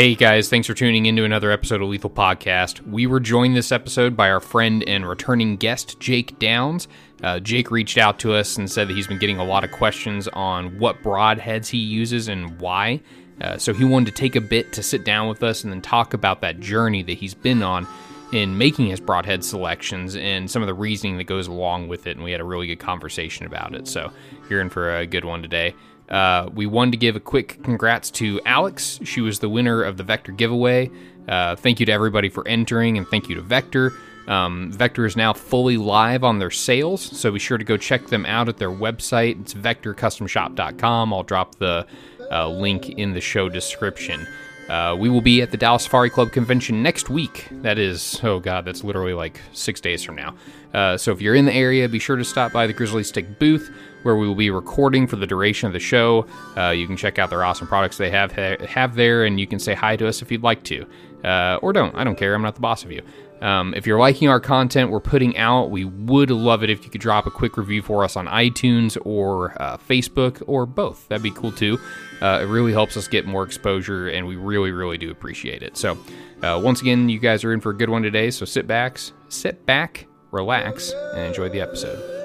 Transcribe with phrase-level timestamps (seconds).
[0.00, 2.80] Hey guys, thanks for tuning in to another episode of Lethal Podcast.
[2.88, 6.88] We were joined this episode by our friend and returning guest, Jake Downs.
[7.22, 9.70] Uh, Jake reached out to us and said that he's been getting a lot of
[9.72, 13.02] questions on what broadheads he uses and why.
[13.42, 15.82] Uh, so he wanted to take a bit to sit down with us and then
[15.82, 17.86] talk about that journey that he's been on
[18.32, 22.16] in making his broadhead selections and some of the reasoning that goes along with it.
[22.16, 23.86] And we had a really good conversation about it.
[23.86, 24.10] So
[24.48, 25.74] you're in for a good one today.
[26.10, 28.98] Uh, we wanted to give a quick congrats to Alex.
[29.04, 30.90] She was the winner of the Vector giveaway.
[31.28, 33.92] Uh, thank you to everybody for entering, and thank you to Vector.
[34.26, 38.06] Um, Vector is now fully live on their sales, so be sure to go check
[38.08, 39.40] them out at their website.
[39.40, 41.12] It's vectorcustomshop.com.
[41.12, 41.86] I'll drop the
[42.30, 44.26] uh, link in the show description.
[44.68, 47.48] Uh, we will be at the Dallas Safari Club convention next week.
[47.50, 50.36] That is, oh god, that's literally like six days from now.
[50.72, 53.40] Uh, so if you're in the area, be sure to stop by the Grizzly Stik
[53.40, 53.68] booth
[54.02, 56.26] where we will be recording for the duration of the show.
[56.56, 59.46] Uh, you can check out their awesome products they have ha- have there, and you
[59.46, 60.86] can say hi to us if you'd like to,
[61.24, 61.94] uh, or don't.
[61.94, 62.34] I don't care.
[62.34, 63.02] I'm not the boss of you.
[63.40, 66.90] Um, if you're liking our content we're putting out, we would love it if you
[66.90, 71.08] could drop a quick review for us on iTunes or uh, Facebook or both.
[71.08, 71.78] That'd be cool too.
[72.20, 75.78] Uh, it really helps us get more exposure, and we really, really do appreciate it.
[75.78, 75.96] So,
[76.42, 78.30] uh, once again, you guys are in for a good one today.
[78.30, 78.98] So sit back,
[79.30, 82.19] sit back, relax, and enjoy the episode.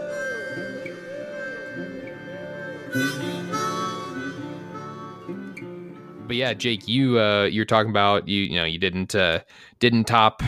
[6.28, 9.42] But yeah, Jake, you uh, you're talking about you you know you didn't uh,
[9.80, 10.42] didn't top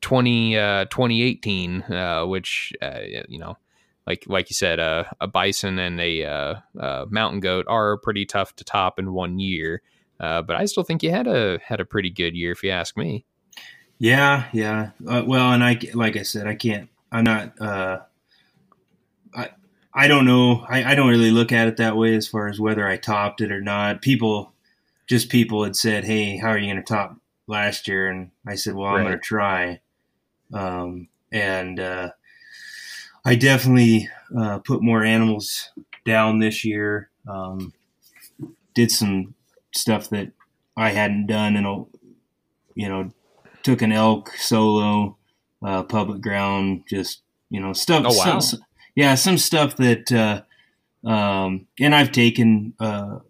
[0.00, 3.56] 20 uh, 2018, uh, which uh, you know
[4.06, 8.24] like like you said, uh, a bison and a uh, uh, mountain goat are pretty
[8.24, 9.82] tough to top in one year.
[10.18, 12.70] Uh, but I still think you had a had a pretty good year, if you
[12.70, 13.26] ask me.
[13.98, 14.90] Yeah, yeah.
[15.06, 16.88] Uh, well, and I like I said, I can't.
[17.12, 18.07] I'm not.
[19.98, 20.64] I don't know.
[20.68, 23.40] I, I don't really look at it that way as far as whether I topped
[23.40, 24.00] it or not.
[24.00, 24.52] People,
[25.08, 27.16] just people had said, "Hey, how are you going to top
[27.48, 29.80] last year?" And I said, "Well, I'm going to try."
[30.54, 32.10] Um, and uh,
[33.24, 35.70] I definitely uh, put more animals
[36.06, 37.10] down this year.
[37.26, 37.72] Um,
[38.74, 39.34] did some
[39.74, 40.30] stuff that
[40.76, 41.78] I hadn't done in a,
[42.76, 43.10] you know,
[43.64, 45.16] took an elk solo,
[45.60, 48.04] uh, public ground, just you know stuff.
[48.06, 48.38] Oh, wow.
[48.38, 48.60] some-
[48.98, 50.42] yeah, some stuff that, uh,
[51.08, 53.20] um, and I've taken uh,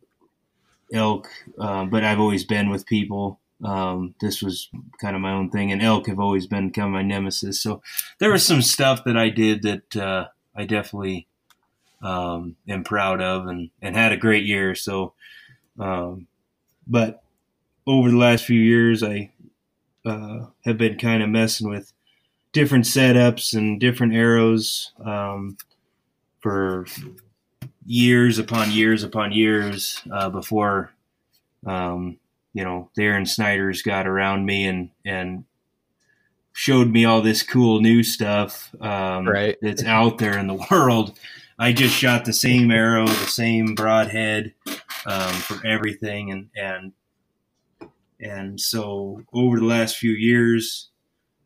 [0.95, 3.39] elk, uh, but I've always been with people.
[3.62, 6.93] Um, this was kind of my own thing, and elk have always been kind of
[6.93, 7.61] my nemesis.
[7.61, 7.83] So
[8.19, 11.27] there was some stuff that I did that uh, I definitely
[12.00, 14.75] um, am proud of, and and had a great year.
[14.75, 15.12] So,
[15.79, 16.29] um,
[16.87, 17.23] but
[17.87, 19.33] over the last few years, I
[20.06, 21.93] uh, have been kind of messing with
[22.58, 25.56] different setups and different arrows um,
[26.41, 26.86] for
[27.86, 30.91] years upon years upon years uh, before
[31.66, 32.19] um,
[32.54, 35.44] you know Aaron Snyder's got around me and and
[36.52, 39.56] showed me all this cool new stuff um, Right.
[39.62, 41.16] that's out there in the world.
[41.60, 44.52] I just shot the same arrow, the same broadhead
[45.06, 46.92] um, for everything, and and
[48.20, 50.88] and so over the last few years,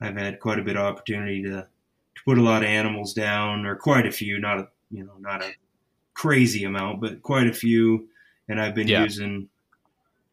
[0.02, 1.66] I've had quite a bit of opportunity to
[2.14, 5.14] to put a lot of animals down, or quite a few, not a you know
[5.20, 5.52] not a
[6.14, 8.08] crazy amount, but quite a few,
[8.48, 9.04] and I've been Yeah.
[9.04, 9.48] using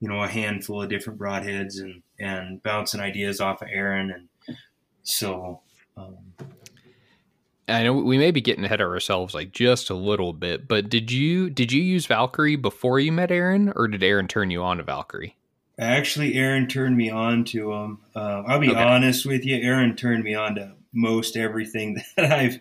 [0.01, 4.57] you know a handful of different broadheads and and bouncing ideas off of Aaron, and
[5.03, 5.61] so.
[5.95, 6.17] Um,
[7.67, 10.89] I know we may be getting ahead of ourselves like just a little bit, but
[10.89, 14.63] did you did you use Valkyrie before you met Aaron, or did Aaron turn you
[14.63, 15.35] on to Valkyrie?
[15.79, 17.99] Actually, Aaron turned me on to him.
[18.15, 18.83] Uh, I'll be Okay.
[18.83, 19.55] honest with you.
[19.57, 22.59] Aaron turned me on to most everything that I've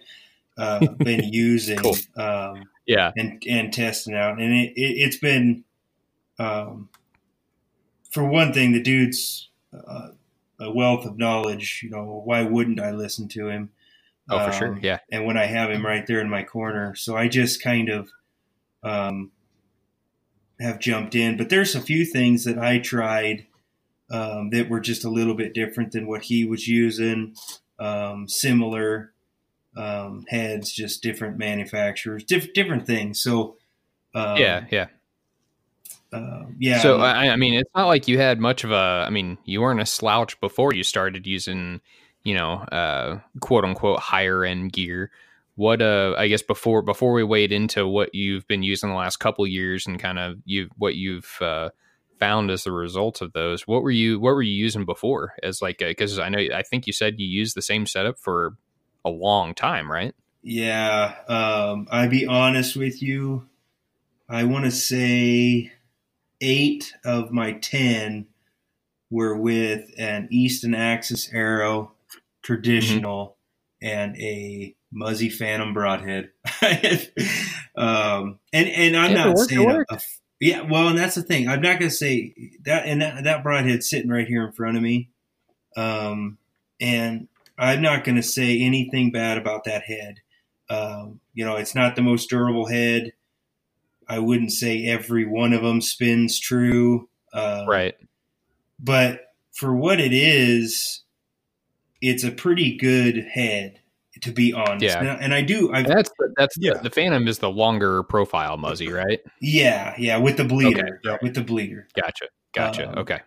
[0.56, 1.96] uh, been using Cool.
[2.16, 5.64] um, Yeah, and and testing out, and it, it, it's been,
[6.38, 6.88] um,
[8.10, 10.10] for one thing, the dude's uh,
[10.60, 11.80] a wealth of knowledge.
[11.82, 13.71] You know, why wouldn't I listen to him?
[14.30, 14.68] oh for sure.
[14.68, 16.94] Um, Yeah, and when I have him right there in my corner.
[16.94, 18.10] So I just kind of
[18.82, 19.32] um,
[20.60, 21.37] have jumped in.
[21.37, 23.47] But there's a few things that I tried
[24.10, 27.34] um, that were just a little bit different than what he was using.
[27.78, 29.13] Um, similar
[29.77, 33.21] um, heads, just different manufacturers, diff- different things.
[33.21, 33.57] So
[34.15, 34.87] um, yeah, yeah.
[36.13, 36.81] uh, yeah.
[36.81, 39.05] So I, I mean, it's not like you had much of a.
[39.07, 41.81] I mean, you weren't a slouch before you started using,
[42.25, 45.10] you know, uh, quote unquote higher end gear.
[45.59, 49.16] What uh, I guess before before we wade into what you've been using the last
[49.16, 51.71] couple years and kind of you what you've uh,
[52.21, 53.66] found as the result of those.
[53.66, 55.34] What were you What were you using before?
[55.43, 58.57] As like because I know I think you said you used the same setup for
[59.05, 60.15] a long time, right?
[60.45, 63.49] Yeah, um, I'd be honest with you.
[64.28, 65.72] I want to say
[66.41, 68.28] eight of my ten
[69.10, 71.95] were with an Easton Axis arrow,
[72.43, 73.37] traditional,
[73.83, 76.30] and a Muzzy Phantom broadhead.
[77.76, 80.00] um, and and I'm If it not worked, saying a, a-
[80.40, 80.62] yeah.
[80.62, 81.48] Well, and that's the thing.
[81.48, 82.86] I'm not going to say that.
[82.86, 85.10] And that, that broadhead's sitting right here in front of me.
[85.76, 86.38] Um,
[86.80, 90.20] and I'm not going to say anything bad about that head.
[90.70, 93.12] Um, you know, it's not the most durable head.
[94.08, 97.08] I wouldn't say every one of them spins true.
[97.32, 97.94] Uh, Right.
[98.78, 99.20] but
[99.52, 101.02] for what it is,
[102.00, 103.80] it's a pretty good head,
[104.22, 104.84] to be honest.
[104.84, 104.98] Yeah.
[105.00, 106.74] And, I- and I do, I And that's the, that's Yeah.
[106.74, 109.20] the, the Phantom is the longer profile Muzzy, right?
[109.41, 111.22] yeah, yeah, with the bleeder, Okay, yep.
[111.22, 111.88] with the bleeder.
[112.00, 112.26] Gotcha.
[112.54, 112.88] Gotcha.
[112.91, 113.20] Um, okay.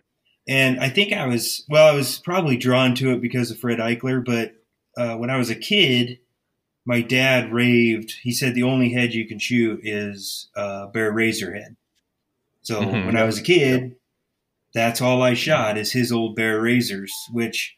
[0.48, 3.78] And I think I was, well, I was probably drawn to it because of Fred
[3.78, 4.52] Eichler, but
[4.96, 6.18] uh, when I was a kid,
[6.84, 8.12] my dad raved.
[8.22, 11.76] He said the only head you can shoot is uh, bear razor head.
[12.62, 13.06] So Mhm.
[13.06, 13.94] when I was a kid,
[14.74, 17.76] that's all I shot is his old bear razors, which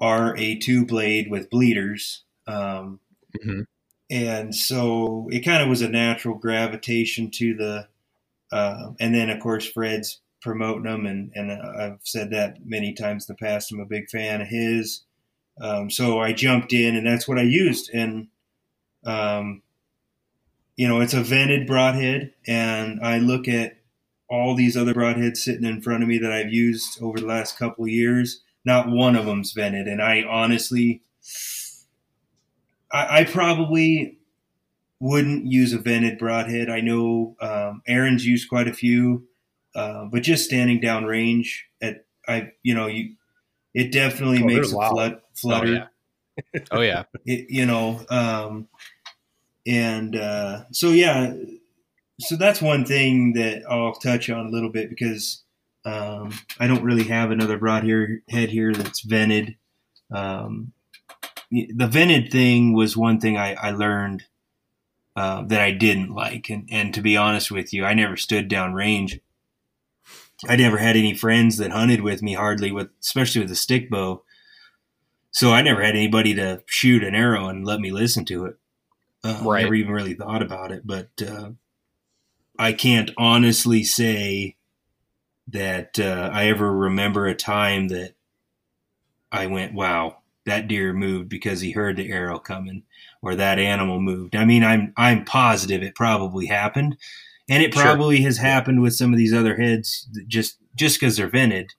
[0.00, 2.22] are a two blade with bleeders.
[2.48, 3.00] Um,
[3.42, 3.60] hmm
[4.10, 7.88] and so it kind of was a natural gravitation to the
[8.50, 13.28] uh, and then of course fred's promoting them and, and i've said that many times
[13.28, 13.72] in the past.
[13.72, 15.02] I'm a big fan of his.
[15.60, 17.90] Um, so i jumped in and that's what i used.
[17.92, 18.28] And
[19.04, 19.62] um,
[20.76, 23.78] you know it's a vented broadhead and i look at
[24.30, 27.58] all these other broadheads sitting in front of me that i've used over the last
[27.58, 28.42] couple of years.
[28.64, 31.02] Not one of them's vented and i honestly
[32.92, 34.18] I, I probably
[35.00, 36.68] wouldn't use a vented broadhead.
[36.68, 39.26] I know um, Aaron's used quite a few,
[39.74, 43.14] uh, but just standing down range at I you know you
[43.74, 45.20] it definitely Oh, makes a loud.
[45.34, 45.86] flood, Oh yeah.
[46.70, 47.04] Oh yeah.
[47.26, 48.68] It, you know, um,
[49.66, 51.34] and uh, so yeah,
[52.20, 55.42] so that's one thing that I'll touch on a little bit because
[55.84, 59.56] um, I don't really have another broadhead head here that's vented.
[60.12, 60.72] Um,
[61.50, 64.24] the vented thing was one thing I, I learned
[65.16, 68.48] uh, that I didn't like, and and to be honest with you, I never stood
[68.48, 69.20] down range.
[70.48, 73.90] I never had any friends that hunted with me hardly with, especially with a stick
[73.90, 74.22] bow.
[75.32, 78.56] So I never had anybody to shoot an arrow and let me listen to it.
[79.24, 79.62] Uh, Right.
[79.62, 81.50] Never even really thought about it, but uh,
[82.58, 84.56] I can't honestly say
[85.48, 88.14] that uh, I ever remember a time that
[89.32, 90.18] I went, "Wow,
[90.48, 92.82] that deer moved because he heard the arrow coming,"
[93.22, 94.34] or that animal moved.
[94.36, 96.96] I mean, I'm I'm positive it probably happened,
[97.48, 97.82] and it Sure.
[97.82, 100.08] probably has happened with some of these other heads.
[100.26, 101.70] Just just because they're vented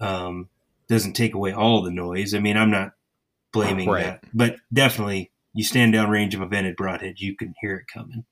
[0.00, 0.48] um,
[0.88, 2.34] doesn't take away all the noise.
[2.34, 2.92] I mean, I'm not
[3.52, 4.04] blaming Right.
[4.04, 7.86] that, but definitely, you stand down range of a vented broadhead, you can hear it
[7.92, 8.24] coming.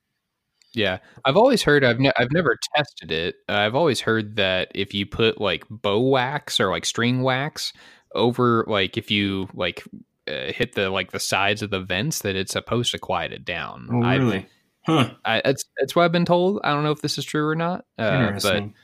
[0.74, 1.84] Yeah, I've always heard.
[1.84, 3.36] I've ne- I've never tested it.
[3.48, 7.72] Uh, I've always heard that if you put like bow wax or like string wax
[8.14, 9.82] over, like if you like
[10.28, 13.44] uh, hit the like the sides of the vents, that it's supposed to quiet it
[13.44, 13.88] down.
[13.92, 14.46] Oh, I've- really?
[14.86, 15.10] Huh?
[15.24, 16.60] I, it's it's what I've been told.
[16.62, 17.86] I don't know if this is true or not.
[17.98, 18.74] Uh, but Interesting.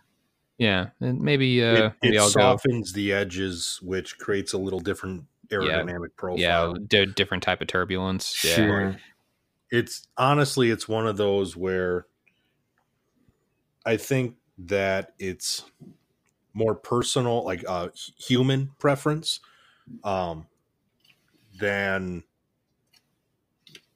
[0.56, 2.30] yeah, and maybe uh, it maybe it I'll go.
[2.30, 6.38] softens the edges, which creates a little different aerodynamic profile.
[6.38, 8.42] Yeah, d- different type of turbulence.
[8.42, 8.54] Yeah.
[8.54, 8.96] Sure.
[9.70, 12.06] it's honestly it's one of those where
[13.84, 15.64] I think that it's
[16.54, 17.88] more personal, like uh,
[18.18, 19.40] human preference,
[20.04, 20.46] um,
[21.58, 22.22] than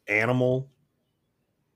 [0.08, 0.68] animal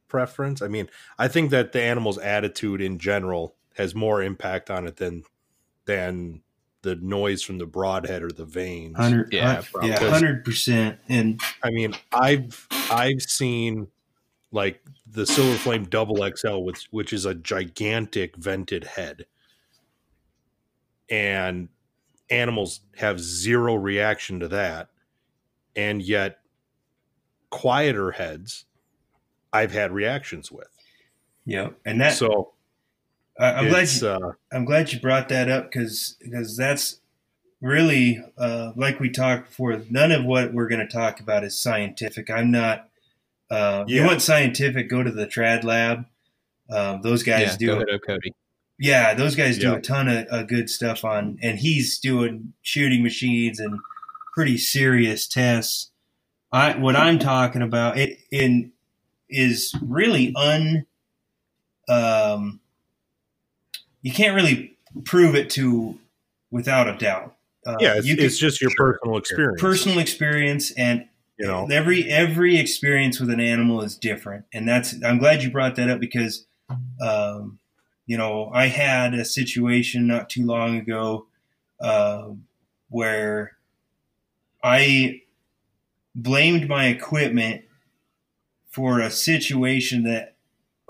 [0.09, 0.63] preference.
[0.63, 4.97] I mean, I think that the animal's attitude in general has more impact on it
[4.97, 5.25] than
[5.85, 6.43] than
[6.83, 8.97] the noise from the broadhead or the vanes.
[8.97, 9.91] Hundred, Yeah, yeah, probably.
[9.91, 10.99] yeah, hundred percent.
[11.09, 13.89] And I mean, I've I've seen
[14.53, 19.27] like the Silver Flame Double XL, which which is a gigantic vented head,
[21.11, 21.69] and
[22.31, 24.88] animals have zero reaction to that,
[25.77, 26.38] and yet
[27.50, 28.65] quieter heads,
[29.53, 30.69] I've had reactions with.
[31.45, 32.53] yeah, and that so
[33.38, 37.00] I, I'm glad you, uh, I'm glad you brought that up because because that's
[37.61, 39.81] really uh, like we talked before.
[39.91, 42.31] None of what we're going to talk about is scientific.
[42.31, 42.88] I'm not.
[43.50, 44.91] Uh, You want scientific?
[44.91, 46.05] Go to the Trad Lab.
[46.69, 47.67] Um, those guys Yeah, do.
[47.67, 48.35] go ahead, Cody.
[48.79, 49.77] Yeah, those guys do Yeah.
[49.77, 53.79] a ton of, of good stuff on, and he's doing shooting machines and
[54.35, 55.91] pretty serious tests.
[56.53, 58.73] I what I'm talking about it in
[59.29, 60.87] is really un.
[61.89, 62.61] Um,
[64.03, 65.99] you can't really prove it to
[66.51, 67.35] without a doubt.
[67.67, 69.61] Uh, yeah, it's, can- it's just your personal experience.
[69.61, 71.07] personal experience and
[71.39, 75.51] you know, every every experience with an animal is different and that's i'm glad you
[75.51, 76.47] brought that up because
[77.01, 77.59] um,
[78.09, 81.29] you know i had a situation not too long ago
[81.81, 82.31] uh,
[82.88, 83.59] where
[84.62, 85.23] I
[86.15, 87.65] blamed my equipment
[88.71, 90.37] for a situation that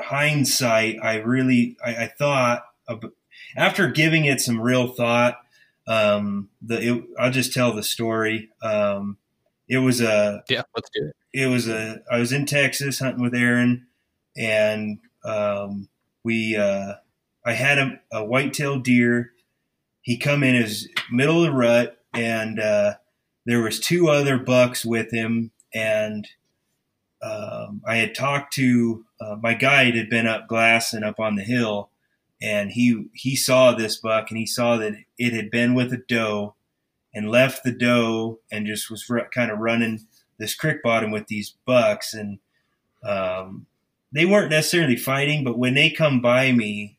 [0.00, 2.64] hindsight I really I, I thought
[3.56, 5.38] after giving it some real thought.
[5.86, 8.50] Um, the it, I'll just tell the story.
[8.62, 9.16] Um,
[9.68, 11.16] it was a yeah, let's do it.
[11.32, 13.86] It was a I was in Texas hunting with Aaron,
[14.36, 15.88] and um,
[16.24, 16.94] we uh,
[17.44, 19.32] I had a, a white-tailed deer.
[20.02, 22.94] He come in his middle of the rut, and uh,
[23.46, 26.26] there was two other bucks with him, and
[27.22, 31.42] um, I had talked to uh, my guide had been up glassing up on the
[31.42, 31.90] hill,
[32.40, 36.02] and he he saw this buck, and he saw that it had been with a
[36.08, 36.54] doe,
[37.12, 40.06] and left the doe, and just was r- kind of running
[40.38, 42.38] this creek bottom with these bucks, and
[43.02, 43.66] um,
[44.12, 46.97] they weren't necessarily fighting, but when they come by me,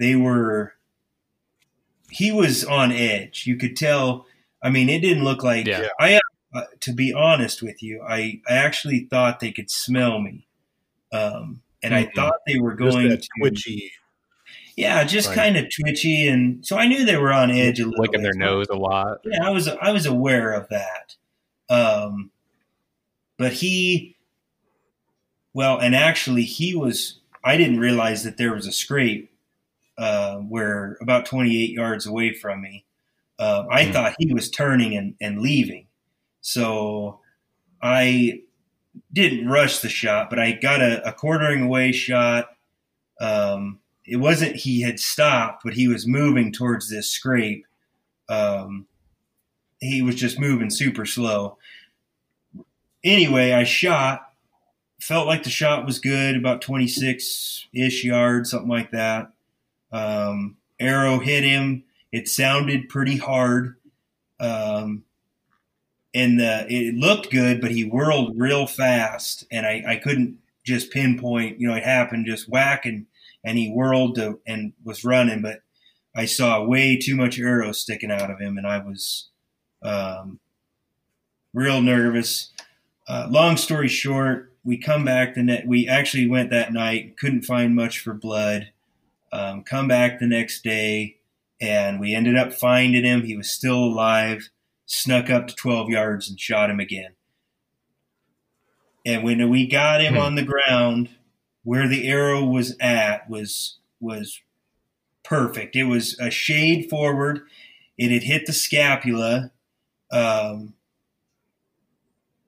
[0.00, 0.74] they were.
[2.10, 3.44] He was on edge.
[3.46, 4.26] You could tell.
[4.62, 5.88] I mean, it didn't look like Yeah.
[6.00, 6.18] I.
[6.52, 10.48] Uh, to be honest with you, I, I actually thought they could smell me,
[11.12, 12.14] um, and I Mhm.
[12.16, 13.28] thought they were Just going that to.
[13.38, 13.92] twitchy.
[14.76, 15.36] Yeah, just Right.
[15.36, 18.02] kind of twitchy, and so I knew they were on edge a little.
[18.02, 19.18] Licking their nose a lot.
[19.24, 21.14] Yeah, I was I was aware of that.
[21.68, 22.32] Um,
[23.36, 24.16] but he,
[25.54, 27.20] well, and actually he was.
[27.44, 29.29] I didn't realize that there was a scrape
[30.00, 32.84] uh, where about 28 yards away from me.
[33.38, 33.92] Uh, I Hmm.
[33.92, 35.86] thought he was turning and, and leaving,
[36.40, 37.20] so
[37.82, 38.42] I
[39.12, 42.48] didn't rush the shot, but I got a, a quartering away shot.
[43.20, 47.64] Um, it wasn't he had stopped, but he was moving towards this scrape.
[48.28, 48.86] Um,
[49.80, 51.56] he was just moving super slow.
[53.04, 54.32] Anyway, I shot.
[55.00, 59.30] Felt like the shot was good, about 26 ish yards, something like that.
[59.92, 61.84] Um, arrow hit him.
[62.12, 63.76] It sounded pretty hard.
[64.38, 65.04] Um,
[66.12, 70.90] and the, it looked good, but he whirled real fast, and I, I couldn't just
[70.90, 71.60] pinpoint.
[71.60, 73.06] You know, it happened just whack, and,
[73.44, 75.60] and he whirled to, and was running, but
[76.14, 79.28] I saw way too much arrow sticking out of him, and I was
[79.82, 80.40] um,
[81.54, 82.50] real nervous.
[83.06, 85.66] Uh, long story short, we come back the net.
[85.66, 88.72] We actually went that night, couldn't find much for blood.
[89.32, 91.16] Um, come back the next day,
[91.60, 93.22] and we ended up finding him.
[93.22, 94.50] He was still alive.
[94.86, 97.12] Snuck up to 12 yards and shot him again.
[99.06, 100.20] And when we got him Hmm.
[100.20, 101.10] on the ground,
[101.62, 104.40] where the arrow was at was was
[105.22, 105.76] perfect.
[105.76, 107.42] It was a shade forward.
[107.98, 109.52] It had hit the scapula.
[110.10, 110.74] Um,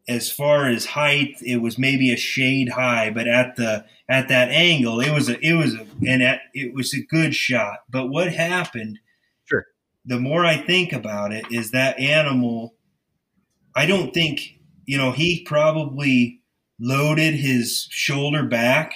[0.08, 4.50] as far as height, it was maybe a shade high, but at the at that
[4.50, 7.80] angle, it was a it was a and at, it was a good shot.
[7.88, 8.98] But what happened?
[9.44, 9.66] Sure.
[10.04, 12.74] The more I think about it, is that animal.
[13.76, 16.40] I don't think you know he probably
[16.80, 18.94] loaded his shoulder back,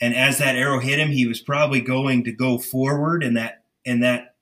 [0.00, 3.64] and as that arrow hit him, he was probably going to go forward, and that
[3.84, 4.36] and that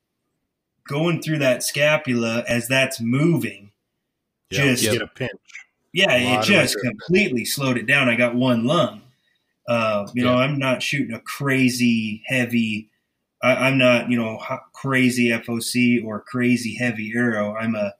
[0.87, 3.71] going through that scapula as that's moving
[4.49, 5.31] Yeah, Just- get a pinch.
[5.93, 6.81] Yeah, it just adrenaline.
[6.81, 8.09] completely slowed it down.
[8.09, 9.01] I got one lung.
[9.67, 10.39] Uh, you know, Yeah.
[10.43, 12.89] I'm not shooting a crazy heavy.
[13.43, 17.55] I, I'm not, you know, ho- crazy FOC or crazy heavy arrow.
[17.55, 17.93] I'm a,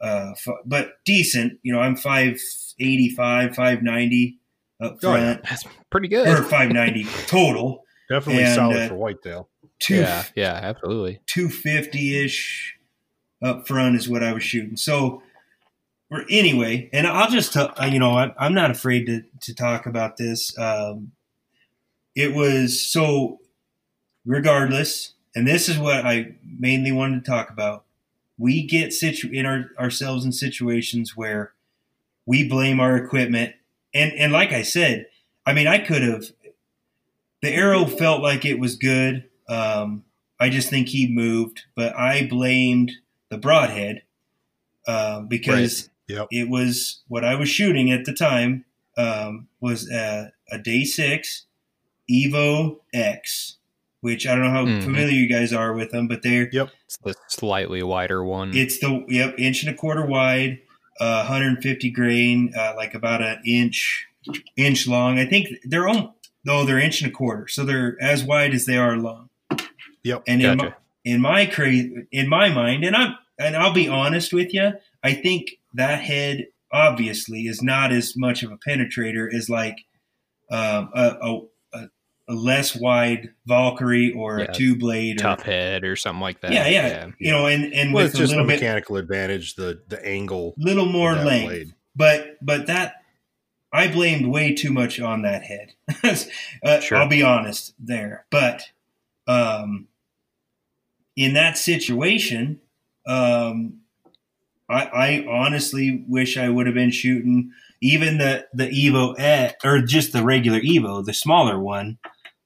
[0.00, 1.58] uh, f- but decent.
[1.62, 2.40] You know, I'm five
[2.80, 4.38] eighty five, five ninety
[4.80, 6.26] up Oh, front, That's pretty good.
[6.26, 7.84] or five ninety total.
[8.10, 9.48] Definitely And, solid uh, for whitetail.
[9.78, 11.20] Two yeah, yeah, absolutely.
[11.26, 12.76] 250 ish
[13.42, 14.76] up front is what I was shooting.
[14.76, 15.22] So,
[16.14, 19.86] or anyway, and I'll just tell you know I, I'm not afraid to to talk
[19.86, 20.56] about this.
[20.56, 21.12] Um,
[22.14, 23.40] it was so,
[24.24, 27.84] regardless, and this is what I mainly wanted to talk about.
[28.38, 31.52] We get situ in our, ourselves in situations where
[32.26, 33.54] we blame our equipment,
[33.92, 35.06] and and like I said,
[35.44, 36.26] I mean I could have.
[37.42, 39.28] The arrow felt like it was good.
[39.48, 40.04] Um,
[40.40, 42.92] I just think he moved, but I blamed
[43.28, 44.02] the broadhead
[44.86, 46.28] uh, because Yep.
[46.30, 48.64] it was what I was shooting at the time
[48.98, 51.46] um, was a, a day six
[52.10, 53.56] Evo X,
[54.00, 54.82] which I don't know how Mhm.
[54.84, 58.54] familiar you guys are with them, but they're It's the slightly wider one.
[58.56, 60.58] it's the yep inch and a quarter wide,
[61.00, 64.06] uh, 150 grain, uh, like about an inch
[64.56, 65.18] inch long.
[65.18, 68.66] I think they're all no, they're inch and a quarter, so they're as wide as
[68.66, 69.30] they are long.
[70.02, 70.24] Yep.
[70.26, 70.76] And in my, Gotcha.
[71.06, 75.14] in my cra- in my mind, and I'm and I'll be honest with you, I
[75.14, 79.76] think that head obviously is not as much of a penetrator as like
[80.50, 81.40] um, a, a,
[81.74, 81.88] a
[82.28, 85.18] a less wide Valkyrie or Yeah, a two blade.
[85.18, 86.52] Tuffhead or something like that.
[86.52, 88.96] Yeah, yeah, You know, and and Well, with it's a just a little bit, mechanical
[88.96, 90.54] advantage, the the angle.
[90.56, 91.46] little more length.
[91.46, 91.74] blade.
[91.94, 92.94] But but that
[93.72, 95.74] I blamed way too much on that head.
[96.64, 96.96] uh, Sure.
[96.98, 98.24] I'll be honest there.
[98.30, 98.62] But
[99.26, 99.88] um,
[101.16, 102.60] in that situation,
[103.06, 103.80] um,
[104.68, 109.80] I, I honestly wish I would have been shooting even the the Evo E- or
[109.80, 111.98] just the regular Evo, the smaller one,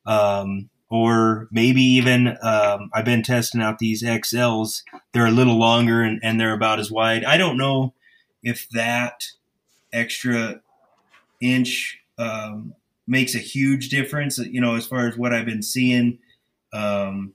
[0.04, 4.82] um, or maybe even um, I've been testing out these XLs.
[5.12, 7.24] They're a little longer and, and they're about as wide.
[7.24, 7.94] I don't know
[8.42, 9.26] if that
[9.92, 10.60] extra
[11.40, 12.74] inch um,
[13.06, 14.38] makes a huge difference.
[14.38, 16.18] You know, as far as what I've been seeing.
[16.72, 17.32] Um,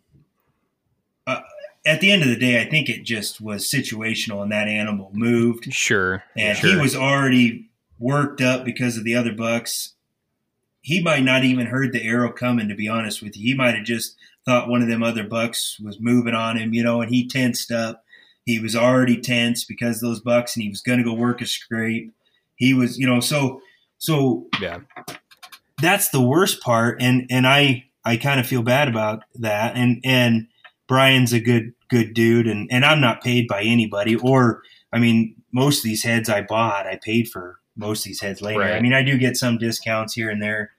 [1.85, 5.11] at the end of the day, I think it just was situational, and that animal
[5.13, 6.23] moved, Sure.
[6.35, 6.69] and sure.
[6.69, 9.93] he was already worked up because of the other bucks.
[10.81, 12.67] He might not even heard the arrow coming.
[12.69, 15.79] To be honest with you, he might have just thought one of them other bucks
[15.81, 18.03] was moving on him, you know, and he tensed up.
[18.45, 21.41] He was already tense because of those bucks, and he was going to go work
[21.41, 22.11] a scrape.
[22.55, 23.61] He was, you know, so
[23.97, 24.79] so Yeah.
[25.81, 30.01] that's the worst part and and i i kind of feel bad about that and
[30.03, 30.47] and
[30.87, 34.61] brian's a good good dude and and i'm not paid by anybody or
[34.91, 38.41] i mean most of these heads i bought i paid for most of these heads
[38.41, 40.71] later i mean i do get some discounts here and there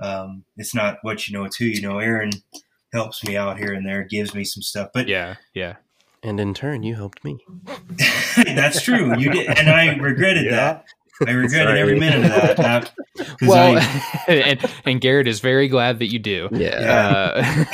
[0.00, 2.30] um it's not what you know it's who you know aaron
[2.92, 5.36] helps me out here and there gives me some stuff but Yeah.
[5.54, 5.76] Yeah.
[6.24, 7.38] And in turn, you helped me.
[8.36, 10.84] that's true you did and i regretted that
[11.26, 11.80] i regretted Sorry.
[11.80, 12.92] every minute of that Not-
[13.42, 16.48] Well, I- and, and Garrett is very glad that you do.
[16.52, 16.68] Yeah.
[17.36, 17.64] Uh,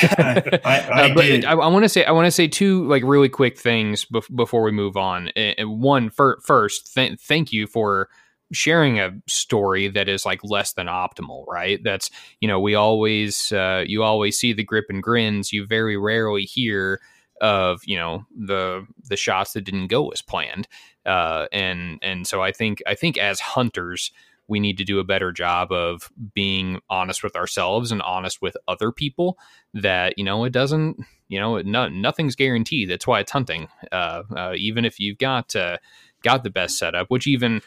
[0.65, 1.25] I- I uh, but.
[1.45, 4.35] I, I want to say I want to say two like really quick things bef-
[4.35, 5.29] before we move on.
[5.37, 8.09] And and one fir- first, th- thank you for
[8.53, 11.81] sharing a story that is like less than optimal, right?
[11.85, 15.53] That's you know we always uh, you always see the grip and grins.
[15.53, 17.01] You very rarely hear
[17.41, 20.67] of you know the the shots that didn't go as planned.
[21.09, 24.13] Uh, and and so I think I think as hunters
[24.47, 28.57] we need to do a better job of being honest with ourselves and honest with
[28.67, 29.39] other people
[29.75, 32.91] that you know it doesn't you know no, nothing's guaranteed.
[32.91, 35.79] That's why it's hunting uh, uh, even if you've got uh,
[36.23, 37.63] got the best setup which even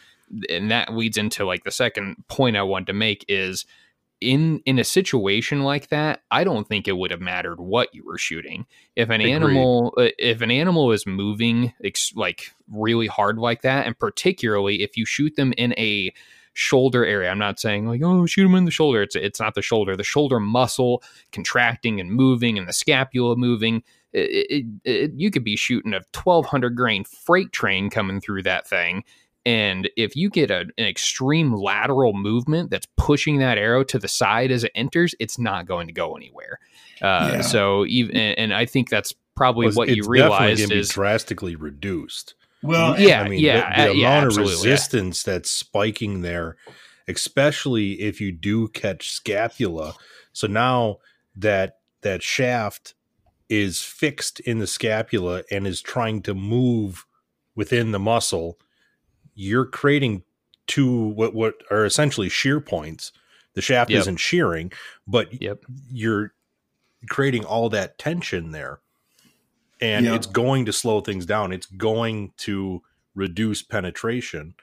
[0.50, 3.66] and that leads into like the second point i wanted to make is
[4.22, 8.06] in in a situation like that i don't think it would have mattered what you
[8.06, 9.34] were shooting if an Agreed.
[9.34, 14.84] animal uh, if an animal is moving ex- like really hard like that and particularly
[14.84, 16.14] if you shoot them in a
[16.54, 19.56] shoulder area i'm not saying like oh shoot them in the shoulder it's it's not
[19.56, 23.82] the shoulder the shoulder muscle contracting and moving and the scapula moving
[24.14, 28.68] it, it, it, you could be shooting a 1200 grain freight train coming through that
[28.68, 29.04] thing
[29.46, 34.08] and if you get a, an extreme lateral movement that's pushing that arrow to the
[34.08, 36.60] side as it enters it's not going to go anywhere
[37.02, 37.42] uh, Yeah.
[37.42, 40.76] so even and, and i think that's probably Well, what it's you definitely realized be
[40.80, 42.36] is drastically reduced.
[42.62, 44.72] well Yeah, I mean, yeah, the, uh, the yeah, amount of absolutely, yeah.
[44.74, 46.58] resistance that's spiking there,
[47.08, 49.96] especially if you do catch scapula.
[50.34, 50.98] So now
[51.36, 52.94] that that shaft
[53.50, 57.06] is fixed in the scapula and is trying to move
[57.56, 58.58] within the muscle,
[59.42, 60.24] you're creating
[60.68, 63.12] two what what are essentially shear points.
[63.56, 64.02] The shaft Yep.
[64.02, 64.72] isn't shearing,
[65.08, 65.66] but Yep.
[65.92, 66.34] you're
[67.10, 68.80] creating all that tension there.
[69.82, 70.16] And Yeah.
[70.16, 71.52] it's going to slow things down.
[71.52, 72.84] It's going to
[73.16, 74.54] reduce penetration.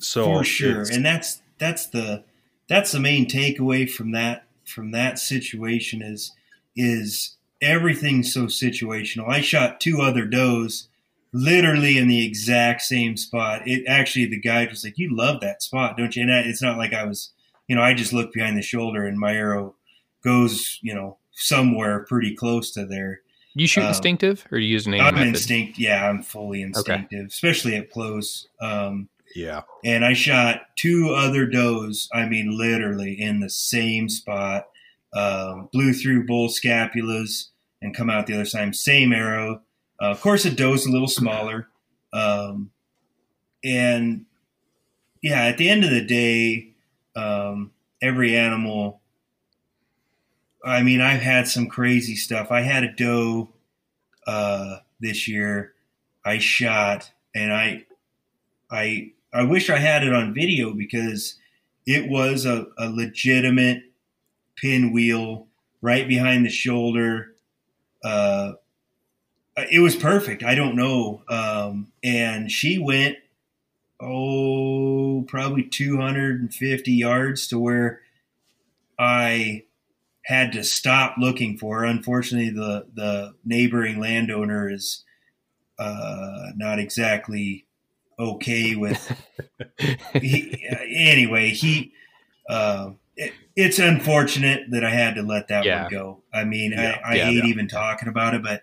[0.00, 2.24] So for sure and that's that's the
[2.68, 6.32] that's the main takeaway from that from that situation is
[6.76, 10.88] is everything's so situational i shot two other does
[11.34, 15.62] literally in the exact same spot it actually the guide was like you love that
[15.62, 17.32] spot don't you and I, it's not like i was
[17.68, 19.74] you know i just looked behind the shoulder and my arrow
[20.22, 23.20] goes you know somewhere pretty close to there
[23.54, 25.28] you shoot Um, instinctive or you use an aiming i'm method?
[25.28, 29.62] instinct yeah i'm fully instinctive especially at close um yeah.
[29.84, 32.08] and I shot two other does.
[32.12, 34.68] I mean, literally in the same spot.
[35.12, 37.48] Um, blew through both scapulas
[37.80, 38.74] and come out the other side.
[38.74, 39.62] Same arrow.
[40.04, 41.68] Uh, of course, a doe's a little smaller.
[42.12, 42.70] Um,
[43.64, 44.26] and
[45.22, 46.74] yeah, at the end of the day,
[47.16, 47.70] um,
[48.02, 49.00] every animal.
[50.62, 52.50] I mean, I've had some crazy stuff.
[52.50, 53.48] I had a doe
[54.26, 55.72] uh, this year.
[56.22, 57.86] I shot, and I,
[58.70, 61.38] I, I wish I had it on video because
[61.86, 63.84] it was a, a legitimate
[64.56, 65.46] pinwheel
[65.80, 67.34] right behind the shoulder.
[68.02, 68.52] Uh,
[69.56, 70.42] it was perfect.
[70.42, 71.22] I don't know.
[71.28, 73.18] Um, and she went,
[74.00, 78.00] oh, probably 250 yards to where
[78.98, 79.64] I
[80.24, 81.80] had to stop looking for.
[81.80, 81.84] her.
[81.84, 85.04] Unfortunately, the the neighboring landowner is
[85.78, 87.66] uh, not exactly
[88.18, 89.12] okay with.
[90.20, 91.92] he, anyway, he.
[92.48, 95.82] Uh, it, it's unfortunate that I had to let that Yeah.
[95.82, 96.22] one go.
[96.32, 97.00] I mean, Yeah.
[97.04, 97.24] I, I Yeah.
[97.26, 98.62] hate even talking about it, but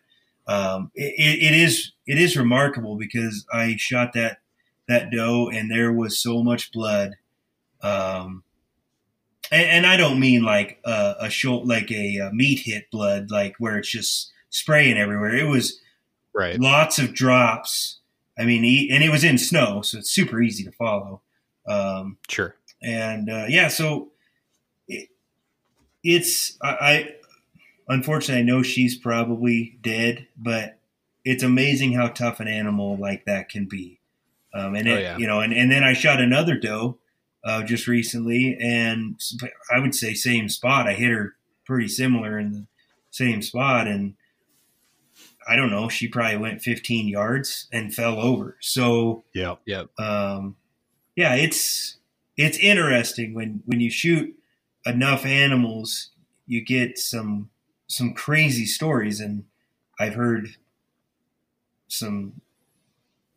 [0.51, 4.39] um, it, it, is it is remarkable because I shot that
[4.87, 7.15] that doe and there was so much blood.
[7.81, 8.43] Um,
[9.51, 13.31] and, and I don't mean like a, a show, like a, uh meat hit blood,
[13.31, 15.35] like where it's just spraying everywhere.
[15.35, 15.79] It was
[16.33, 16.57] Right.
[16.59, 17.99] lots of drops.
[18.39, 21.21] I mean, he, and it was in snow, so it's super easy to follow.
[21.67, 22.55] Um, Sure.
[22.81, 24.11] and uh, yeah, so
[24.87, 25.09] it,
[26.03, 27.15] it's I, I
[27.91, 30.79] unfortunately I know she's probably dead, but
[31.23, 33.99] it's amazing how tough an animal like that can be.
[34.53, 35.17] Um, and Oh, yeah.
[35.17, 36.97] you know, and, and then I shot another doe
[37.43, 39.19] uh, just recently, and
[39.73, 40.87] I would say same spot.
[40.87, 42.65] I hit her pretty similar in the
[43.11, 44.15] same spot, and
[45.47, 48.57] I don't know, she probably went 15 yards and fell over.
[48.61, 49.55] So Yeah.
[49.99, 50.55] um,
[51.15, 51.97] yeah, it's
[52.37, 54.35] it's interesting when when you shoot
[54.85, 56.09] enough animals,
[56.47, 57.49] you get some
[57.91, 59.45] some crazy stories, and
[59.99, 60.55] I've heard
[61.87, 62.41] some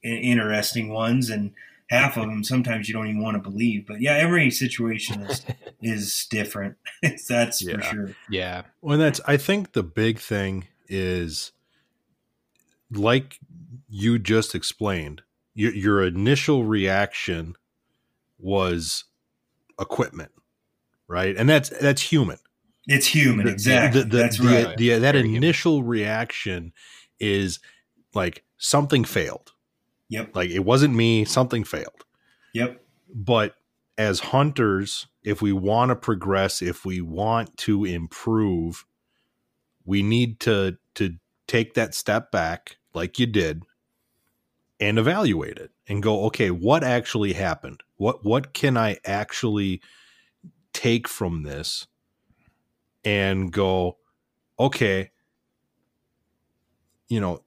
[0.02, 1.52] interesting ones, and
[1.90, 3.86] half of them sometimes you don't even want to believe.
[3.86, 5.44] But yeah, every situation is
[5.82, 6.76] is different.
[7.28, 7.76] That's Yeah.
[7.76, 8.10] for sure.
[8.30, 8.62] Yeah.
[8.80, 11.52] Well, that's I think the big thing is
[12.90, 13.38] like
[13.88, 15.22] you just explained,
[15.54, 17.56] your, your initial reaction
[18.38, 19.04] was
[19.80, 20.32] equipment,
[21.08, 21.36] right?
[21.36, 22.38] And that's that's human.
[22.86, 24.02] It's human, The- exactly.
[24.02, 24.76] the- the- That's right.
[24.76, 25.36] the- that Very human.
[25.36, 26.72] initial reaction
[27.18, 27.58] is
[28.14, 29.52] like something failed.
[30.10, 30.36] Yep.
[30.36, 32.04] Like it wasn't me, something failed.
[32.52, 32.80] Yep.
[33.14, 33.56] But
[33.96, 38.84] as hunters, if we want to progress, if we want to improve,
[39.84, 41.14] we need to to
[41.46, 43.62] take that step back like you did
[44.80, 47.82] and evaluate it and go, okay, what actually happened?
[47.96, 49.80] What what can I actually
[50.72, 51.86] take from this
[53.04, 53.98] and go,
[54.58, 55.10] okay,
[57.08, 57.42] you know,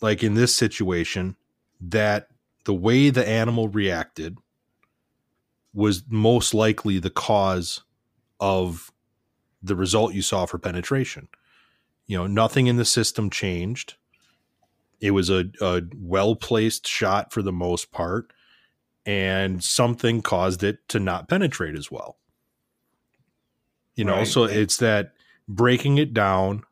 [0.00, 1.36] like in this situation,
[1.80, 2.28] that
[2.64, 4.36] the way the animal reacted
[5.72, 7.82] was most likely the cause
[8.38, 8.92] of
[9.62, 11.28] the result you saw for penetration.
[12.06, 13.94] You know, nothing in the system changed.
[15.00, 18.32] It was a, a well placed shot for the most part,
[19.06, 22.18] and something caused it to not penetrate as well.
[24.00, 24.26] You know, Right.
[24.26, 25.12] so it's that
[25.46, 26.64] breaking it down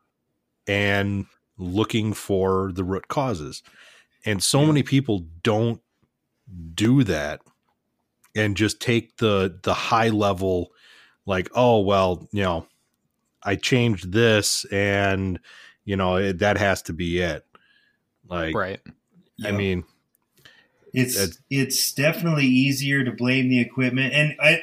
[0.66, 1.26] and
[1.58, 3.62] looking for the root causes.
[4.24, 4.68] And so Yeah.
[4.68, 5.82] many people don't
[6.74, 7.42] do that
[8.34, 10.70] and just take the the high level
[11.26, 12.66] like oh well you know
[13.42, 15.38] i changed this and
[15.84, 17.44] you know it, that has to be it
[18.26, 18.80] like Right.
[19.44, 19.54] i Yep.
[19.54, 19.84] mean
[20.94, 24.62] it's it's definitely easier to blame the equipment and I, I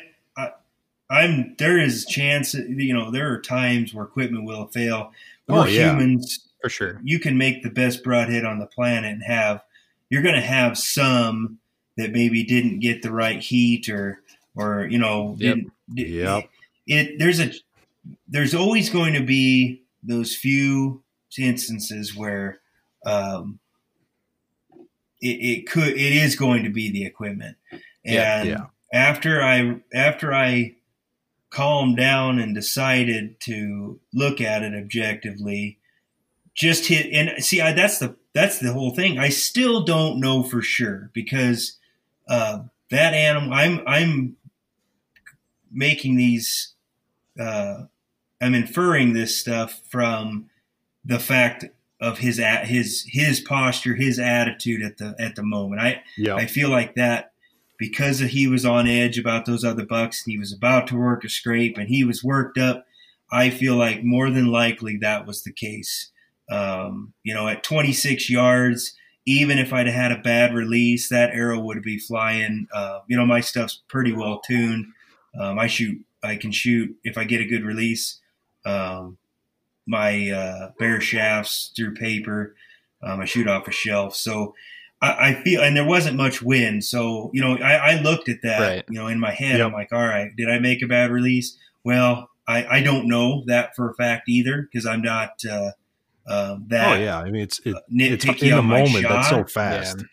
[1.09, 5.11] i'm there is chance you know there are times where equipment will fail
[5.47, 5.91] Oh, we're yeah.
[5.91, 6.99] humans For sure.
[7.03, 9.63] you can make the best broadhead on the planet and have
[10.09, 11.59] you're going to have some
[11.97, 14.21] that maybe didn't get the right heat or
[14.55, 15.55] or you know Yep.
[15.55, 16.49] didn't, di- Yep.
[16.87, 17.51] it there's a
[18.27, 21.03] there's always going to be those few
[21.37, 22.59] instances where
[23.05, 23.59] um,
[25.21, 27.57] it, it could it is going to be the equipment
[28.03, 28.65] Yeah, and yeah.
[28.93, 30.73] after i after i
[31.55, 35.79] calmed down and decided to look at it objectively.
[36.53, 39.17] Just hit and see I, that's the that's the whole thing.
[39.17, 41.77] I still don't know for sure because
[42.27, 44.35] uh, that animal i'm i'm
[45.71, 46.73] making these
[47.39, 47.83] uh,
[48.41, 50.49] i'm inferring this stuff from
[51.03, 51.65] the fact
[51.99, 55.81] of his at his his posture his attitude at the at the moment.
[55.81, 56.35] I yeah.
[56.35, 57.31] I feel like that
[57.77, 61.23] because he was on edge about those other bucks and he was about to work
[61.23, 62.85] a scrape and he was worked up.
[63.31, 66.11] I feel like more than likely that was the case.
[66.49, 68.93] Um, you know, at 26 yards,
[69.25, 72.67] even if I'd had a bad release, that arrow would be flying.
[72.73, 74.85] Uh, you know, my stuff's pretty well tuned.
[75.39, 78.19] Um, I shoot, I can shoot if I get a good release.
[78.65, 79.17] Um,
[79.87, 82.55] my uh, bare shafts through paper.
[83.03, 84.15] Um, I shoot off a shelf.
[84.15, 84.53] So
[85.01, 86.83] I, I feel, and there wasn't much wind.
[86.83, 88.85] So, you know, I, I looked at that, Right.
[88.89, 89.59] you know, in my head.
[89.59, 89.67] Yep.
[89.67, 91.57] I'm like, all right, did I make a bad release?
[91.83, 95.71] Well, I, I don't know that for a fact either because I'm not uh,
[96.27, 99.07] uh, that oh yeah i mean it's it, uh, it's in the on my moment
[99.07, 100.03] that's so fast Yeah.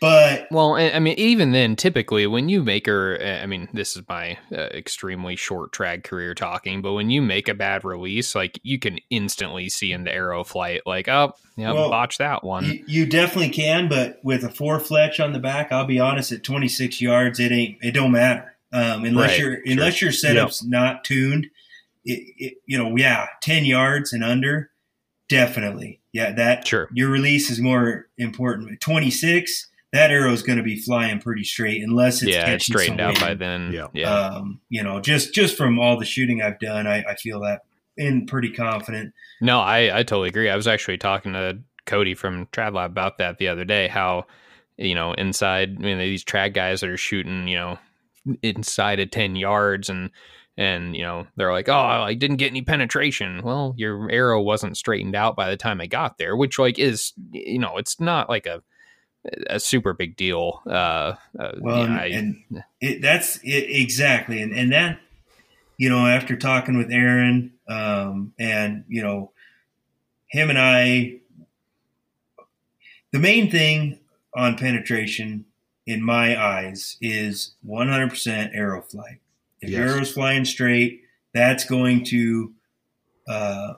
[0.00, 4.02] But Well, I mean, even then, typically when you make her, I mean, this is
[4.08, 8.58] my uh, extremely short track career talking, but when you make a bad release, like
[8.62, 12.64] you can instantly see in the arrow flight, like, oh, yeah, Well, botch that one.
[12.64, 13.88] you, you definitely can.
[13.88, 17.52] But with a four fletch on the back, I'll be honest, at 26 yards, it
[17.52, 17.78] ain't.
[17.82, 21.46] It don't matter um, unless Right, your unless your setup's not tuned.
[22.04, 24.70] It, it, you know, yeah, 10 yards and under,
[25.28, 26.00] definitely.
[26.12, 26.88] Yeah, that Sure.
[26.92, 28.80] your release is more important.
[28.80, 32.66] 26, that arrow is going to be flying pretty straight unless it's yeah, catching it's
[32.66, 33.70] straightened some out by then.
[33.72, 33.86] Yeah.
[33.92, 34.12] yeah.
[34.12, 37.60] Um, you know, just just from all the shooting I've done, I, I feel that
[37.96, 39.14] in pretty confident.
[39.40, 40.50] No, I, I totally agree.
[40.50, 43.86] I was actually talking to Cody from Trad Lab about that the other day.
[43.86, 44.26] How
[44.78, 47.78] you know inside, I mean, these trad guys that are shooting, you know,
[48.42, 50.10] inside of ten yards, and
[50.56, 53.42] and you know they're like, oh, I didn't get any penetration.
[53.44, 57.12] Well, your arrow wasn't straightened out by the time I got there, which like is
[57.30, 58.60] you know it's not like a
[59.48, 60.62] a super big deal.
[60.66, 64.98] Uh, uh Well, yeah, I- and, and it, that's it, exactly, and and that
[65.76, 69.32] you know, after talking with Aaron, um, and you know,
[70.28, 71.16] him and I,
[73.12, 73.98] the main thing
[74.34, 75.46] on penetration
[75.86, 79.20] in my eyes is 100% arrow flight.
[79.60, 79.90] If your Yes.
[79.94, 82.52] arrow's flying straight, that's going to
[83.28, 83.74] uh,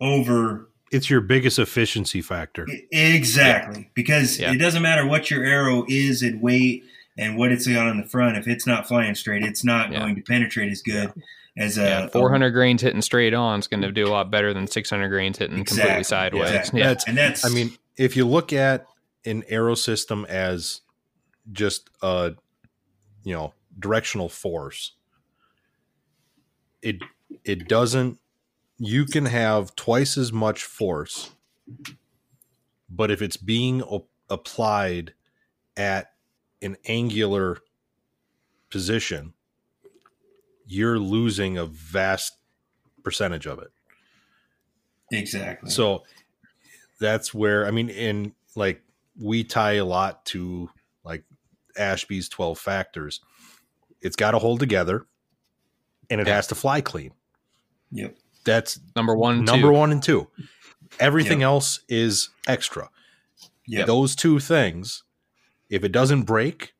[0.00, 2.66] over It's your biggest efficiency factor.
[2.92, 4.52] Exactly, because Yeah.
[4.52, 6.84] it doesn't matter what your arrow is in weight
[7.18, 8.36] and what it's got on the front.
[8.36, 9.98] If it's not flying straight, it's not Yeah.
[10.00, 11.12] going to penetrate as good
[11.56, 14.54] as a yeah, 400 grains hitting straight on is going to do a lot better
[14.54, 16.50] than 600 grains hitting completely Exactly, sideways.
[16.50, 16.80] exactly.
[16.80, 16.86] Yeah.
[16.88, 18.86] That's- and that's I mean, if you look at
[19.26, 20.80] an arrow system as
[21.52, 22.34] just a
[23.24, 24.92] you know directional force,
[26.82, 26.96] it
[27.44, 28.18] it doesn't.
[28.78, 31.30] You can have twice as much force,
[32.90, 35.14] but if it's being o- applied
[35.76, 36.12] at
[36.60, 37.58] an angular
[38.70, 39.34] position,
[40.66, 42.36] you're losing a vast
[43.04, 43.70] percentage of it.
[45.12, 45.70] exactly.
[45.70, 46.02] So
[46.98, 48.82] that's where I mean, in like
[49.20, 50.70] we tie a lot to
[51.04, 51.24] like
[51.76, 53.20] Ashby's twelve factors.
[54.00, 55.06] It's got to hold together,
[56.10, 57.12] and it has to fly clean.
[57.90, 59.72] yep, That's number one, number two.
[59.72, 60.28] one and two.
[61.00, 61.46] Everything Yep.
[61.46, 62.90] else is extra.
[63.66, 65.02] Yeah, Those two things,
[65.70, 66.74] if it doesn't break,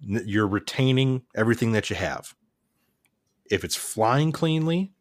[0.00, 2.34] you're retaining everything that you have.
[3.50, 4.92] If it's flying cleanly,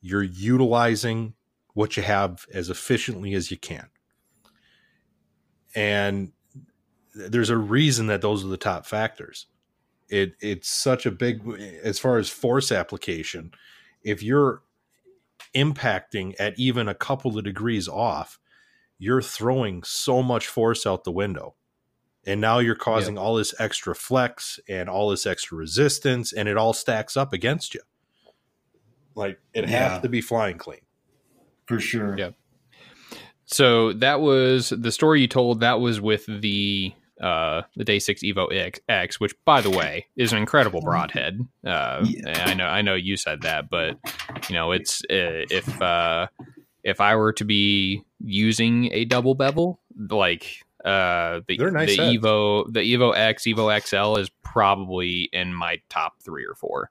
[0.00, 1.34] you're utilizing
[1.74, 3.88] what you have as efficiently as you can.
[5.74, 6.32] And
[7.14, 9.46] there's a reason that those are the top factors.
[10.08, 11.42] It it's such a big
[11.82, 13.52] as far as force application.
[14.02, 14.62] If you're
[15.54, 18.38] impacting at even a couple of degrees off,
[18.98, 21.54] you're throwing so much force out the window.
[22.26, 26.56] And now you're causing all this extra flex and all this extra resistance, and it
[26.56, 27.82] all stacks up against you.
[29.14, 29.90] Like it Yeah.
[29.90, 30.80] has to be flying clean.
[31.66, 32.16] for sure.
[32.18, 32.34] Yep.
[33.46, 35.60] So that was the story you told.
[35.60, 38.48] That was with the uh, the Day Six Evo
[38.88, 41.46] X, which, by the way, is an incredible broadhead.
[41.64, 42.44] Uh, yeah.
[42.46, 43.98] I know, I know you said that, but
[44.48, 46.26] you know, it's uh, if uh,
[46.82, 52.72] if I were to be using a double bevel, like uh, the, nice the Evo,
[52.72, 56.90] the Evo X, Evo XL is probably in my top three or four,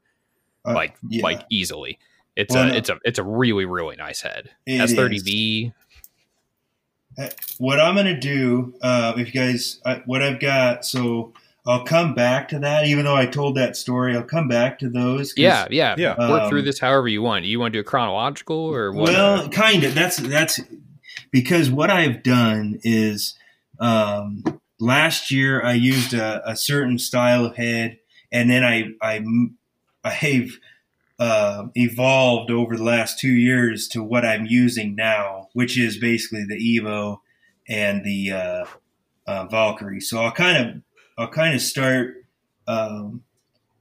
[0.66, 1.24] uh, like yeah.
[1.24, 2.00] like easily.
[2.36, 2.76] It's well, a no.
[2.76, 4.50] it's a it's a really really nice head.
[4.68, 5.74] S30V
[7.58, 11.34] what I'm gonna do, uh, if you guys, I, what I've got, so
[11.66, 12.88] I'll come back to that.
[12.88, 15.34] Even though I told that story, I'll come back to those.
[15.38, 16.18] Yeah, yeah, Yeah.
[16.18, 17.46] Work through Um, this however you want.
[17.46, 19.10] You want to do a chronological or what?
[19.10, 19.96] Well, kind of.
[19.96, 20.60] That's that's
[21.32, 23.36] because what I've done is
[23.80, 24.44] um,
[24.80, 27.98] last year I used a, a certain style of head,
[28.32, 29.24] and then I I
[30.04, 30.60] I've
[31.20, 36.44] uh, evolved over the last two years to what I'm using now, which is basically
[36.46, 37.20] the Evo
[37.70, 38.66] and the uh,
[39.28, 40.02] uh, Valkyrie.
[40.02, 40.82] So I'll kind of
[41.18, 42.16] I'll kind of start.
[42.68, 43.24] Um,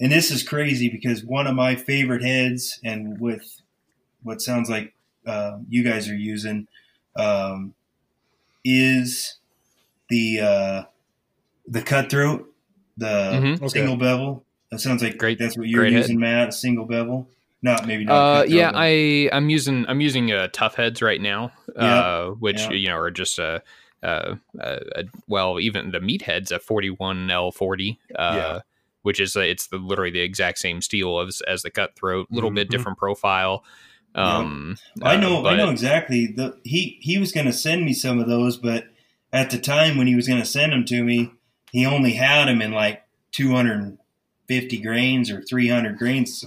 [0.00, 3.60] and this is crazy because one of my favorite heads, and with
[4.22, 4.94] what sounds like
[5.26, 6.66] uh, you guys are using,
[7.16, 7.74] um,
[8.64, 9.36] is
[10.08, 10.82] the uh,
[11.66, 12.52] the cutthroat,
[12.96, 13.56] the Mhm.
[13.56, 13.68] Okay.
[13.68, 14.44] single bevel.
[14.72, 16.54] That sounds like Great- That's what you're using, Matt.
[16.54, 17.28] Single bevel.
[17.64, 18.14] Not maybe not.
[18.40, 22.72] uh, yeah, I I'm using I'm using uh, Tuffheads right now, uh, which yeah.
[22.72, 23.62] you know are just a.
[24.02, 28.60] Uh, uh, uh, well, even the meathead's a 41L 40, uh, Yeah.
[29.02, 32.50] which is uh, it's the literally the exact same steel as as the cutthroat, little
[32.50, 32.70] bit Mhm.
[32.72, 33.62] different profile.
[34.16, 34.38] Yeah.
[34.38, 36.26] Um, I uh, know, I know exactly.
[36.26, 38.86] The he he was going to send me some of those, but
[39.32, 41.30] at the time when he was going to send them to me,
[41.70, 43.04] he only had them in like
[44.60, 46.44] 250 grains or 300 grains.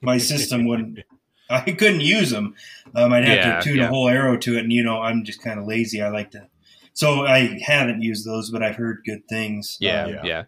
[0.00, 1.00] My system wouldn't.
[1.50, 2.54] I couldn't use them.
[2.94, 3.84] Um, I'd have Yeah, to tune yeah.
[3.84, 6.02] a whole arrow to it, and you know, I'm just kind of lazy.
[6.02, 6.48] I like to,
[6.94, 9.76] so I haven't used those, but I've heard good things.
[9.80, 10.42] Yeah, Um, yeah, Yeah.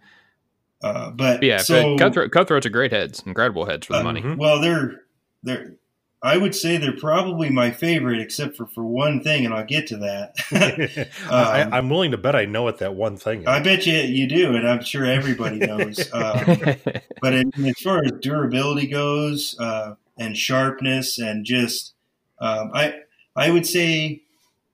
[0.83, 1.59] uh, but yeah.
[1.59, 4.23] so but cutthroat, cutthroats are great heads, incredible heads for the Uh, money.
[4.37, 5.03] Well, they're
[5.43, 5.75] they're.
[6.23, 9.87] I would say they're probably my favorite, except for for one thing, and I'll get
[9.89, 11.09] to that.
[11.31, 13.47] I, Um, I'm willing to bet I know what that one thing is.
[13.47, 16.01] I bet you you do, and I'm sure everybody knows.
[16.13, 16.41] Um,
[17.21, 21.93] but it, as far as durability goes, uh, and sharpness, and just,
[22.41, 22.95] um, I
[23.37, 24.23] I would say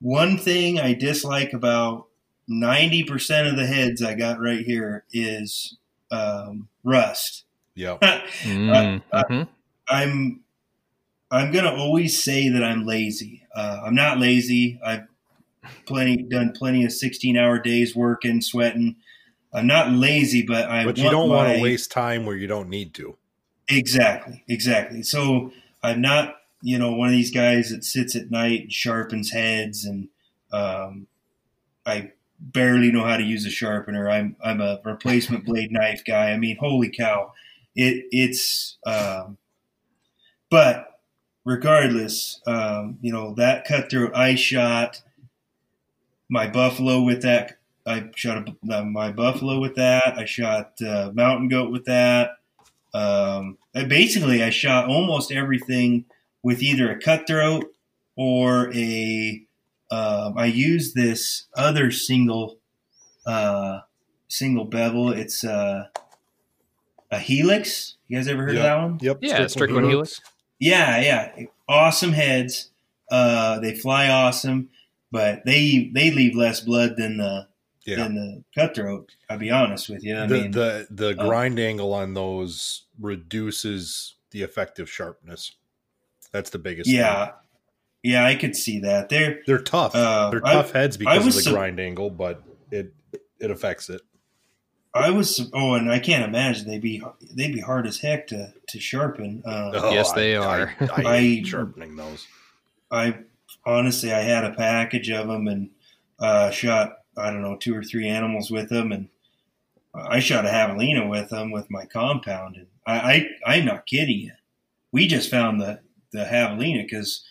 [0.00, 2.06] one thing I dislike about
[2.46, 5.76] ninety percent of the heads I got right here is
[6.12, 7.44] um, rust.
[7.74, 7.98] yeah.
[8.42, 9.48] Mm, mhm.
[9.88, 10.40] I'm
[11.32, 13.42] I'm gonna always say that I'm lazy.
[13.56, 14.78] Uh, I'm not lazy.
[14.84, 15.06] I've
[15.86, 18.96] plenty done plenty of 16 hour days working, sweating.
[19.52, 22.46] I'm not lazy, but I But you want don't want to waste time where you
[22.46, 23.16] don't need to.
[23.66, 25.02] Exactly, exactly.
[25.02, 29.30] So I'm not, you know, one of these guys that sits at night and sharpens
[29.30, 30.08] heads, and
[30.52, 31.06] um,
[31.86, 34.10] I barely know how to use a sharpener.
[34.10, 36.32] I'm I'm a replacement blade knife guy.
[36.32, 37.32] I mean, holy cow,
[37.74, 38.76] it it's.
[38.84, 39.38] Um,
[40.50, 40.91] but
[41.44, 45.02] regardless, um, you know that cutthroat I shot
[46.28, 47.58] my buffalo with that.
[47.86, 50.14] I shot a, uh, my buffalo with that.
[50.16, 52.30] I shot uh, mountain goat with that.
[52.94, 56.04] Um, I basically, I shot almost everything
[56.42, 57.72] with either a cutthroat
[58.16, 59.42] or a.
[59.90, 62.56] Um, I used this other single,
[63.26, 63.80] uh,
[64.28, 65.12] single bevel.
[65.12, 65.88] It's uh,
[67.10, 67.96] a helix.
[68.08, 68.98] You guys ever heard of that one?
[69.02, 69.18] Yep.
[69.20, 70.20] Yeah, Strickland Helix.
[70.62, 72.70] Yeah, yeah, awesome heads.
[73.10, 74.68] Uh, they fly awesome,
[75.10, 77.48] but they they leave less blood than the
[77.84, 77.96] Yeah.
[77.96, 79.10] than the cutthroat.
[79.28, 80.16] I'll be honest with you.
[80.16, 85.52] I the mean, the the uh, grind angle on those reduces the effective sharpness.
[86.30, 86.88] That's the biggest.
[86.88, 87.00] thing.
[87.00, 87.32] yeah,
[88.04, 89.08] yeah, I could see that.
[89.08, 89.94] They're they're tough.
[89.96, 92.94] Uh, they're I- tough heads because of the grind angle, but it
[93.40, 94.00] it affects it.
[94.94, 97.02] I was oh, and I can't imagine they'd be
[97.32, 99.42] they'd be hard as heck to to sharpen.
[99.44, 100.74] Uh, Yes, they I- are.
[100.80, 102.26] I, I- hate sharpening those.
[102.90, 103.18] I
[103.64, 105.70] honestly I had a package of them and
[106.18, 109.08] uh, shot I don't know two or three animals with them, and
[109.94, 114.18] I shot a javelina with them with my compound, and I, I I'm not kidding
[114.20, 114.32] you.
[114.92, 115.80] We just found the
[116.12, 117.24] the javelina because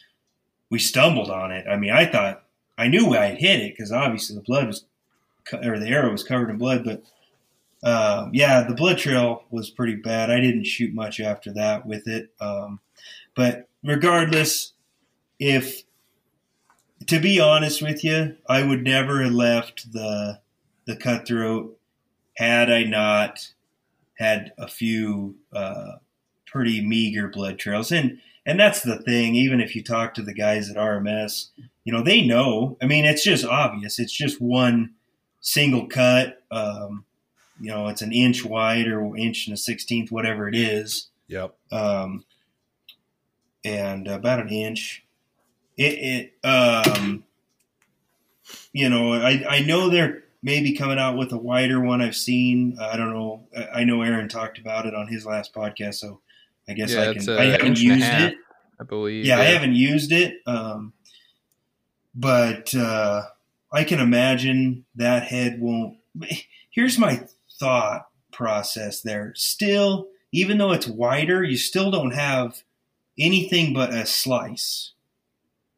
[0.71, 1.67] we stumbled on it.
[1.67, 2.43] I mean, I thought
[2.76, 4.86] I knew I had hit it because obviously the blood was
[5.54, 7.04] or the arrow was covered in blood, but.
[7.84, 10.30] Uh, yeah, the blood trail was pretty bad.
[10.30, 12.30] I didn't shoot much after that with it.
[12.39, 12.80] Um,
[13.36, 14.74] but regardless,
[15.39, 15.84] if
[17.08, 20.39] to be honest with you, I would never have left the
[20.86, 21.78] the cutthroat
[22.36, 23.54] had I not
[24.15, 25.94] had a few uh,
[26.46, 27.91] pretty meager blood trails.
[27.91, 29.36] And and that's the thing.
[29.36, 31.50] Even if you talk to the guys at RMS,
[31.84, 32.78] you know they know.
[32.82, 34.00] I mean, it's just obvious.
[34.00, 34.94] It's just one
[35.39, 36.44] single cut.
[36.52, 37.06] Um,
[37.62, 41.56] you know, it's an inch wide or inch and a sixteenth, whatever it is Yep.
[41.71, 42.26] um,
[43.63, 45.04] and about an inch.
[45.78, 47.24] It, it um,
[48.74, 52.02] you know, I, I know they're maybe coming out with a wider one.
[52.02, 52.78] I've seen.
[52.82, 53.43] I don't know.
[53.76, 56.19] I- know Aaron talked about it on his last podcast, so
[56.67, 57.30] I guess Yeah, I can.
[57.30, 58.32] I haven't inch and a used half.
[58.32, 58.38] it.
[58.80, 59.26] I believe.
[59.26, 60.36] Yeah, I haven't used it.
[60.47, 60.93] Um,
[62.15, 63.24] but uh,
[63.71, 65.97] I can imagine that head won't.
[66.71, 67.21] Here's my
[67.62, 69.34] thought process there.
[69.36, 72.63] Still, even though it's wider, you still don't have
[73.19, 74.91] anything but a slice.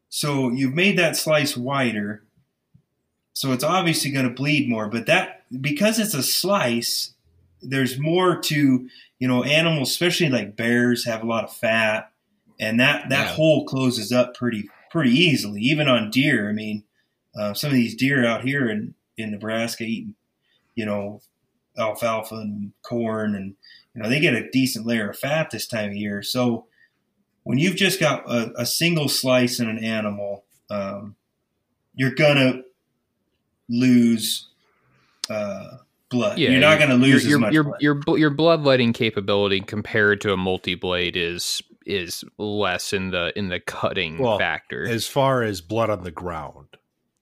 [0.10, 2.24] So you've made that slice wider.
[3.34, 7.14] So it's obviously going to bleed more, but that because it's a slice,
[7.62, 12.12] there's more to you know animals, especially like bears, have a lot of fat,
[12.60, 13.34] and that that Yeah.
[13.34, 15.62] hole closes up pretty pretty easily.
[15.62, 16.84] Even on deer, I mean,
[17.36, 20.14] uh, some of these deer out here in in Nebraska eating,
[20.76, 21.22] you know,
[21.78, 23.56] alfalfa and corn, and
[23.96, 26.22] you know they get a decent layer of fat this time of year.
[26.24, 26.66] So
[27.44, 31.16] when you've just got a, a single slice in an animal, um,
[31.96, 32.62] you're gonna
[33.70, 34.48] lose
[35.30, 35.78] uh,
[36.10, 36.38] blood.
[36.38, 37.82] Yeah, you're not gonna lose your as much your blood.
[37.82, 43.38] your bl- your bloodletting capability compared to a multi blade is is less in the
[43.38, 44.88] in the cutting Well, factor.
[44.88, 46.68] As far as blood on the ground,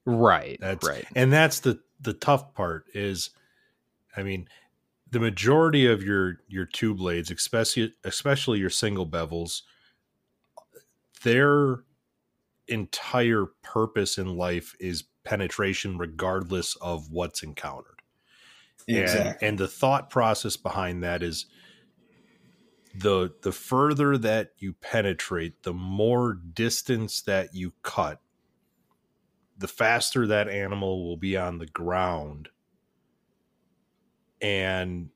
[0.05, 0.57] right.
[0.61, 1.05] That's right.
[1.15, 3.29] and that's the the tough part is,
[4.15, 4.47] I mean,
[5.09, 9.61] the majority of your your two blades, especially especially your single bevels,
[11.23, 11.83] their
[12.67, 18.01] entire purpose in life is penetration, regardless of what's encountered.
[18.87, 21.45] And- And, the thought process behind that is
[22.95, 28.21] the the further that you penetrate, the more distance that you cut,
[29.57, 32.49] the faster that animal will be on the ground.
[34.41, 35.09] And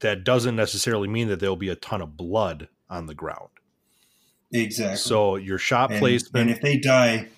[0.00, 3.48] that doesn't necessarily mean that there'll be a ton of blood on the ground.
[4.52, 4.96] exactly.
[4.96, 7.28] So your shot and, placement and if they die,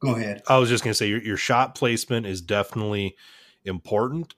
[0.00, 0.42] go ahead.
[0.46, 3.16] I was just going to say your, your shot placement is definitely
[3.64, 4.34] important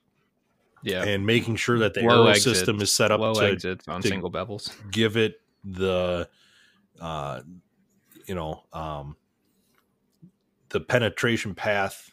[0.83, 1.03] Yeah.
[1.03, 2.59] and making sure that the Low arrow exits.
[2.59, 4.71] system is set up Low to exits on to- single bevels.
[4.91, 6.29] give it the
[7.01, 7.41] uh
[8.25, 9.17] you know um
[10.69, 12.09] the penetration path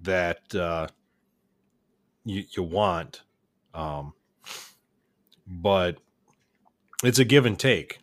[0.00, 0.88] that uh
[2.28, 3.22] you you want
[3.74, 4.12] um
[5.46, 5.98] but
[7.02, 7.98] it's a give and take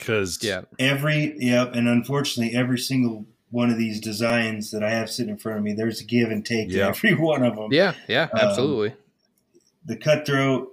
[0.00, 0.62] cuz Yeah.
[0.78, 5.38] Every yep, and unfortunately, every single one of these designs that I have sitting in
[5.38, 7.72] front of me, there's a give and take to every one of them.
[7.72, 7.94] Yeah.
[8.06, 8.28] Yeah.
[8.32, 8.94] Um, Absolutely.
[9.84, 10.68] the cutthroat,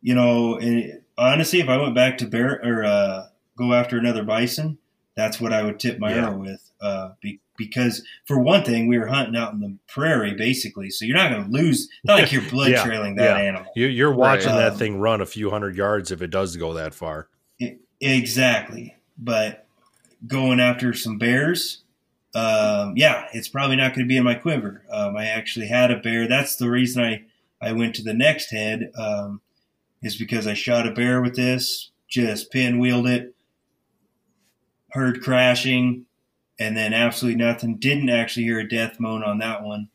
[0.00, 3.26] you know, and honestly, if I went back to bear or uh,
[3.56, 4.78] go after another bison,
[5.16, 6.26] that's what I would tip my Yeah.
[6.28, 6.70] arrow with.
[6.80, 11.04] Uh, be, because for one thing, we were hunting out in the prairie, basically, so
[11.06, 11.88] you're not going to lose.
[12.04, 13.42] Not like you're blood Yeah, trailing that yeah.
[13.42, 13.72] animal.
[13.74, 14.58] you, you're watching Right.
[14.58, 17.28] that Um, thing run a few hundred yards if it does go that far
[18.00, 19.66] Exactly, but
[20.26, 21.82] going after some bears,
[22.34, 24.82] um, yeah, it's probably not going to be in my quiver.
[24.90, 26.28] Um, I actually had a bear.
[26.28, 27.24] That's the reason I
[27.60, 28.90] I went to the next head.
[28.98, 29.40] Um,
[30.02, 33.34] is because I shot a bear with this, just pinwheeled it,
[34.96, 36.06] heard crashing,
[36.58, 37.76] and then absolutely nothing.
[37.76, 39.88] Didn't actually hear a death moan on that one,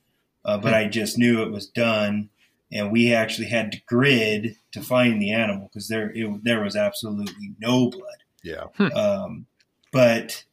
[0.45, 2.29] uh, but I just knew it was done.
[2.73, 6.75] And we actually had to grid to find the animal because there it, there was
[6.75, 8.23] absolutely no blood.
[8.43, 9.45] yeah Um,
[9.91, 10.45] but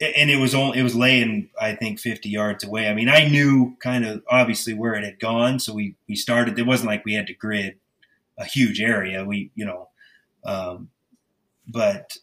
[0.00, 2.88] and it was only it was laying I think 50 yards away.
[2.88, 6.58] I mean, I knew kind of obviously where it had gone, so we we started.
[6.58, 7.78] It wasn't like we had to grid
[8.38, 9.24] a huge area.
[9.24, 9.88] We you know,
[10.44, 10.88] um,
[11.66, 12.16] but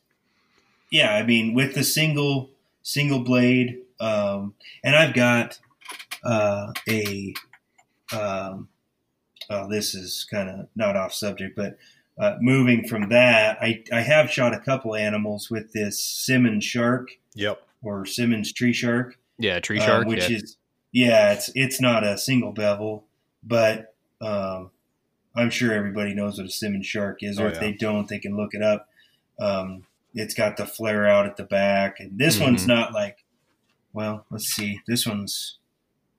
[0.91, 2.49] yeah, I mean with the single
[2.83, 5.59] single blade, um, and I've got
[6.23, 7.33] uh, a
[8.13, 8.69] um,
[9.49, 11.77] oh, this is kind of not off subject, but
[12.17, 17.09] uh, moving from that, I, I have shot a couple animals with this Simmons shark
[17.35, 19.59] yep or Simmons tree shark, Yeah.
[19.59, 20.07] Tree uh, shark.
[20.07, 20.37] which yeah.
[20.37, 20.57] is
[20.91, 23.03] yeah, it's it's not a single bevel,
[23.43, 24.71] but um,
[25.35, 27.59] I'm sure everybody knows what a Simmons shark is, or Oh, if yeah.
[27.59, 28.89] they don't, they can look it up.
[29.39, 29.83] Um,
[30.13, 32.41] it's got the flare out at the back, and this Mhm.
[32.41, 33.23] one's not like.
[33.93, 34.81] Well, let's see.
[34.87, 35.57] This one's.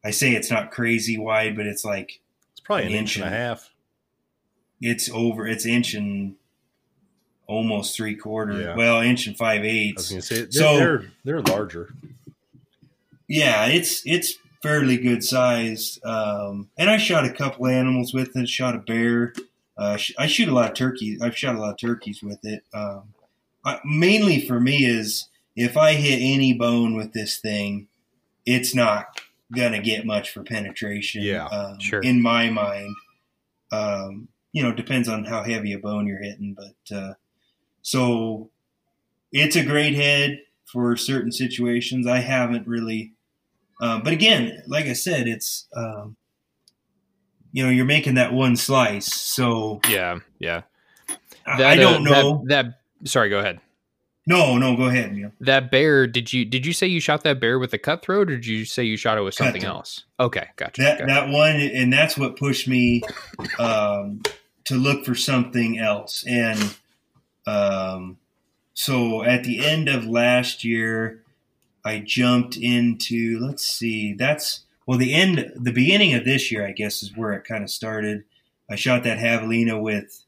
[0.04, 2.20] I say it's not crazy wide, but it's like
[2.52, 3.70] it's probably an An inch and a half
[4.80, 6.36] it's over it's inch and
[7.48, 8.76] almost three quarter Yeah.
[8.76, 11.92] well inch and five I was eighths going to say they're, So- they're they're larger.
[13.26, 18.48] yeah it's it's fairly good sized um, and i shot a couple animals with it
[18.48, 19.32] shot a bear
[19.76, 22.62] uh, i shoot a lot of turkeys i've shot a lot of turkeys with it
[22.74, 23.02] um,
[23.64, 27.88] I, mainly for me is if i hit any bone with this thing
[28.46, 29.20] it's not
[29.54, 32.00] gonna get much for penetration Yeah, um, sure.
[32.00, 32.94] in my mind
[33.72, 37.14] um, you know depends on how heavy a bone you're hitting but uh,
[37.82, 38.50] so
[39.32, 43.12] it's a great head for certain situations i haven't really
[43.80, 46.16] uh, but again like i said it's um,
[47.52, 50.18] you know you're making that one slice so Yeah.
[50.38, 50.62] Yeah.
[51.46, 52.74] I, I don't uh, know That, that.
[53.04, 53.28] Sorry.
[53.30, 53.60] Go ahead.
[54.26, 55.32] no no go ahead Neil.
[55.40, 56.06] That bear.
[56.06, 58.64] Did you did you say you shot that bear with a cutthroat, or did you
[58.64, 59.76] say you shot it with something Cutthroat.
[59.76, 60.04] else?
[60.20, 60.46] Okay.
[60.56, 60.80] Gotcha.
[60.82, 61.06] that gotcha.
[61.12, 63.02] that one and that's what pushed me
[63.58, 64.22] um,
[64.64, 66.76] to look for something else and
[67.46, 68.18] um,
[68.74, 71.22] so at the end of last year
[71.84, 76.72] i jumped into let's see that's well the end the beginning of this year i
[76.72, 78.24] guess is where it kind of started
[78.68, 80.24] i shot that javelina with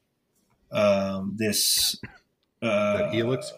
[0.73, 2.01] um, this
[2.63, 3.53] uh, That helix?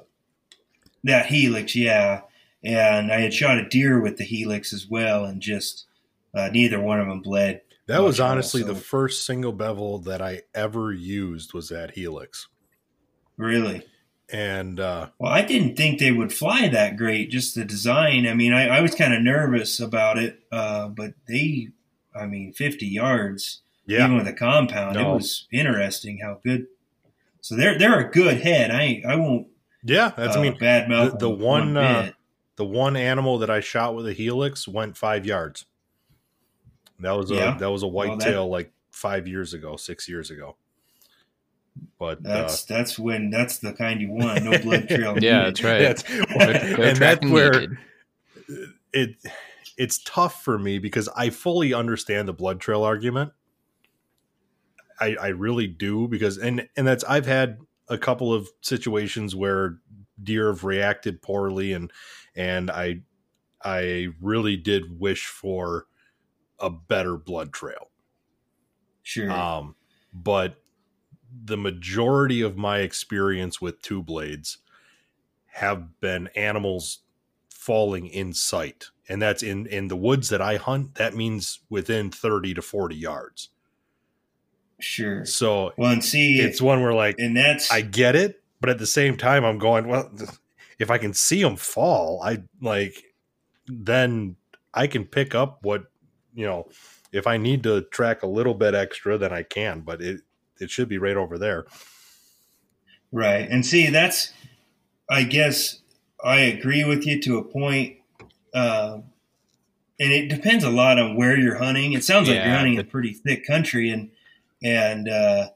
[1.05, 2.21] that helix yeah
[2.63, 5.87] and i had shot a deer with the helix as well and just
[6.35, 10.43] uh, neither one of them bled That was honestly the first single bevel that I
[10.55, 12.47] ever used was that Helix.
[13.37, 13.83] really
[14.33, 17.31] And uh Well, I didn't think they would fly that great.
[17.31, 18.27] Just the design.
[18.27, 21.69] I mean, I, I was kind of nervous about it, uh, but they,
[22.15, 25.11] I mean, 50 yards, yeah, even with a compound, No.
[25.11, 26.67] it was interesting how good.
[27.43, 28.71] So they're they're a good head.
[28.71, 29.49] I I won't.
[29.85, 32.13] yeah, that's uh, I mean bad mouth the- the one, uh,
[32.57, 35.67] the one animal that I shot with a Helix went 5 yards.
[37.01, 37.57] That was a Yeah.
[37.59, 40.57] that was a Well, that- like 5 years ago, 6 years ago.
[41.99, 44.45] But uh, That's that's when that's the kind you want.
[44.45, 45.19] No blood trail.
[45.19, 45.57] Yeah, needed.
[45.57, 45.79] that's right.
[45.81, 46.09] that's,
[46.69, 47.77] No- no and that's where needed.
[48.93, 49.17] it
[49.79, 53.33] it's tough for me because I fully understand the blood trail argument.
[55.03, 59.79] I, I really do because and and that's I've had a couple of situations where
[60.23, 61.93] deer have reacted poorly and
[62.37, 63.01] and I
[63.65, 65.87] I really did wish for
[66.61, 67.91] a better blood trail.
[69.03, 69.31] Sure.
[69.31, 69.75] Um,
[70.13, 70.63] but
[71.45, 74.59] the majority of my experience with two blades
[75.47, 77.01] have been animals
[77.51, 78.87] falling in sight.
[79.09, 80.95] And that's in, in the woods that I hunt.
[80.95, 83.49] That means within 30 to 40 yards.
[84.83, 85.25] Sure.
[85.25, 88.79] So Well, and see, it's one where like, and that's I get it, but at
[88.79, 90.11] the same time, I'm going, well,
[90.79, 93.15] if I can see them fall, I like,
[93.67, 94.37] then
[94.75, 95.85] I can pick up what,
[96.35, 96.69] you know,
[97.13, 100.23] if I need to track a little bit extra, then I can, but it,
[100.61, 101.67] it should be right over there.
[103.11, 103.49] right.
[103.49, 104.33] And see, that's,
[105.11, 105.81] I guess,
[106.25, 107.99] I agree with you to a point.
[108.55, 109.01] Uh,
[110.01, 111.93] and it depends a lot on where you're hunting.
[111.93, 114.11] It sounds like you're hunting in pretty thick country, and
[114.63, 115.49] and uh,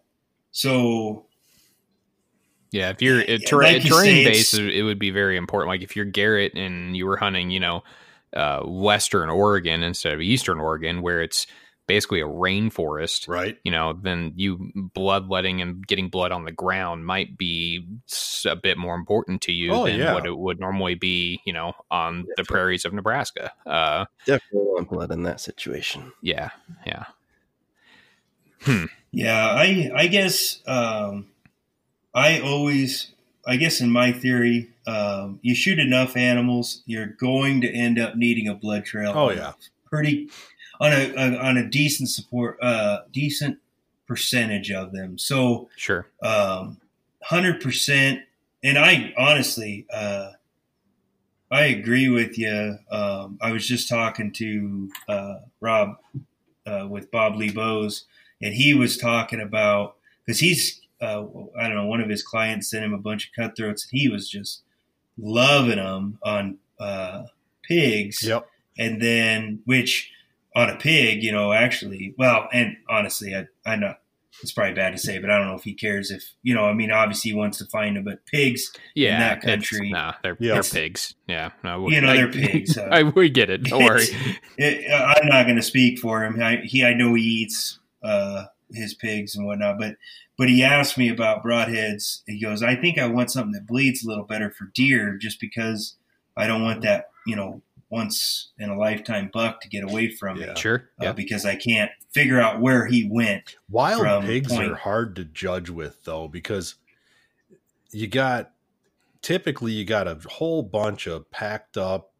[0.51, 1.27] so
[2.73, 5.69] Yeah, if you're Yeah, uh, terra- like terrain say, based, it would be very important.
[5.69, 7.83] Like if you're Garrett and you were hunting, you know,
[8.35, 11.47] uh, Western Oregon instead of Eastern Oregon, where it's
[11.87, 13.57] basically a rainforest, Right.
[13.63, 17.87] you know, then you bloodletting and getting blood on the ground might be
[18.45, 20.13] a bit more important to you Oh, than yeah.
[20.13, 23.53] what it would normally be, you know, on the prairies of Nebraska.
[23.65, 26.13] Uh, Definitely want blood in that situation.
[26.23, 26.51] yeah,
[26.85, 27.05] yeah,
[29.13, 31.29] Yeah, I I guess um,
[32.15, 33.13] I always
[33.47, 38.17] I guess in my theory, um, you shoot enough animals, you're going to end up
[38.17, 39.13] needing a blood trail.
[39.15, 39.53] Oh, yeah.
[39.87, 40.29] pretty
[40.81, 43.59] on a, a on a decent support uh, decent
[44.07, 45.19] percentage of them.
[45.19, 46.07] So sure.
[46.23, 46.79] um,
[47.23, 48.21] hundred percent.
[48.63, 50.33] And I honestly, uh,
[51.51, 52.79] I agree with you.
[52.91, 55.97] Um, I was just talking to uh, Rob
[56.67, 58.05] uh, with Bob Lee Bows,
[58.43, 61.25] and he was talking about because he's uh,
[61.59, 64.09] I don't know one of his clients sent him a bunch of cutthroats, and he
[64.09, 64.63] was just
[65.19, 67.25] loving them on uh,
[67.63, 68.49] pigs Yep.
[68.79, 70.11] and then which
[70.55, 73.95] on a pig, you know, actually, well, and honestly, I I know
[74.43, 76.65] it's probably bad to say, but I don't know if he cares if you know.
[76.65, 79.91] I mean, obviously, he wants to find them, but pigs, Yeah, in that it's- country-
[79.91, 80.55] nah, they're Yeah.
[80.55, 81.15] they're pigs.
[81.29, 83.65] Yeah, no, You know, I- they're pigs, uh, I we get it.
[83.65, 84.05] Don't worry.
[84.59, 86.43] it, I'm not going to speak for him.
[86.43, 89.97] I, he, I know he eats uh, his pigs and whatnot, but
[90.37, 92.23] but he asked me about broadheads.
[92.27, 95.41] He goes, I think I want something that bleeds a little better for deer, just
[95.41, 95.97] because
[96.37, 100.39] I don't want that, you know, once in a lifetime buck to get away from
[100.39, 100.47] me.
[100.47, 100.55] Yeah.
[100.55, 100.91] Sure.
[101.01, 101.13] uh, Yeah.
[101.13, 103.57] because I can't figure out where he went.
[103.71, 106.75] Wild pigs point- are hard to judge with though because
[107.93, 108.51] you got
[109.23, 112.13] typically you got a whole bunch of packed up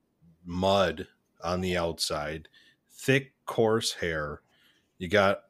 [0.45, 1.09] mud
[1.43, 2.49] on the outside,
[2.91, 4.41] thick coarse hair.
[4.99, 5.43] You got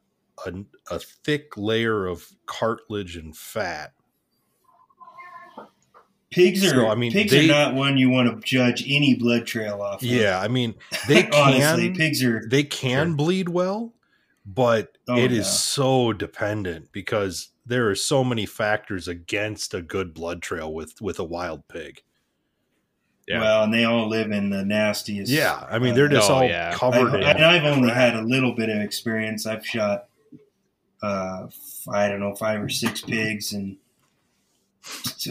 [0.44, 0.52] a,
[0.90, 3.92] a thick layer of cartilage and fat.
[6.30, 9.14] Pigs are So, I mean, pigs they- are not one you want to judge any
[9.14, 10.02] blood trail off.
[10.02, 10.08] of.
[10.08, 10.74] Yeah, I mean
[11.08, 13.16] they honestly, can pigs are they can Sure.
[13.16, 13.94] bleed well,
[14.44, 15.52] but Oh, it is yeah.
[15.52, 21.18] so dependent because there are so many factors against a good blood trail with with
[21.18, 22.02] a wild pig.
[23.28, 23.40] Yeah.
[23.40, 25.30] well, and they all live in the nastiest.
[25.32, 26.72] Yeah, I mean they're uh, just Oh, all yeah.
[26.74, 27.36] covered I, in.
[27.36, 29.46] and I've only had a little bit of experience.
[29.46, 30.06] I've shot,
[31.02, 31.46] uh,
[31.92, 33.78] I don't know, five or six pigs in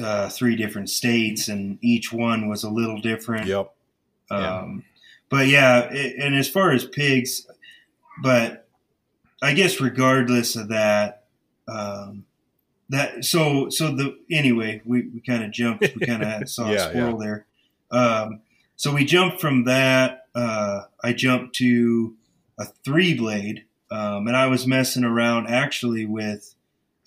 [0.01, 3.47] uh, three different states, and each one was a little different.
[3.47, 3.71] Yep.
[4.31, 4.57] Yeah.
[4.57, 4.83] Um,
[5.29, 7.47] but yeah, it, and as far as pigs,
[8.21, 8.67] but
[9.41, 11.25] I guess regardless of that,
[11.67, 12.25] um,
[12.89, 16.85] that so so the anyway, we, we kind of jumped, we kind of saw Yeah,
[16.85, 17.45] a squirrel there.
[17.91, 18.41] Um,
[18.75, 20.27] so we jumped from that.
[20.33, 22.15] Uh, I jumped to
[22.59, 26.55] a three blade, um, and I was messing around actually with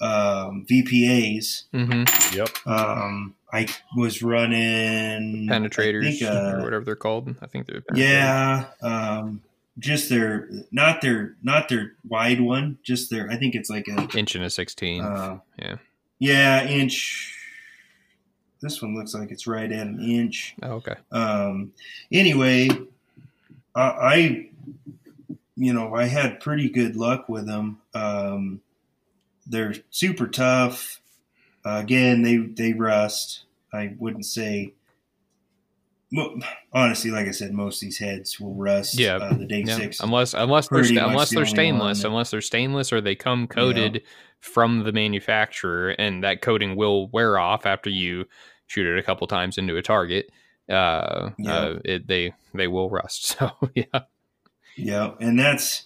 [0.01, 1.65] um, VPAs.
[1.75, 2.37] Mm-hmm.
[2.37, 2.49] Yep.
[2.67, 3.67] Um, I
[3.97, 7.35] was running Penetrators think, uh, or whatever they're called.
[7.41, 9.43] I think they're yeah, um,
[9.79, 13.31] just their not their not their wide one, just their.
[13.31, 15.03] I think it's like a inch and a sixteen.
[15.03, 15.77] uh, Yeah.
[16.19, 17.35] yeah inch.
[18.61, 20.57] This one looks like it's right at an inch.
[20.63, 20.97] oh, okay.
[21.13, 21.73] Um,
[22.11, 22.69] anyway,
[23.75, 24.47] I, I,
[25.59, 27.81] you know, I had pretty good luck with them.
[27.95, 28.61] Um,
[29.47, 31.01] they're super tough.
[31.67, 33.45] Uh, again, they they rust.
[33.73, 34.73] I wouldn't say.
[36.11, 36.39] mo-
[36.73, 38.99] Honestly, like I said, most of these heads will rust.
[38.99, 39.17] Yeah.
[39.17, 39.77] uh, the day Yeah.
[39.77, 40.01] six.
[40.01, 44.03] Unless unless they're sta- unless they're only stainless, unless they're stainless or they come coated
[44.41, 48.25] from the manufacturer, and that coating will wear off after you
[48.67, 50.31] shoot it a couple times into a target.
[50.69, 51.55] uh, Yeah.
[51.57, 53.37] uh, it, they they will rust.
[53.39, 54.01] So yeah,
[54.79, 55.85] Yeah, and that's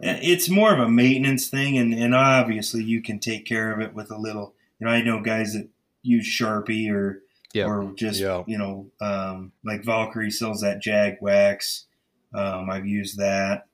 [0.00, 3.94] it's more of a maintenance thing, and and obviously you can take care of it
[3.94, 4.54] with a little.
[4.78, 5.68] You know, I know guys that
[6.02, 7.22] use Sharpie or
[7.52, 7.66] Yeah.
[7.66, 8.44] or just Yeah.
[8.46, 11.86] you know um, like Valkyrie sells that Jag Wax.
[12.32, 13.66] Um, I've used that,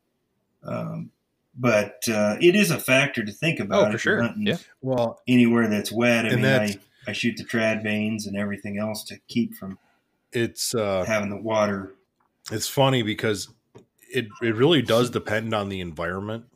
[0.63, 1.11] um,
[1.57, 3.89] but uh, it is a factor to think about.
[3.89, 4.35] Oh, for if you're sure.
[4.39, 4.57] Yeah.
[4.81, 6.27] Well, anywhere that's wet.
[6.27, 9.79] I mean, that's- I, I shoot the trad vanes and everything else to keep from
[10.33, 11.93] it's uh, having the water.
[12.51, 13.49] it's funny because
[14.15, 16.47] it it really does depend on the environment.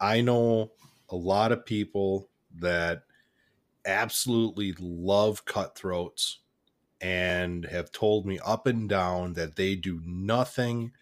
[0.00, 0.72] I know
[1.10, 2.28] a lot of people
[2.60, 3.02] that
[3.84, 6.38] absolutely love cutthroats
[7.00, 10.92] and have told me up and down that they do nothing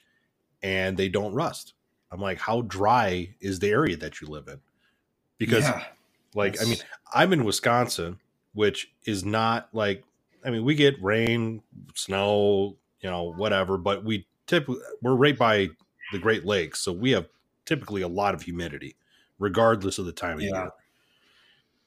[0.63, 1.75] and they don't rust.
[2.11, 4.61] I'm like, how dry is the area that you live in?
[5.39, 5.85] Because yeah,
[6.35, 6.79] like, I mean,
[7.13, 8.21] I'm in Wisconsin,
[8.55, 10.05] which is not like
[10.45, 11.63] I mean, we get rain,
[11.95, 15.69] snow, you know, whatever, but we typically we're right by
[16.13, 17.29] the Great Lakes, so we have
[17.65, 18.97] typically a lot of humidity,
[19.39, 20.63] regardless of the time of Yeah.
[20.63, 20.71] year.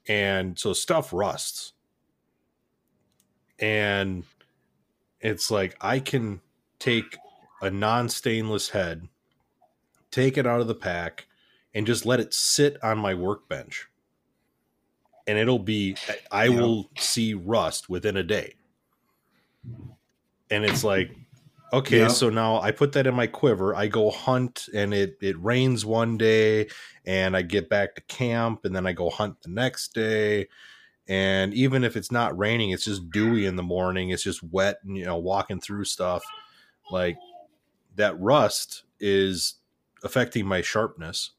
[0.08, 1.74] And so stuff rusts.
[3.60, 4.24] And
[5.20, 6.42] it's like I can
[6.80, 7.18] take
[7.62, 9.08] a non-stainless head,
[10.12, 11.28] take it out of the pack,
[11.74, 13.88] and just let it sit on my workbench
[15.28, 15.96] and it'll be
[16.32, 16.60] I Yeah.
[16.60, 18.56] will see rust within a day.
[20.50, 21.12] And it's like,
[21.74, 22.08] okay, Yeah.
[22.08, 23.76] so now I put that in my quiver.
[23.76, 26.68] I go hunt and it it rains one day
[27.06, 30.48] and I get back to camp and then I go hunt the next day.
[31.08, 34.78] And even if it's not raining, it's just dewy in the morning, it's just wet
[34.84, 36.24] and you know, walking through stuff.
[36.92, 37.18] Like
[37.96, 39.56] that rust is
[40.04, 41.32] affecting my sharpness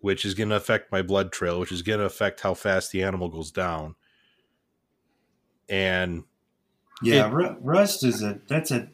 [0.00, 2.92] which is going to affect my blood trail, which is going to affect how fast
[2.92, 3.96] the animal goes down.
[5.68, 6.24] And
[7.02, 8.88] Yeah, It- ru- rust is a that's a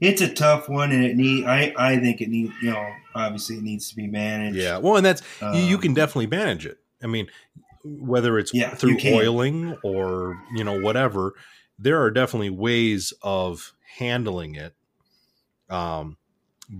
[0.00, 3.56] it's a tough one, and it need I I think it need you know obviously
[3.56, 4.58] it needs to be managed.
[4.58, 6.78] yeah, well, and that's you, you can Um, definitely manage it.
[7.02, 7.28] I mean,
[7.84, 11.34] whether it's Yeah, through oiling or you know whatever,
[11.78, 14.74] there are definitely ways of handling it.
[15.68, 16.16] Um,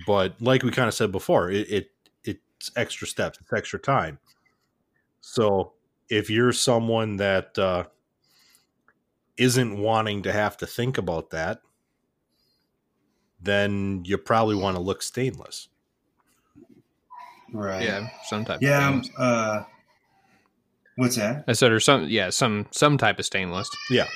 [0.07, 1.91] but like we kind of said before, it, it
[2.25, 4.19] it's extra steps, it's extra time.
[5.21, 5.73] So
[6.09, 7.85] if you're someone that uh,
[9.37, 11.61] isn't wanting to have to think about that,
[13.41, 15.68] then you probably want to look stainless.
[17.53, 17.83] right.
[17.83, 18.61] yeah, some type.
[18.62, 18.89] yeah.
[18.89, 19.03] of um.
[19.18, 19.62] Uh,
[20.97, 21.45] what's that?
[21.49, 23.68] I said, or some, yeah, some some type of stainless.
[23.91, 24.07] Yeah.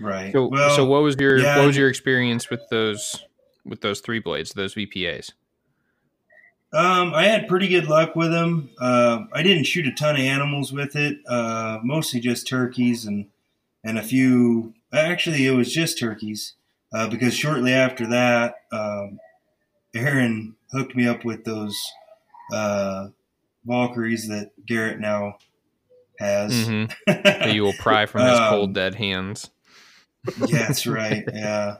[0.00, 0.32] Right.
[0.32, 1.58] So, well, so what was your yeah.
[1.58, 3.24] what was your experience with those
[3.64, 5.32] with those three blades, those VPAs?
[6.72, 8.70] Um, I had pretty good luck with them.
[8.78, 11.18] Uh, I didn't shoot a ton of animals with it.
[11.26, 13.26] Uh, mostly just turkeys and
[13.84, 14.74] and a few.
[14.92, 16.54] Actually, it was just turkeys
[16.92, 19.18] uh, because shortly after that, um,
[19.94, 21.78] Aaron hooked me up with those
[22.52, 23.08] uh,
[23.64, 25.38] Valkyries that Garrett now
[26.18, 26.66] has.
[26.66, 29.50] hmm That you will pry from his Um, cold dead hands.
[30.46, 31.24] yeah, that's right.
[31.32, 31.76] Yeah.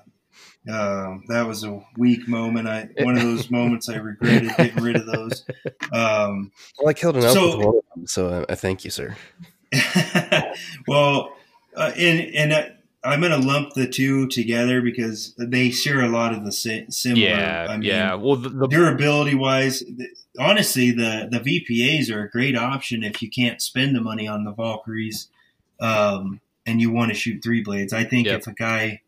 [0.68, 2.68] Um, that was a weak moment.
[2.68, 5.44] I one of those moments I regretted getting rid of those.
[5.92, 8.84] Um, Well, I killed an elk So- with one of them, so I, I thank
[8.84, 9.16] you, sir.
[10.86, 11.32] well,
[11.76, 12.62] uh, and and uh,
[13.04, 16.88] I'm going to lump the two together because they share a lot of the sa-
[16.90, 17.28] similar.
[17.28, 18.14] Yeah, I mean, yeah.
[18.14, 23.22] Well, the, the durability wise, th- honestly, the the VPAs are a great option if
[23.22, 25.28] you can't spend the money on the Valkyries,
[25.80, 27.92] um, and you want to shoot three blades.
[27.92, 28.40] I think Yep.
[28.40, 29.02] if a guy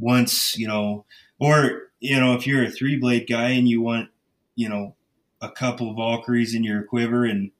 [0.00, 1.04] wants, you know,
[1.38, 4.08] or you know, if you're a three blade guy and you want,
[4.56, 4.94] you know,
[5.40, 7.50] a couple Valkyries in your quiver and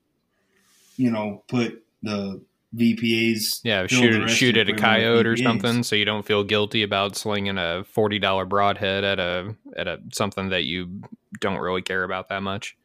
[0.97, 2.41] you know put the
[2.77, 3.61] VPAs.
[3.65, 7.59] yeah, shoot shoot at a coyote or something, so you don't feel guilty about slinging
[7.59, 11.03] a forty dollar broadhead at a at a something that you
[11.41, 12.77] don't really care about that much.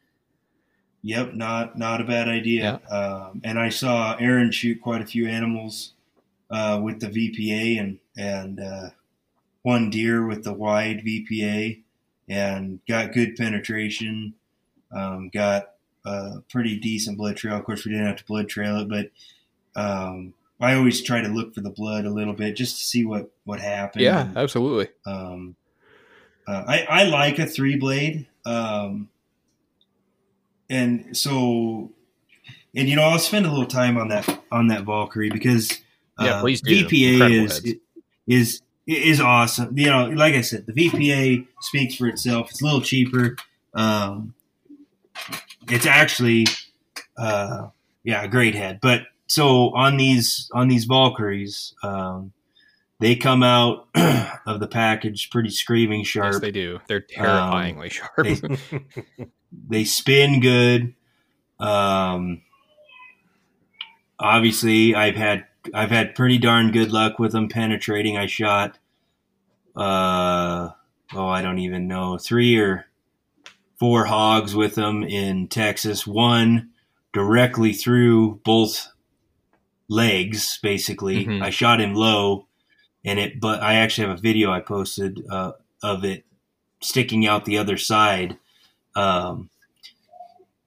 [1.03, 2.81] Yep, not not a bad idea.
[2.89, 5.93] Um, and I saw Aaron shoot quite a few animals
[6.49, 8.89] uh, with the VPA and and uh,
[9.65, 11.81] one deer with the wide VPA
[12.29, 14.35] and got good penetration.
[14.91, 15.71] Um, got
[16.05, 17.55] a pretty decent blood trail.
[17.55, 19.09] Of course, we didn't have to blood trail it, but
[19.75, 23.05] um, I always try to look for the blood a little bit just to see
[23.05, 24.03] what what happened.
[24.03, 24.89] Yeah, And, absolutely.
[25.07, 25.55] um,
[26.47, 28.27] uh, I, I like a three blade.
[28.45, 29.09] Um,
[30.69, 31.91] and so,
[32.75, 35.71] and you know, I'll spend a little time on that, on that Valkyrie because,
[36.19, 36.85] uh, Yeah, please do.
[36.85, 37.75] VPA Incredible is,
[38.27, 39.77] is, is awesome.
[39.77, 42.49] You know, like I said, the VPA speaks for itself.
[42.51, 43.35] It's a little cheaper.
[43.73, 44.33] Um,
[45.69, 46.45] it's actually,
[47.17, 47.69] uh,
[48.03, 48.79] yeah, a great head.
[48.81, 52.31] But so on these, on these Valkyries, um,
[52.99, 53.87] they come out
[54.45, 56.41] of the package pretty screaming Yes, sharp.
[56.41, 56.79] they do.
[56.87, 58.15] They're terrifyingly sharp.
[58.23, 59.27] they-
[59.67, 60.93] they spin good.
[61.59, 62.41] Um,
[64.19, 68.17] obviously, I've had I've had pretty darn good luck with them penetrating.
[68.17, 68.77] I shot,
[69.75, 70.69] uh,
[71.13, 72.85] oh, I don't even know, three or
[73.79, 76.07] four hogs with them in Texas.
[76.07, 76.69] One
[77.13, 78.89] directly through both
[79.87, 81.25] legs, basically.
[81.25, 81.41] Mhm.
[81.41, 82.47] I shot him low,
[83.03, 83.39] and it.
[83.39, 85.53] But I actually have a video I posted uh,
[85.83, 86.25] of it
[86.81, 88.37] sticking out the other side.
[88.95, 89.49] Um,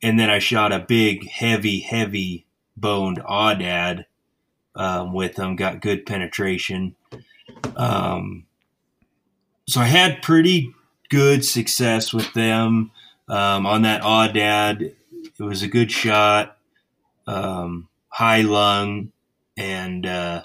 [0.02, 2.46] and then I shot a big, heavy, heavy
[2.76, 4.04] boned aoudad
[4.78, 5.56] um, with them.
[5.56, 6.94] Got good penetration.
[7.76, 8.46] Um,
[9.66, 10.72] so I had pretty
[11.10, 12.92] good success with them
[13.28, 14.80] um, on that aoudad.
[14.80, 16.56] It was a good shot,
[17.26, 19.12] um, high lung,
[19.56, 20.44] and uh,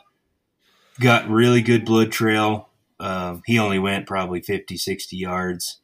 [0.99, 2.69] got really good blood trail.
[2.99, 5.79] Um, he only went probably 50, 60 yards.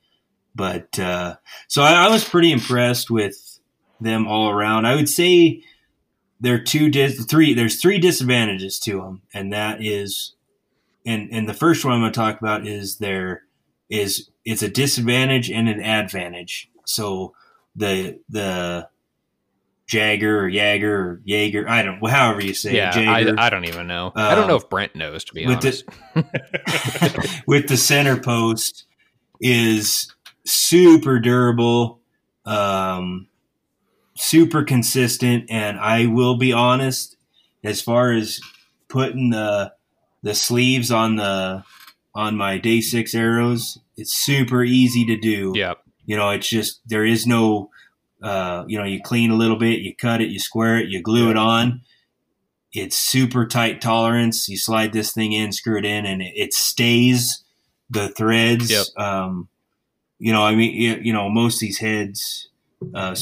[0.55, 1.35] But uh,
[1.67, 3.59] so I, I was pretty impressed with
[4.01, 4.85] them all around.
[4.85, 5.63] I would say
[6.39, 10.35] there are two dis- three there's three disadvantages to them, and that is,
[11.05, 13.43] and and the first one I'm going to talk about is there
[13.89, 16.69] is it's a disadvantage and an advantage.
[16.85, 17.33] So
[17.75, 18.89] the the
[19.89, 23.65] Jagger or Jagger or Jaeger, I don't, however you say yeah, it, I, I don't
[23.65, 24.11] even know.
[24.15, 25.83] I don't know if Brent knows, to be with honest.
[27.47, 28.85] with the center post
[29.41, 30.13] is
[30.45, 32.01] super durable,
[32.45, 33.27] um,
[34.19, 37.15] super consistent, and I will be honest,
[37.63, 38.39] as far as
[38.87, 39.73] putting the
[40.21, 41.63] the sleeves on the
[42.13, 45.53] on my day six arrows, it's super easy to do.
[45.55, 45.79] Yep.
[46.05, 47.69] You know, it's just there is no,
[48.21, 51.01] uh, you know, you clean a little bit, you cut it, you square it, you
[51.01, 51.81] glue it on.
[52.73, 54.49] It's super tight tolerance.
[54.49, 57.43] You slide this thing in, screw it in, and it, it stays
[57.89, 58.69] the threads.
[58.69, 58.85] Yep.
[58.97, 59.47] Um,
[60.19, 62.49] you know, I mean, you, you know, most of these heads.
[62.93, 63.15] Uh,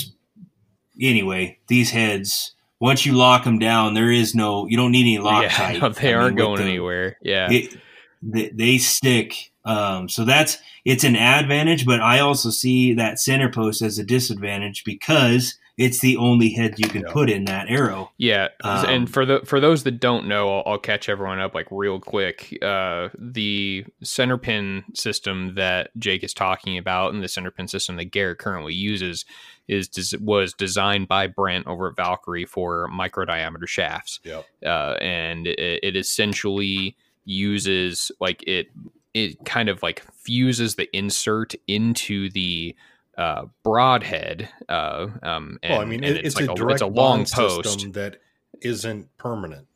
[1.02, 2.54] anyway, these heads.
[2.80, 4.68] Once you lock them down, there is no.
[4.68, 5.74] You don't need any Loctite.
[5.74, 7.18] yeah, no, they I aren't with going the- anywhere.
[7.24, 7.52] Yeah.
[7.52, 7.76] it,
[8.22, 9.52] they, they stick.
[9.66, 14.04] Um, so that's it's an advantage, but I also see that center post as a
[14.04, 17.12] disadvantage because it's the only head you can Yeah.
[17.12, 18.12] put in that arrow.
[18.18, 21.54] Yeah, Um, and for the for those that don't know, I'll, I'll catch everyone up
[21.54, 22.58] like real quick.
[22.62, 27.96] Uh, the center pin system that Jake is talking about, and the center pin system
[27.98, 29.26] that Garrett currently uses,
[29.68, 34.46] is des- was designed by Brent over at Valkyrie for micro diameter shafts, Yep.
[34.66, 36.96] uh, and it, it essentially
[37.26, 38.68] uses like it
[39.14, 42.76] it kind of like fuses the insert into the
[43.18, 44.48] uh, broadhead.
[44.70, 46.88] Uh, um, and, well, I mean, and it, it's, like a a, direct it's a
[46.88, 47.66] long post.
[47.66, 48.22] system that
[48.62, 49.68] isn't permanent.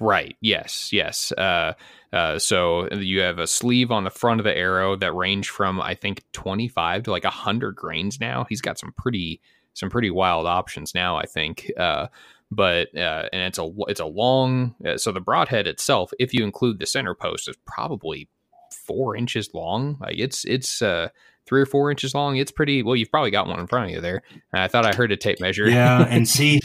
[0.00, 0.36] Right.
[0.40, 0.92] Yes.
[0.92, 1.32] Yes.
[1.32, 1.74] Uh,
[2.12, 5.80] uh, so you have a sleeve on the front of the arrow that range from
[5.80, 8.46] I think 25 to like 100 grains now.
[8.48, 9.40] He's got some pretty
[9.74, 11.16] some pretty wild options now.
[11.16, 11.70] I think.
[11.76, 12.08] Uh,
[12.50, 14.74] but uh, and it's a it's a long.
[14.86, 18.28] Uh, so the broadhead itself, if you include the center post, is probably
[18.72, 19.98] four inches long.
[20.00, 21.08] Like it's it's uh,
[21.46, 22.36] three or four inches long.
[22.36, 22.82] It's pretty.
[22.82, 24.22] Well, you've probably got one in front of you there.
[24.52, 25.68] I thought I heard a tape measure.
[25.68, 26.60] Yeah, and see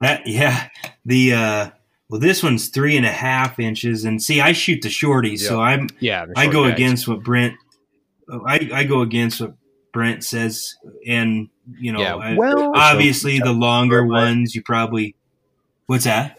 [0.00, 0.26] that.
[0.26, 0.68] Yeah,
[1.06, 1.70] the uh,
[2.14, 5.60] well, this one's three and a half inches, and see, I shoot the shorties, so
[5.60, 6.26] I'm yeah.
[6.36, 6.74] I go guys.
[6.74, 7.54] against what Brent.
[8.46, 9.54] I, I go against what
[9.92, 15.16] Brent says, and you know, Yeah, I- well- obviously the longer ones, you probably.
[15.86, 16.38] What's that?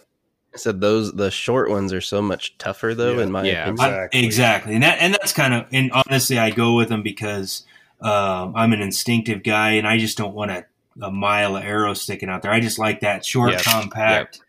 [0.54, 3.24] I said those the short ones are so much tougher though, Yeah.
[3.24, 3.64] in my Yeah.
[3.68, 3.80] opinion.
[3.82, 4.26] I- Exactly.
[4.26, 7.66] exactly, and that and that's kind of and honestly, I go with them because
[8.00, 10.64] um, I'm an instinctive guy, and I just don't want a,
[11.02, 12.52] a mile of arrow sticking out there.
[12.52, 13.62] I just like that short, Yep.
[13.64, 14.40] compact,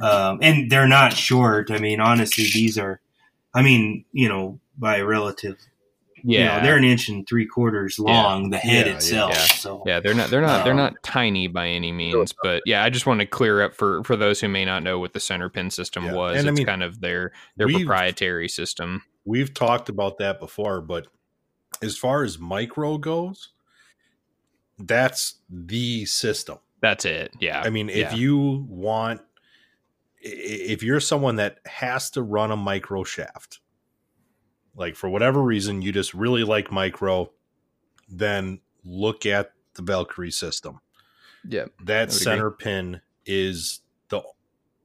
[0.00, 1.70] um, and they're not short.
[1.70, 3.00] I mean, honestly, these are,
[3.54, 5.58] I mean, you know, by relative,
[6.24, 6.38] Yeah.
[6.38, 8.50] you know, they're an inch and three quarters long.
[8.50, 9.44] The head Yeah, yeah, itself, yeah.
[9.44, 12.82] so Yeah, they're not they're not they're Um, not tiny by any means, but yeah,
[12.84, 15.20] I just want to clear up for for those who may not know what the
[15.20, 16.38] center pin system Yeah, was.
[16.38, 19.02] and I it's mean, kind of their their proprietary system.
[19.24, 21.06] We've talked about that before, but
[21.82, 23.50] as far as micro goes,
[24.78, 26.58] that's the system.
[26.80, 27.32] That's it.
[27.38, 27.60] Yeah.
[27.64, 28.14] I mean, if yeah.
[28.14, 29.24] you want, i-
[30.22, 33.60] if you're someone that has to run a micro shaft,
[34.74, 37.30] like for whatever reason, you just really like micro,
[38.08, 40.80] then look at the Valkyrie system.
[41.48, 41.66] yeah.
[41.84, 44.22] That would center pin is the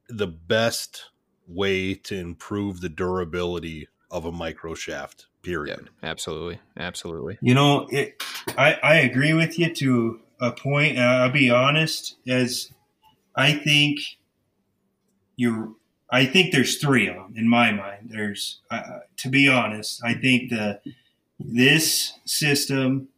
[0.10, 1.06] the best
[1.48, 5.28] way to improve the durability of a micro shaft.
[5.44, 5.90] Yeah, Period.
[6.04, 6.60] absolutely.
[6.78, 7.38] Absolutely.
[7.42, 8.22] you know, it,
[8.58, 10.98] I I agree with you to a point.
[10.98, 12.72] and I'll be honest, as
[13.36, 14.00] I think
[15.38, 15.72] you're
[16.10, 18.08] I think there's three of them in my mind.
[18.12, 20.80] There's, uh, to be honest, I think the
[21.40, 23.10] this system.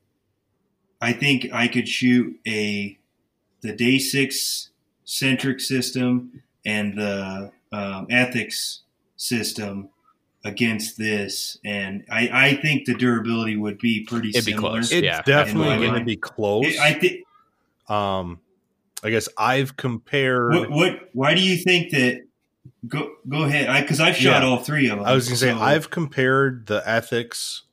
[1.02, 2.98] I think I could shoot a
[3.62, 4.70] the day six
[5.06, 8.82] centric system and the um, ethics
[9.18, 9.90] system
[10.44, 14.72] against this, and I, I think the durability would be pretty It'd be similar.
[14.80, 14.92] close.
[14.92, 15.22] It's Yeah.
[15.22, 16.66] definitely going to be close.
[16.66, 17.24] It- I think.
[17.88, 18.40] um,
[19.04, 20.54] I guess I've compared.
[20.54, 21.00] What, what?
[21.14, 22.22] Why do you think that?
[22.88, 24.48] Go go ahead, because I've shot Yeah.
[24.48, 25.06] all three of them.
[25.08, 27.64] I was going to say I've compared the ethics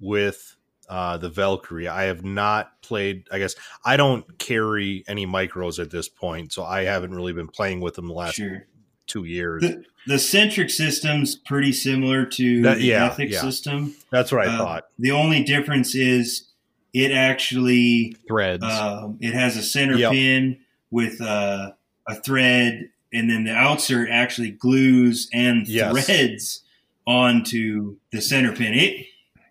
[0.00, 0.56] with
[0.88, 1.86] uh, the Valkyrie.
[1.88, 3.26] I have not played.
[3.30, 3.54] I guess
[3.84, 7.94] I don't carry any micros at this point, so I haven't really been playing with
[7.94, 8.66] them the last sure.
[9.06, 9.62] two years.
[9.62, 13.40] The, the centric system's pretty similar to That- the yeah, ethics yeah.
[13.42, 13.94] system.
[14.10, 14.84] That's what I Uh, thought.
[14.98, 16.48] The only difference is
[16.94, 18.64] it actually Threads.
[18.64, 20.12] um, it has a center Yep.
[20.12, 20.58] pin
[20.90, 21.72] with uh,
[22.06, 25.92] a thread, and then the outsert actually glues and Yes.
[26.06, 26.62] threads
[27.06, 28.74] onto the center pin.
[28.74, 29.06] It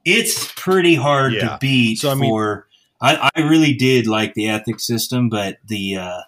[0.05, 1.49] it's pretty hard Yeah.
[1.49, 1.99] to beat.
[1.99, 2.67] So, I mean- for
[3.01, 6.21] I, I really did like the ethics system, but the uh,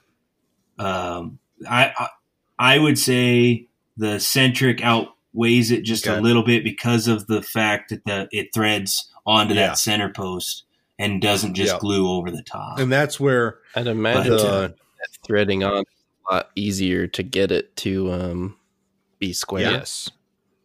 [0.77, 2.07] um, I, I
[2.59, 6.17] I would say the centric outweighs it just Okay.
[6.17, 9.67] a little bit because of the fact that the it threads onto Yeah.
[9.67, 10.63] that center post
[10.97, 11.79] and doesn't just Yeah.
[11.79, 12.79] glue over the top.
[12.79, 15.83] And that's where I'd imagine But, the that threading on
[16.29, 18.57] a lot easier to get it to um,
[19.19, 19.71] be square.
[19.71, 20.09] Yes.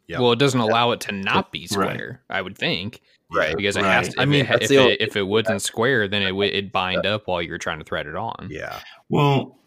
[0.07, 0.21] Yeah.
[0.21, 1.71] Well, it doesn't allow it to not be Right.
[1.71, 2.23] square.
[2.29, 3.01] I would think
[3.33, 3.57] Right.
[3.57, 4.21] because it has to.
[4.21, 6.73] I I mean, mean, if, that's it, if it wasn't square, then it would it'd
[6.73, 8.49] bind up while you're trying to thread it on.
[8.51, 8.81] yeah.
[9.09, 9.59] Well,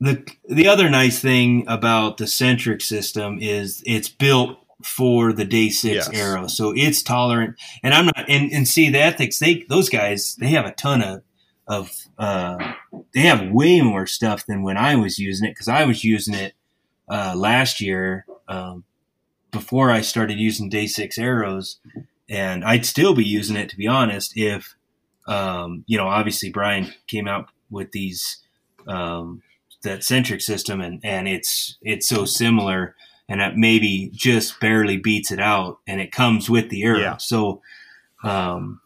[0.00, 5.70] the the other nice thing about the centric system is it's built for the day
[5.70, 6.10] six Yes.
[6.12, 7.54] arrow, so it's tolerant.
[7.82, 9.38] And I'm not and, and see the ethics.
[9.38, 11.22] They those guys they have a ton of
[11.68, 12.74] of uh,
[13.14, 16.34] they have way more stuff than when I was using it because I was using
[16.34, 16.54] it
[17.08, 18.84] uh, last year um,
[19.50, 21.78] before I started using day six arrows,
[22.28, 24.74] and I'd still be using it to be honest if
[25.26, 28.38] um, you know obviously Brian came out with these
[28.86, 29.42] um,
[29.82, 32.94] that centric system and and it's it's so similar
[33.28, 37.16] and that maybe just barely beats it out and it comes with the arrow Yeah.
[37.18, 37.60] so
[38.24, 38.80] um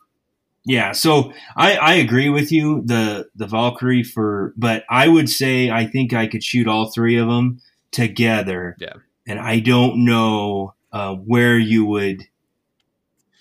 [0.64, 5.70] yeah so i i agree with you the the valkyrie for but i would say
[5.70, 7.60] i think i could shoot all three of them
[7.92, 8.76] together.
[8.78, 8.94] Yeah.
[9.26, 12.26] and i don't know uh, where you would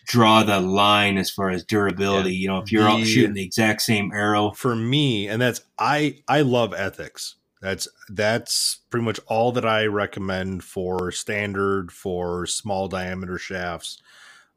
[0.06, 3.82] draw the line as far as durability you know if you're all shooting the exact
[3.84, 4.50] same arrow.
[4.52, 7.36] For me and that's i i love ethics.
[7.62, 14.02] That's that's pretty much all that i recommend for standard for small diameter shafts.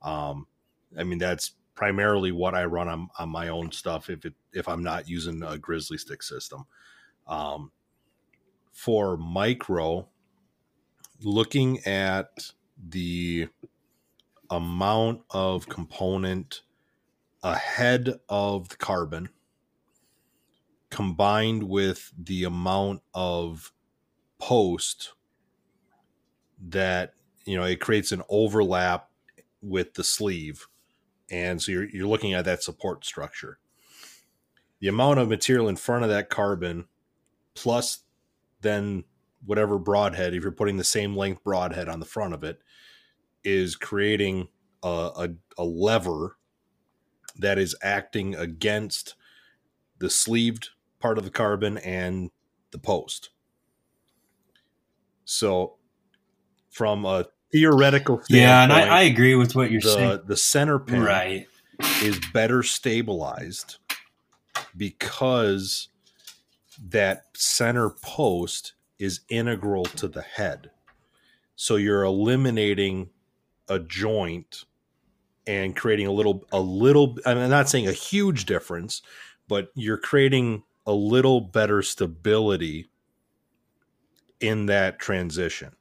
[0.01, 0.47] Um
[0.97, 4.69] i mean that's primarily what i run on, on my own stuff if it if
[4.69, 6.65] i'm not using a Grizzly Stik system.
[7.27, 7.71] Um
[8.73, 10.09] for micro
[11.23, 12.53] looking at
[12.89, 13.47] the
[14.51, 16.63] amount of component
[17.43, 19.29] ahead of the carbon
[20.91, 23.73] combined with the amount of
[24.39, 25.15] post
[26.61, 27.15] that
[27.45, 29.09] you know it creates an overlap
[29.63, 30.67] with the sleeve
[31.33, 33.59] and so you're, you're looking at that support structure
[34.81, 36.85] the amount of material in front of that carbon
[37.55, 38.05] plus
[38.61, 39.03] then
[39.45, 42.61] whatever broadhead if you're putting the same length broadhead on the front of it
[43.45, 44.49] is creating
[44.83, 45.29] a, a,
[45.59, 46.37] a lever
[47.37, 49.15] that is acting against
[49.99, 52.31] the sleeved part of the carbon and
[52.71, 53.31] the post.
[55.25, 55.77] So,
[56.71, 60.79] from a theoretical yeah and I, I agree with what you're saying the, the center
[60.79, 61.47] pin right
[62.03, 63.77] is better stabilized
[64.77, 65.89] because
[66.89, 70.71] that center post is integral to the head.
[71.57, 73.11] So you're eliminating
[73.69, 74.65] a joint
[75.47, 79.03] and creating a little a little I'm not saying a huge difference,
[79.49, 82.91] but you're creating a little better stability
[84.41, 85.75] in that transition.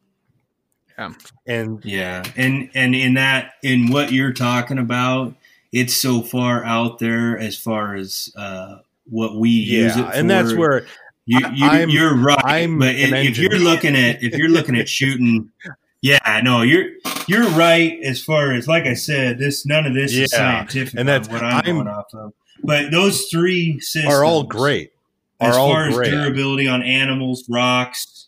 [1.02, 1.14] Yeah.
[1.48, 5.36] And Yeah, and and in that in what you're talking about,
[5.72, 8.78] it's so far out there as far as uh,
[9.10, 10.12] what we use it for.
[10.14, 10.86] and that's where
[11.26, 12.42] you, you I'm, you're right.
[12.44, 15.50] I'm but if, if you're looking at if you're looking at shooting,
[16.02, 16.90] yeah, no, you're
[17.28, 21.08] you're right as far as like I said, this none of this is scientific, and
[21.08, 22.34] that's- what I'm, I'm- going off of.
[22.64, 24.92] But those three systems are all great.
[25.40, 28.28] as Are all far as durability on animals, rocks,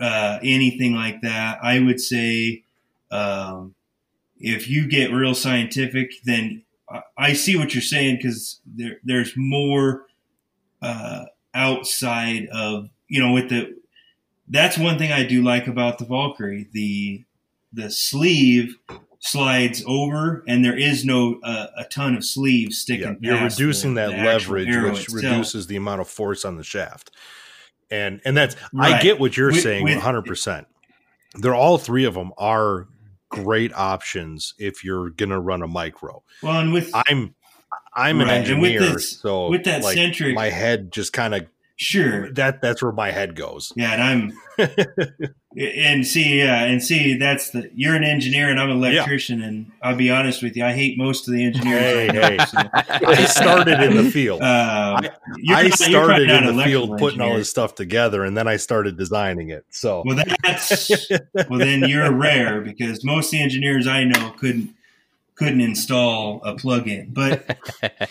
[0.00, 2.62] uh, anything like that, I would say
[3.10, 3.74] um,
[4.40, 9.32] if you get real scientific, then I- I see what you're saying because there, there's
[9.36, 10.06] more
[10.82, 11.24] uh,
[11.54, 13.76] outside of you know with the
[14.48, 16.68] that's one thing I do like about the Valkyrie.
[16.72, 17.24] The
[17.72, 18.76] the sleeve
[19.18, 23.18] slides over, and there is no uh, a ton of sleeve sticking.
[23.20, 25.22] Yeah, you're reducing that leverage, which itself.
[25.22, 27.10] reduces the amount of force on the shaft.
[27.90, 30.24] And and that's I get what you're With- saying with- 100.
[30.26, 30.66] percent
[31.34, 32.88] They're all three of them are
[33.30, 36.22] great options if you're gonna run a micro.
[36.42, 37.34] Well, and with I'm
[37.94, 41.34] I'm an Right, with engineer, this- so with that like, centric- my head just kind
[41.34, 43.72] of sure, that that's where my head goes.
[43.76, 44.68] yeah, and I'm
[45.56, 49.70] and see, yeah, and see, that's the you're an engineer and I'm an electrician, and
[49.82, 51.80] I'll be honest with you, I hate most of the engineers.
[51.80, 52.38] Hey, hey.
[52.44, 52.58] so,
[53.06, 54.42] I started in the field.
[54.42, 55.00] Uh,
[55.38, 58.36] you're I not- you're probably started in the field putting all this stuff together, and
[58.36, 59.64] then I started designing it.
[59.70, 61.00] So Well, that's
[61.48, 61.58] well.
[61.58, 64.74] Then you're rare because most of the engineers I know couldn't
[65.38, 67.12] couldn't install a plug-in.
[67.12, 67.56] But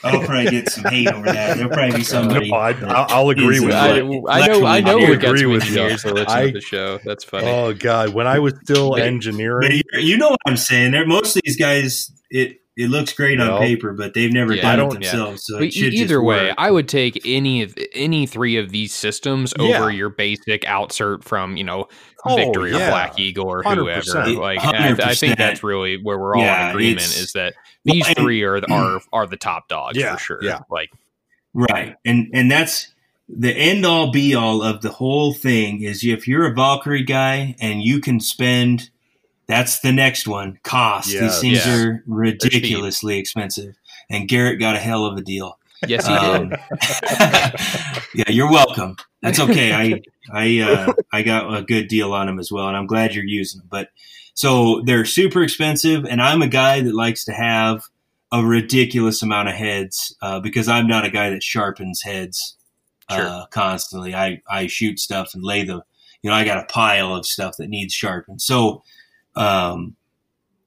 [0.04, 1.58] I'll probably get some hate over that.
[1.58, 2.50] There'll probably be somebody.
[2.50, 4.26] No, I, I'll, I'll agree with uh, a- I, you.
[4.30, 4.66] I know.
[4.66, 5.00] I know.
[5.00, 5.82] I We got agree some with you.
[5.82, 7.00] engineers that listen I- to the show.
[7.04, 7.48] That's funny.
[7.48, 10.92] Oh God, when I was still But- but engineering, you, you know what I'm saying?
[10.92, 14.54] There, most of these guys, it it looks great Well, on paper, but they've never
[14.54, 15.44] Yeah, done I it don't- themselves.
[15.46, 16.56] So it should either just way, work.
[16.58, 19.80] I would take any of any three of these systems Yeah.
[19.80, 21.88] over your basic outsert from you know
[22.26, 22.78] Oh, Victory or.
[22.78, 24.26] Black Eagle or 100%.
[24.26, 24.40] whoever.
[24.42, 27.54] Like I, I think that's really where we're all Yeah, in agreement is that
[27.86, 30.40] Well, these and- three are are are the top dogs Yeah, for sure.
[30.44, 30.60] yeah.
[30.70, 30.90] Like
[31.54, 31.96] Right.
[32.06, 32.94] And and that's
[33.30, 37.56] the end all be all of the whole thing is if you're a Valkyrie guy
[37.60, 38.90] and you can spend
[39.48, 40.60] that's the next one.
[40.64, 41.12] Cost.
[41.12, 41.22] Yes.
[41.22, 41.76] These things Yeah.
[41.78, 43.76] are ridiculously expensive.
[44.10, 45.58] And Garrett got a hell of a deal.
[45.88, 46.60] yes, he Um, did.
[48.16, 48.96] yeah, you're welcome.
[49.22, 49.74] That's okay.
[49.74, 53.14] I I uh, I got a good deal on them as well, and I'm glad
[53.14, 53.68] you're using them.
[53.70, 53.90] But
[54.34, 57.84] so they're super expensive, and I'm a guy that likes to have
[58.32, 62.58] a ridiculous amount of heads uh, because I'm not a guy that sharpens heads
[63.10, 63.48] uh, Sure.
[63.52, 64.14] constantly.
[64.16, 65.84] I I shoot stuff and lay the
[66.24, 68.42] you know I got a pile of stuff that needs sharpened.
[68.42, 68.84] So
[69.38, 69.96] um,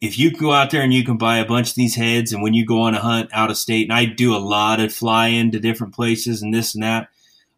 [0.00, 2.42] if you go out there and you can buy a bunch of these heads, and
[2.42, 4.94] when you go on a hunt out of state, and I do a lot of
[4.94, 7.08] fly in to different places and this and that,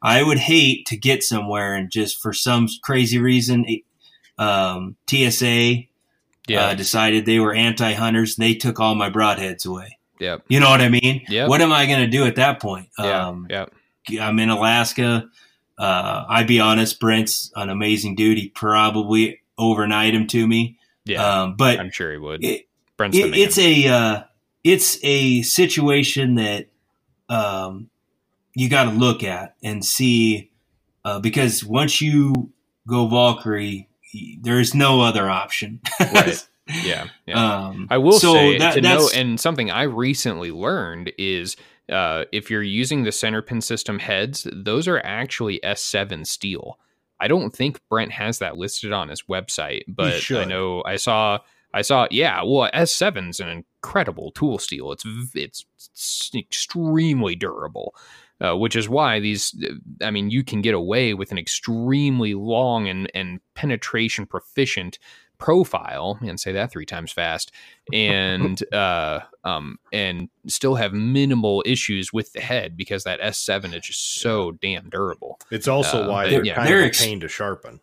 [0.02, 3.64] I would hate to get somewhere and just for some crazy reason,
[4.38, 5.86] um, TSA
[6.48, 6.66] Yeah.
[6.66, 9.98] uh, decided they were anti hunters and they took all my broadheads away.
[10.18, 10.44] Yep.
[10.48, 11.22] You know what I mean?
[11.28, 11.48] Yep.
[11.48, 12.88] What am I going to do at that point?
[12.98, 13.28] Yeah.
[13.28, 13.66] Um, yeah.
[14.20, 15.28] I'm in Alaska.
[15.78, 18.38] Uh, I'd be honest, Brent's an amazing dude.
[18.38, 20.78] He probably overnight him to me.
[21.04, 21.42] Yeah.
[21.42, 22.44] Um, but I'm sure he would.
[22.44, 24.22] it, Brent's it, it's a uh,
[24.64, 26.68] it's a situation that
[27.28, 27.88] um,
[28.54, 30.50] you got to look at and see
[31.04, 32.50] uh, because once you
[32.86, 33.88] go Valkyrie,
[34.40, 35.80] there is no other option.
[36.00, 36.46] Right.
[36.84, 37.08] yeah.
[37.26, 37.64] Yeah.
[37.66, 41.56] um, I will so say that- to know, and something I recently learned is
[41.90, 46.78] uh, if you're using the center pin system heads, those are actually S7 steel.
[47.22, 51.38] I don't think Brent has that listed on his website, but I know I saw.
[51.74, 52.42] I saw, yeah.
[52.42, 54.92] Well, S7's an incredible tool steel.
[54.92, 55.64] It's v- it's,
[56.34, 57.94] extremely durable,
[58.40, 59.54] uh, which is why these.
[60.02, 64.98] I mean, you can get away with an extremely long and and penetration proficient
[65.42, 67.50] profile and say that three times fast
[67.92, 73.86] and uh um and still have minimal issues with the head because that S7 is
[73.86, 75.38] just so damn durable.
[75.50, 76.54] it's also Uh, why but they're yeah.
[76.54, 77.80] kind They're of a ex- pain to sharpen.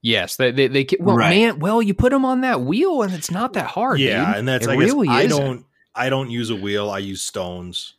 [0.00, 1.30] Yes, they they, they ca- well Right.
[1.30, 4.00] man, well you put them on that wheel and it's not that hard.
[4.00, 4.36] yeah, dude.
[4.38, 5.40] and that's It I guess really I isn't.
[5.44, 6.90] don't I don't use a wheel.
[6.90, 7.94] I use stones.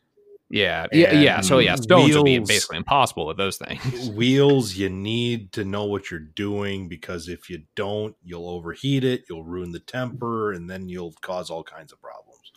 [0.49, 1.41] Yeah, yeah, And yeah.
[1.41, 4.09] So yeah, stones would be basically impossible with those things.
[4.11, 9.25] Wheels, you need to know what you're doing because if you don't, you'll overheat it,
[9.27, 12.51] you'll ruin the temper, and then you'll cause all kinds of problems.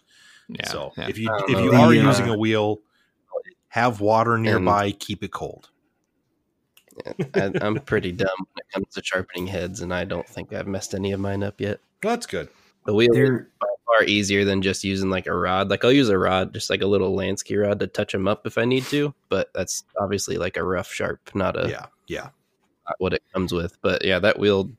[0.49, 1.09] Yeah, so yeah.
[1.09, 1.63] if you if know.
[1.63, 2.81] you are uh, using a wheel,
[3.69, 5.71] have water nearby, keep it cold.
[7.35, 10.67] I, I'm pretty dumb when it comes to sharpening heads, and I don't think I've
[10.67, 11.81] messed any of mine up yet.
[12.03, 12.49] That's good.
[12.87, 15.71] The wheel is They're by far easier than just using like a rod.
[15.71, 18.47] Like I'll use a rod, just like a little Lansky rod to touch them up
[18.47, 19.15] if I need to.
[19.31, 22.29] But that's obviously like a rough sharp, not a yeah, yeah.
[22.87, 23.77] not what it comes with.
[23.81, 24.71] But yeah, that wheel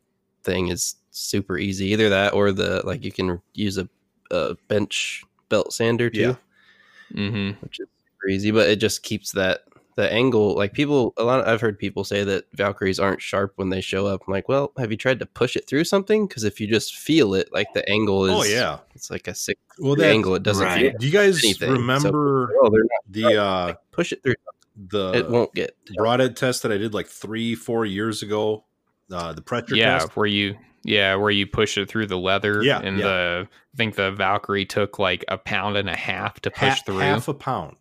[0.44, 1.88] thing is super easy.
[1.88, 3.90] Either that or the like you can use a,
[4.32, 6.36] a bench belt sander too, Yeah.
[7.14, 7.60] Mm-hmm.
[7.64, 8.52] which is super easy.
[8.52, 9.64] But it just keeps that
[9.96, 10.56] the angle.
[10.56, 11.42] Like people, a lot.
[11.42, 14.22] of, I've heard people say that Valkyries aren't sharp when they show up.
[14.28, 16.28] I'm like, well, have you tried to push it through something?
[16.28, 18.80] Because if you just feel it, like the angle is, Oh yeah.
[18.96, 20.36] it's like a six Well, degree that angle.
[20.36, 20.92] It doesn't Right.
[20.92, 21.72] feel do you guys anything.
[21.72, 24.36] Remember oh, they're not the uh like, push it through.
[24.90, 25.76] the it won't get.
[25.96, 28.64] broadhead test that I did like three, four years ago?
[29.12, 30.16] Uh, the pressure Yeah, test.
[30.16, 32.62] where you yeah where you push it through the leather.
[32.64, 33.04] Yeah, and yeah.
[33.06, 36.82] the I think the Valkyrie took like a pound and a half to push Ha-
[36.86, 37.00] through.
[37.00, 37.78] half a pound.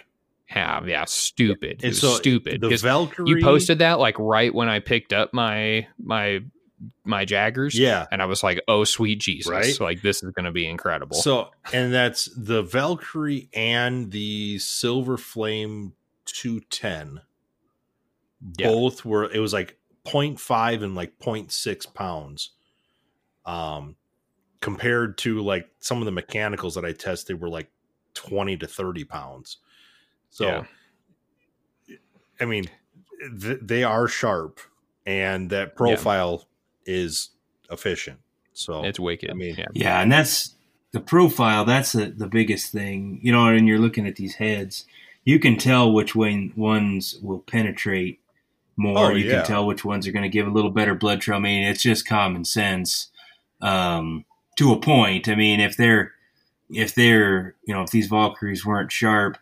[0.50, 1.82] Yeah, yeah, stupid.
[1.82, 2.60] It And so stupid.
[2.60, 3.28] The Valkyrie.
[3.28, 6.40] you posted that like right when I picked up my my
[7.04, 7.78] my Jaggers.
[7.78, 8.06] Yeah.
[8.10, 9.50] And I was like, oh sweet Jesus.
[9.50, 9.78] Right?
[9.80, 11.16] Like this is gonna be incredible.
[11.16, 15.92] So, and that's the Valkyrie and the Silver Flame
[16.26, 17.20] 210.
[18.58, 18.68] Yeah.
[18.68, 22.50] Both were, it was like 0.5 and like 0.6 pounds.
[23.44, 23.96] Um,
[24.60, 27.70] compared to like some of the mechanicals that I tested were like
[28.14, 29.58] 20 to 30 pounds.
[30.30, 30.64] So, Yeah.
[32.40, 32.66] I mean,
[33.40, 34.60] th- they are sharp
[35.04, 36.46] and that profile
[36.86, 37.30] is
[37.70, 38.20] efficient.
[38.52, 39.30] So, it's wicked.
[39.30, 39.66] I mean, yeah.
[39.72, 40.54] Yeah, and that's
[40.92, 41.64] the profile.
[41.64, 43.20] That's the, the biggest thing.
[43.22, 44.84] You know, and you're looking at these heads,
[45.24, 48.20] you can tell which way ones will penetrate
[48.76, 49.12] more.
[49.12, 49.38] Oh, you yeah.
[49.38, 51.38] can tell which ones are going to give a little better blood trail.
[51.38, 53.10] I mean, it's just common sense
[53.60, 54.24] um,
[54.56, 55.28] to a point.
[55.28, 56.12] I mean, if they're
[56.70, 59.38] if they're you know if these Valkyries weren't sharp,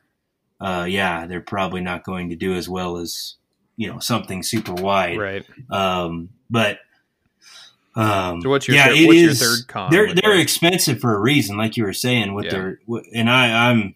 [0.60, 3.34] uh, yeah, they're probably not going to do as well as
[3.76, 5.18] you know something super wide.
[5.18, 5.44] Right.
[5.70, 6.78] Um, but
[7.94, 10.40] um, So what's your yeah, third- it what's your third con They're they're that?
[10.40, 12.50] expensive for a reason, like you were saying with Yeah.
[12.52, 12.80] their.
[13.14, 13.94] And I I'm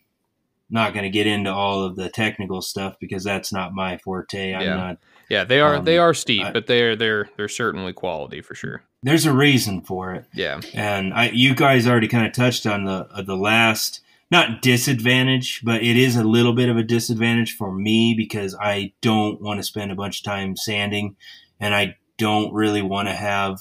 [0.71, 4.55] not going to get into all of the technical stuff because that's not my forte.
[4.55, 4.77] I'm Yeah.
[4.77, 4.99] not.
[5.29, 8.55] Yeah, they are Um, they are steep, I- but they're they're they're certainly quality for
[8.55, 8.83] sure.
[9.03, 10.61] There's a reason for it, Yeah.
[10.75, 14.01] and I you guys already kind of touched on the uh, the last
[14.31, 18.93] not disadvantage, but it is a little bit of a disadvantage for me because I
[19.01, 21.17] don't want to spend a bunch of time sanding,
[21.59, 23.59] and I don't really want to have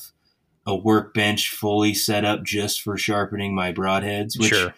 [0.68, 4.40] a workbench fully set up just for sharpening my broadheads.
[4.40, 4.76] Which sure.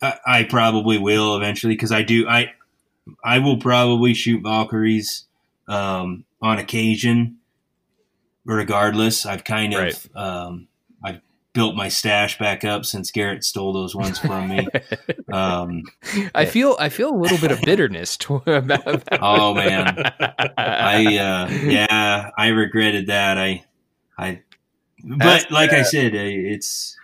[0.00, 2.26] I, I probably will eventually because I do.
[2.26, 2.52] I
[3.22, 5.26] I will probably shoot Valkyries
[5.68, 7.38] um, on occasion.
[8.44, 10.16] Regardless, I've kind of Right.
[10.16, 10.68] um,
[11.54, 14.66] built my stash back up since Garrett stole those ones from me.
[15.32, 15.82] um,
[16.34, 19.18] I feel I feel a little bit of bitterness to, about that.
[19.20, 20.02] Oh, man.
[20.56, 23.38] I uh, yeah, I regretted that.
[23.38, 23.64] I
[24.18, 24.42] I,
[25.04, 26.96] but That's like I said, uh, it's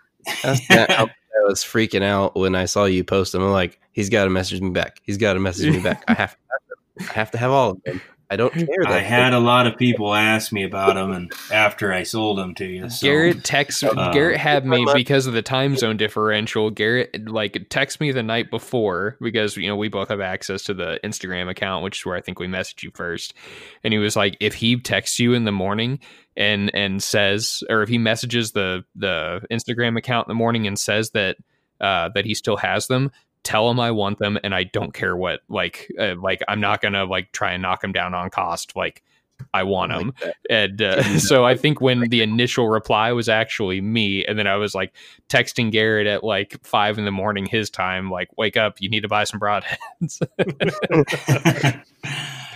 [0.45, 1.09] I
[1.47, 3.43] was freaking out when I saw you post them.
[3.43, 5.01] I'm like, he's got to message me back.
[5.03, 6.05] He's got to message me back.
[6.09, 8.01] I have, to I have to have all of them.
[8.31, 8.67] I don't care.
[8.83, 12.39] That I had a lot of people ask me about them, and after I sold
[12.39, 13.07] them to you, so.
[13.07, 16.71] Garrett text Uh, Garrett had me because of the time zone differential.
[16.71, 20.75] Garrett like text me the night before because you know we both have access to
[20.75, 23.35] the Instagram account, which is where I think we messaged you first.
[23.83, 26.01] And he was like, if he texts you in the morning
[26.37, 30.79] and and says, or if he messages the the Instagram account in the morning and
[30.79, 31.37] says that
[31.81, 33.11] uh, that he still has them,
[33.49, 36.83] tell them I want them, and I don't care what like uh, like I'm not
[36.83, 38.77] gonna like try and knock them down on cost.
[38.77, 39.03] Like
[39.55, 40.13] I want them.
[40.23, 40.35] Like.
[40.51, 44.57] And uh, so I think when the initial reply was actually me, and then I
[44.57, 44.93] was like
[45.31, 49.01] texting Garrett at like five in the morning his time, like, wake up, you need
[49.01, 50.21] to buy some broadheads.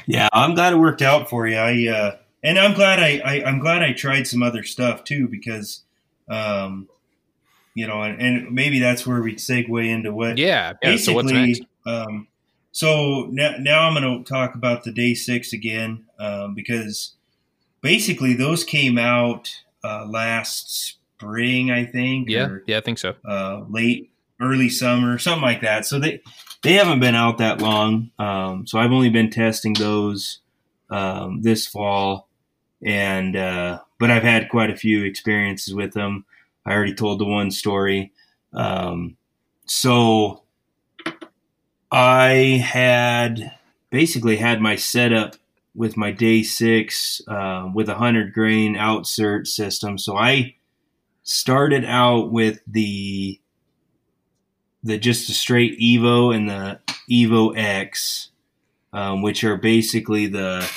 [0.07, 1.57] yeah, I'm glad it worked out for you.
[1.57, 5.27] I uh, and I'm glad I, I I'm glad I tried some other stuff too
[5.27, 5.85] because,
[6.29, 6.91] um,
[7.75, 10.75] you know, and, and maybe that's where we segue into what yeah.
[10.83, 11.61] yeah so what's next?
[11.61, 11.69] basically.
[11.87, 12.29] Um,
[12.73, 17.15] so now, now I'm going to talk about the day six again um, because
[17.83, 19.51] basically those came out
[19.85, 22.29] uh, last spring, I think.
[22.29, 22.47] Yeah.
[22.47, 23.15] or, Yeah, I think so.
[23.25, 24.11] uh, late
[24.41, 25.87] early summer, something like that.
[25.87, 26.21] So they
[26.63, 28.11] they haven't been out that long.
[28.19, 30.39] Um, so I've only been testing those
[30.91, 32.29] um, this fall,
[32.83, 36.25] and uh, but I've had quite a few experiences with them.
[36.65, 38.13] I already told the one story.
[38.53, 39.17] Um,
[39.67, 40.43] so
[41.91, 43.53] I had
[43.91, 45.37] basically had my setup
[45.75, 49.99] with my day six uh, with a hundred grain outsert system.
[49.99, 50.57] So I
[51.23, 53.41] started out with the
[54.83, 56.81] the just the straight Evo and the
[57.11, 58.31] Evo X,
[58.93, 60.69] um, which are basically the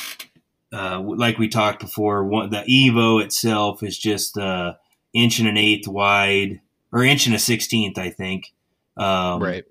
[0.72, 2.24] uh, like we talked before.
[2.24, 4.76] One, the Evo itself is just uh,
[5.16, 6.62] inch and an eighth wide,
[6.92, 8.54] or inch and a sixteenth, I think.
[8.98, 9.66] Um, right.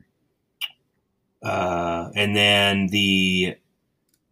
[1.42, 3.56] uh, and then the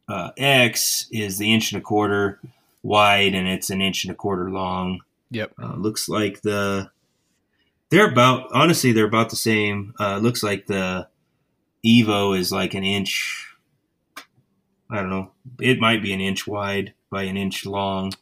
[0.08, 2.40] uh, X is the inch and a quarter
[2.82, 5.00] wide, and it's an inch and a quarter long.
[5.30, 5.52] Yep.
[5.62, 6.90] Uh, looks like the
[7.90, 9.94] they're about honestly they're about the same.
[10.00, 11.08] Uh, looks like the
[11.84, 13.48] Evo is like an inch.
[14.90, 15.30] I don't know.
[15.60, 18.12] It might be an inch wide by an inch long.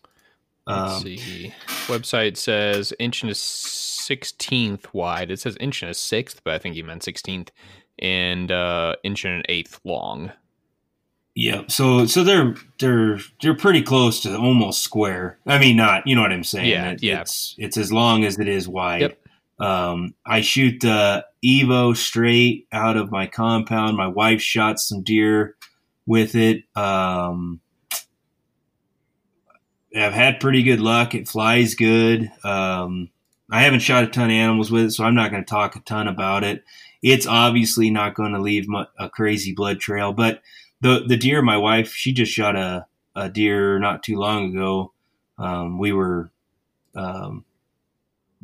[0.66, 1.52] Let's Um, see.
[1.86, 5.30] Website says inch and a sixteenth wide.
[5.30, 7.50] It says inch and a sixth, but I think he meant sixteenth,
[7.98, 10.32] and uh, inch and an eighth long.
[11.34, 15.38] Yeah, so so they're they're they're pretty close to almost square.
[15.46, 16.66] I mean, not you know what I'm saying.
[16.68, 17.20] Yeah, It- yeah.
[17.22, 19.00] It's it's as long as it is wide.
[19.02, 19.16] Yep.
[19.60, 23.96] Um, I shoot the Evo straight out of my compound.
[23.96, 25.54] My wife shot some deer
[26.06, 26.64] with it.
[26.74, 27.60] Um,
[29.96, 31.14] I've had pretty good luck.
[31.14, 32.30] It flies good.
[32.44, 33.10] Um,
[33.50, 35.74] I haven't shot a ton of animals with it, so I'm not going to talk
[35.74, 36.64] a ton about it.
[37.02, 38.66] It's obviously not going to leave
[38.98, 40.42] a crazy blood trail, but
[40.80, 42.86] the the deer, my wife, she just shot a,
[43.16, 44.92] a deer not too long ago.
[45.38, 46.30] Um, we were
[46.94, 47.44] um,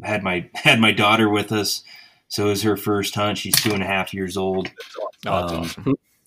[0.02, 1.82] had my had my daughter with us,
[2.28, 3.39] so it was her first hunt.
[3.39, 4.70] She's two and a half years old.
[5.27, 5.70] Um.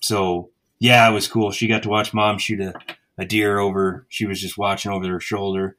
[0.00, 1.50] So yeah, it was cool.
[1.50, 2.74] She got to watch mom shoot a,
[3.20, 4.06] a deer over.
[4.08, 5.76] She was just watching over her shoulder.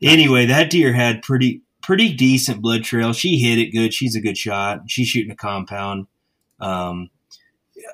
[0.00, 3.12] Anyway, that deer had pretty pretty decent blood trail.
[3.12, 3.92] She hit it good.
[3.92, 4.82] She's a good shot.
[4.86, 6.06] She's shooting a compound.
[6.60, 7.10] Um,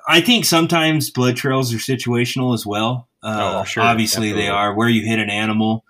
[0.07, 3.07] I think sometimes blood trails are situational as well.
[3.23, 3.83] Uh, oh, sure.
[3.83, 4.43] Obviously, Absolutely.
[4.43, 5.83] they are where you hit an animal.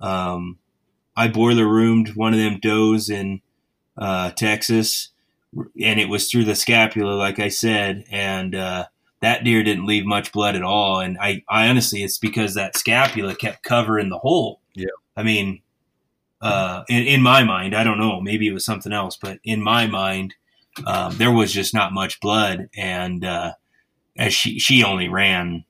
[0.00, 0.58] Um,
[1.16, 3.42] I boiler roomed one of them does in
[3.96, 5.10] uh, Texas,
[5.82, 8.86] and it was through the scapula, like I said, and uh,
[9.20, 11.00] that deer didn't leave much blood at all.
[11.00, 14.60] And I, I honestly, it's because that scapula kept covering the hole.
[14.74, 14.86] Yeah.
[15.16, 15.62] I mean,
[16.40, 19.60] uh, in, in my mind, I don't know, maybe it was something else, but in
[19.60, 20.34] my mind,
[20.86, 23.52] um, there was just not much blood, and uh,
[24.16, 25.64] as she she only ran,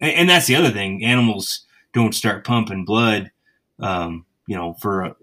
[0.00, 1.04] and, and, that's the other thing.
[1.04, 3.30] Animals don't start pumping blood,
[3.78, 5.16] um, you know, for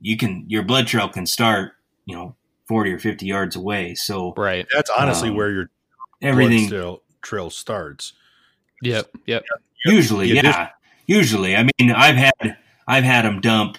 [0.00, 1.72] you can your blood trail can start,
[2.04, 2.36] you know,
[2.66, 3.94] forty or fifty yards away.
[3.94, 5.70] So right, that's honestly um, where your
[6.20, 8.12] everything trail, trail starts.
[8.82, 9.44] Yep, yep.
[9.84, 10.70] Usually, yeah.
[11.06, 12.56] Usually, I mean, I've had
[12.86, 13.78] I've had them dump,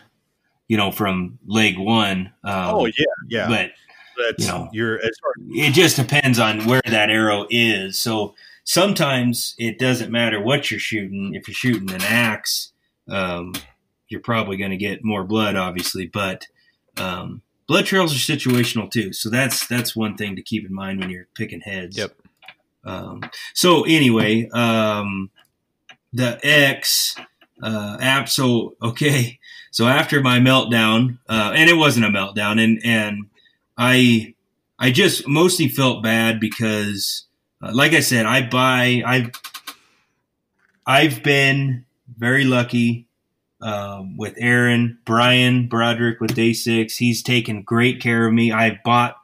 [0.68, 2.34] you know, from leg one.
[2.44, 3.48] Um, oh yeah, yeah.
[3.48, 3.72] But
[4.18, 8.00] that's you know, you're as far it just depends on where that arrow is.
[8.00, 11.34] So sometimes it doesn't matter what you're shooting.
[11.34, 12.72] If you're shooting an axe,
[13.10, 13.54] um,
[14.08, 16.48] you're probably going to get more blood, obviously, but
[16.98, 19.14] um, blood trails are situational too.
[19.14, 21.98] So that's that's one thing to keep in mind when you're picking heads.
[21.98, 22.16] Yep.
[22.86, 23.22] Um,
[23.54, 25.30] so anyway, um,
[26.14, 27.16] the X
[27.62, 28.30] uh, app.
[28.30, 29.40] So okay,
[29.72, 33.26] so after my meltdown, uh, and it wasn't a meltdown, and and
[33.78, 34.36] I
[34.80, 37.26] I just mostly felt bad because,
[37.62, 39.32] uh, like I said, I buy I've
[40.86, 41.86] I've been
[42.18, 43.08] very lucky
[43.62, 46.98] um, with Aaron, Brian Broderick with Day Six.
[46.98, 48.52] He's taken great care of me.
[48.52, 49.18] I've bought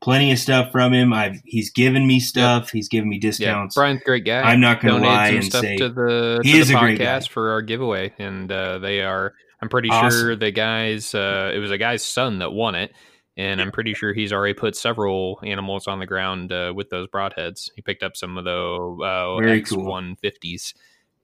[0.00, 1.12] plenty of stuff from him.
[1.12, 2.64] I've he's given me stuff.
[2.64, 2.70] Yep.
[2.70, 3.76] He's given me discounts.
[3.76, 4.40] Yeah, Brian's a great guy.
[4.40, 7.50] I'm not going to lie and say to the, he to is the podcast for
[7.52, 9.34] our giveaway, and uh, they are.
[9.62, 10.20] I'm pretty awesome.
[10.20, 11.14] sure the guys.
[11.14, 12.92] Uh, it was a guy's son that won it,
[13.36, 17.08] and I'm pretty sure he's already put several animals on the ground uh, with those
[17.08, 17.70] broadheads.
[17.76, 18.50] He picked up some of the
[19.04, 20.74] uh, X one fifties,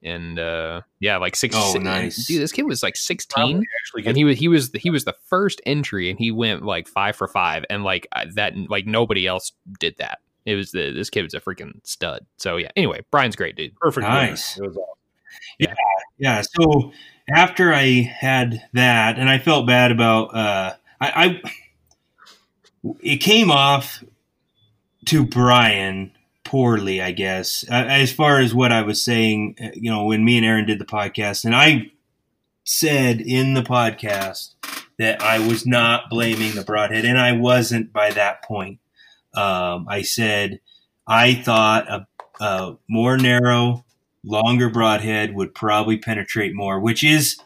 [0.03, 1.55] and uh, yeah, like six.
[1.57, 2.41] Oh, nice, dude!
[2.41, 3.65] This kid was like sixteen,
[4.05, 7.15] and he was he was he was the first entry, and he went like five
[7.15, 10.19] for five, and like that, like nobody else did that.
[10.45, 12.25] It was the this kid was a freaking stud.
[12.37, 12.69] So yeah.
[12.75, 13.75] Anyway, Brian's great, dude.
[13.75, 14.07] Perfect.
[14.07, 14.59] Nice.
[14.59, 14.75] Awesome.
[15.59, 15.73] Yeah,
[16.17, 16.41] yeah.
[16.41, 16.91] So
[17.29, 21.51] after I had that, and I felt bad about, uh, I, I
[23.01, 24.03] it came off
[25.07, 26.11] to Brian
[26.47, 29.55] poorly, I guess, uh, as far as what I was saying.
[29.61, 31.91] Uh, you know, when me and Aaron did the podcast, and I
[32.63, 34.55] said in the podcast
[34.97, 38.79] that I was not blaming the broadhead, and I wasn't by that point.
[39.35, 40.59] Um, I said
[41.05, 42.07] I thought a,
[42.43, 43.85] a more narrow,
[44.23, 47.37] longer broadhead would probably penetrate more, which is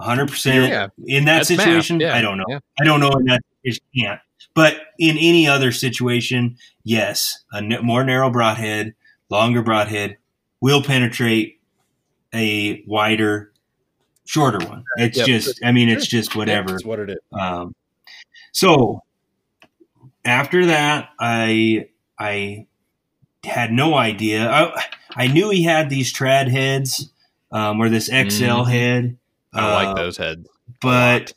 [0.00, 0.88] 100% yeah.
[1.06, 2.00] in that That's situation.
[2.00, 2.14] Yeah.
[2.14, 2.44] I don't know.
[2.48, 2.58] Yeah.
[2.80, 4.20] I don't know in that it can't.
[4.56, 8.94] But in any other situation, yes, a more narrow broadhead,
[9.28, 10.16] longer broadhead
[10.62, 11.60] will penetrate
[12.34, 13.52] a wider,
[14.24, 14.84] shorter one.
[14.96, 15.26] It's yep.
[15.26, 16.70] just, I mean, it's just whatever.
[16.70, 17.18] That's what it is.
[17.38, 17.74] Um,
[18.52, 19.02] so
[20.24, 22.66] after that, I I
[23.44, 24.50] had no idea.
[24.50, 24.84] I,
[25.14, 27.10] I knew he had these trad heads,
[27.52, 28.70] um, or this XL mm.
[28.70, 29.18] head.
[29.52, 30.48] I uh, like those heads,
[30.80, 31.34] but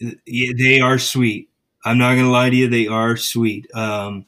[0.00, 1.50] they are sweet.
[1.84, 3.72] I'm not gonna lie to you, they are sweet.
[3.74, 4.26] Um,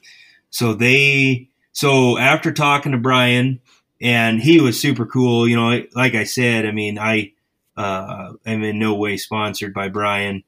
[0.51, 3.61] so they, so after talking to Brian,
[4.01, 5.49] and he was super cool.
[5.49, 7.33] You know, like I said, I mean, I
[7.77, 10.45] uh, am in no way sponsored by Brian,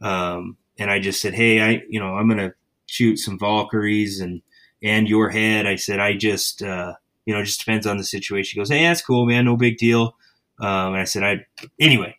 [0.00, 2.54] um, and I just said, hey, I, you know, I'm gonna
[2.86, 4.42] shoot some Valkyries and
[4.82, 5.66] and your head.
[5.66, 8.56] I said, I just, uh, you know, just depends on the situation.
[8.56, 10.16] He goes, hey, that's cool, man, no big deal.
[10.60, 11.46] Um, and I said, I
[11.80, 12.16] anyway.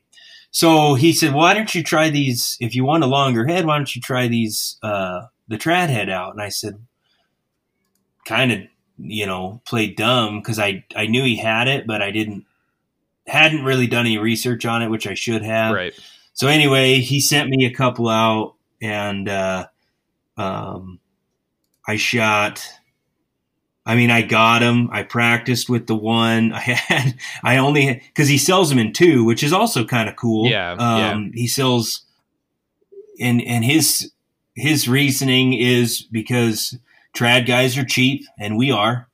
[0.54, 2.58] So he said, "Why don't you try these?
[2.62, 6.10] If you want a longer head, why don't you try these uh, the trad head
[6.10, 6.80] out?" And I said,
[8.26, 8.60] kind of,
[9.00, 12.46] you know, played dumb because I I knew he had it, but I didn't
[13.26, 15.74] hadn't really done any research on it, which I should have.
[15.74, 15.94] Right.
[16.34, 19.68] So anyway, he sent me a couple out, and uh,
[20.38, 21.00] um,
[21.88, 22.64] I shot.
[23.86, 24.90] I mean, I got him.
[24.92, 27.16] I practiced with the one I had.
[27.44, 30.50] I only because he sells them in two, which is also kind of cool.
[30.50, 32.06] Yeah, um, He sells,
[33.20, 34.12] and and his
[34.56, 36.78] his reasoning is because
[37.14, 39.08] trad guys are cheap, and we are.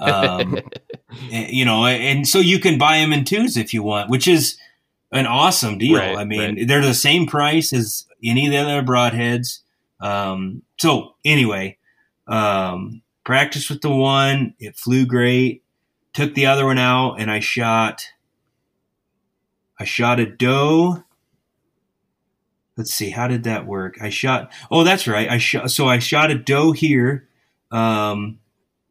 [0.00, 0.58] Um,
[1.30, 4.58] you know, and so you can buy them in twos if you want, which is
[5.12, 5.98] an awesome deal.
[5.98, 6.68] Right, I mean, right.
[6.68, 9.60] they're the same price as any of the other broadheads.
[10.00, 11.78] Um, so anyway,
[12.26, 15.62] um, practiced with the one, it flew great.
[16.14, 18.04] Took the other one out, and I shot.
[19.78, 21.04] I shot a doe.
[22.76, 23.98] Let's see, how did that work?
[24.02, 24.52] I shot.
[24.68, 25.30] Oh, that's right.
[25.30, 25.70] I shot.
[25.70, 27.28] So I shot a doe here,
[27.70, 28.40] um,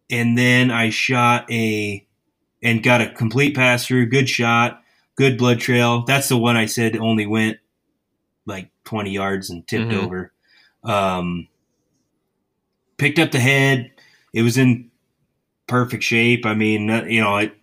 [0.09, 2.07] and then I shot a
[2.63, 4.05] and got a complete pass through.
[4.05, 4.81] Good shot,
[5.15, 6.03] good blood trail.
[6.05, 7.57] That's the one I said only went
[8.45, 10.01] like 20 yards and tipped Mhm.
[10.05, 10.31] over.
[10.85, 11.49] Um,
[12.97, 13.91] picked up the head.
[14.33, 14.89] It was in
[15.67, 16.45] perfect shape.
[16.45, 17.53] I mean, you know, it,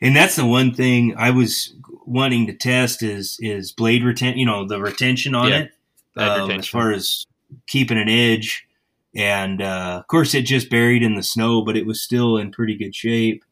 [0.00, 1.74] and that's the one thing I was
[2.06, 4.38] wanting to test is is blade retention.
[4.38, 5.72] You know, the retention on Yeah, it
[6.16, 7.26] um, as far as
[7.66, 8.66] keeping an edge.
[9.14, 12.50] And uh, of course, it just buried in the snow, but it was still in
[12.50, 13.44] pretty good shape.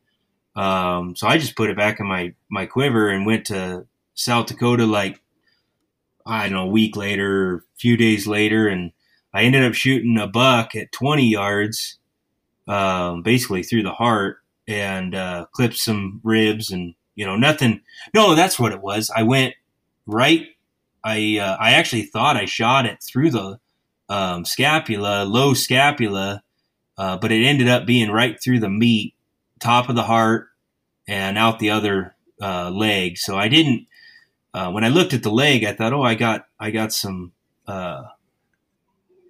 [0.57, 4.47] Um, so I just put it back in my my quiver and went to South
[4.47, 5.21] Dakota like
[6.27, 8.93] I don't know a week later, a few days later, and
[9.33, 11.99] I ended up shooting a buck at 20 yards,
[12.71, 14.39] um, basically through the heart,
[14.69, 17.81] and uh, clipped some ribs and you know nothing.
[18.15, 19.11] No, that's what it was.
[19.15, 19.55] I went
[20.07, 20.47] right.
[21.03, 23.59] I uh, I actually thought I shot it through the
[24.09, 26.43] um, scapula, low scapula,
[26.97, 29.15] uh, but it ended up being right through the meat,
[29.59, 30.49] top of the heart,
[31.09, 33.19] and out the other uh, leg.
[33.19, 33.87] So I didn't.
[34.55, 37.33] Uh, when I looked at the leg, I thought, oh, I got I got some
[37.67, 38.05] uh,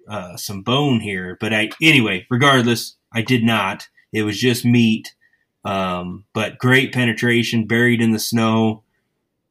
[0.07, 1.37] uh, some bone here.
[1.39, 3.87] But I anyway, regardless, I did not.
[4.13, 5.13] It was just meat.
[5.63, 8.83] Um, but great penetration, buried in the snow.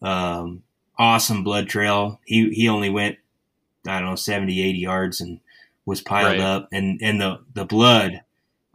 [0.03, 0.63] Um,
[0.99, 2.21] awesome blood trail.
[2.25, 3.19] He he only went
[3.87, 5.41] I don't know 70, 80 yards and
[5.87, 6.41] was piled Right.
[6.41, 8.23] up, and and the the blood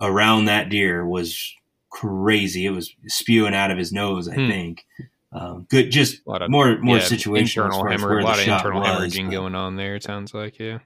[0.01, 1.53] around that deer was
[1.89, 2.65] crazy.
[2.65, 4.27] It was spewing out of his nose.
[4.27, 4.47] I Hmm.
[4.49, 4.85] think.
[5.31, 8.47] Um, good, just of more more yeah, situational internal as hemorrh- where a lot of
[8.47, 9.95] internal was, hemorrhaging but- going on there.
[9.95, 10.79] It sounds like yeah.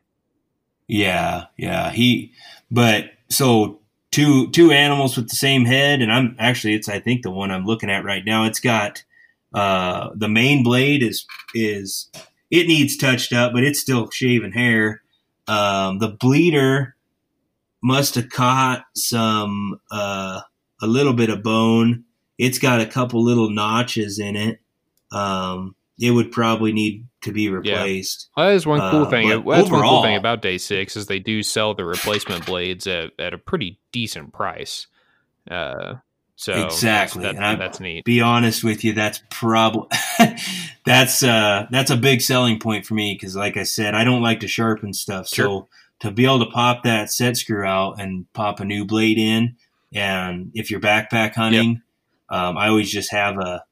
[0.87, 1.91] yeah, yeah.
[1.91, 2.31] He,
[2.71, 3.78] but so
[4.11, 7.51] two two animals with the same head, and I'm actually it's I think the one
[7.51, 8.45] I'm looking at right now.
[8.45, 9.03] It's got
[9.53, 12.09] uh the main blade is is
[12.51, 15.01] it needs touched up, but it's still shaving hair.
[15.47, 16.95] Um, the bleeder
[17.81, 20.41] must have caught some uh
[20.81, 22.05] a little bit of bone.
[22.37, 24.59] It's got a couple little notches in it.
[25.11, 28.29] Um, it would probably need to be replaced.
[28.37, 29.27] Well, that is one cool Uh, thing.
[29.29, 33.11] That's one cool thing about Day Six is they do sell the replacement blades at,
[33.19, 34.87] at a pretty decent price.
[35.49, 35.95] Uh,
[36.35, 38.05] so that's- Exactly, that- and that's neat.
[38.05, 39.87] be honest with you, that's probably
[40.85, 44.21] that's uh that's a big selling point for me because, like I said, I don't
[44.21, 45.27] like to sharpen stuff.
[45.27, 45.45] Sure.
[45.45, 45.67] So
[46.01, 49.57] to be able to pop that set screw out and pop a new blade in,
[49.93, 51.81] and if you're backpack hunting,
[52.29, 53.63] um, I always just have a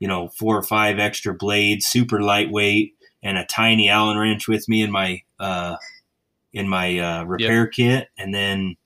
[0.00, 4.68] you know four or five extra blades, super lightweight, and a tiny Allen wrench with
[4.68, 5.76] me in my uh
[6.52, 8.76] in my uh, repair kit, and then.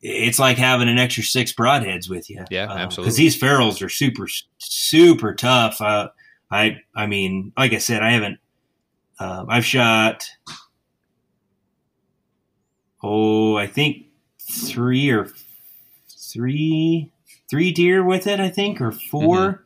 [0.00, 2.44] It's like having an extra six broadheads with you.
[2.52, 3.16] Yeah, Because absolutely.
[3.16, 4.28] these ferrules are super,
[4.58, 5.80] super tough.
[5.80, 6.10] Uh,
[6.52, 8.38] I, I mean, like I said, I haven't.
[9.18, 10.22] Um, I've shot.
[13.02, 14.06] Oh, I think
[14.40, 15.30] three or
[16.08, 17.10] three,
[17.50, 18.38] three deer with it.
[18.38, 19.64] I think or 4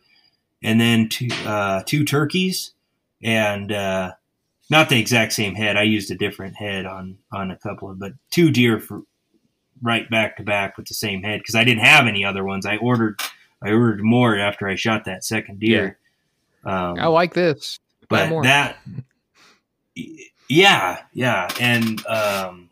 [0.62, 2.72] and then two, uh, two turkeys,
[3.22, 4.12] and uh,
[4.70, 5.76] not the exact same head.
[5.76, 9.02] I used a different head on on a couple of, but two deer for
[9.82, 12.66] right back to back with the same head because I didn't have any other ones.
[12.66, 13.20] I ordered
[13.62, 15.98] I ordered more after I shot that second deer.
[16.64, 17.78] Um, I like this.
[18.08, 18.42] But more.
[18.42, 18.76] that,
[20.48, 22.68] yeah, yeah, and um,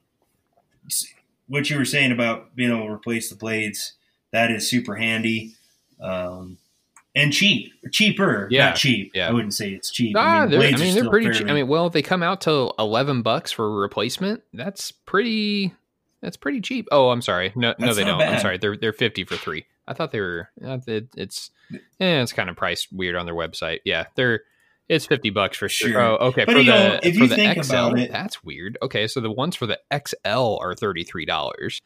[1.46, 3.94] what you were saying about being able to replace the blades,
[4.32, 5.54] that is super handy,
[6.00, 6.58] um,
[7.14, 9.12] and cheap, cheaper, Yeah, not cheap.
[9.14, 9.28] yeah.
[9.28, 10.14] I wouldn't say it's cheap.
[10.16, 11.30] Ah, they're, I mean, they're pretty.
[11.30, 11.48] cheap.
[11.48, 15.74] I mean, well, if they come out to eleven bucks for a replacement, that's pretty.
[16.22, 16.86] That's pretty cheap.
[16.92, 17.52] Oh, I'm sorry.
[17.56, 18.20] No, no, they don't.
[18.20, 18.58] I'm sorry.
[18.58, 19.64] They're they're fifty for three.
[19.88, 20.50] I thought they were.
[20.60, 21.50] It, it's
[21.98, 23.78] yeah, it's kind of priced weird on their website.
[23.84, 24.42] Yeah, they're
[24.88, 25.90] it's fifty bucks for sure.
[25.92, 26.00] Sure.
[26.00, 26.44] Oh, okay.
[26.44, 28.76] But, for you the know, if for you the think XL, about it- that's weird.
[28.82, 31.80] Okay, so the ones for the XL are thirty three dollars.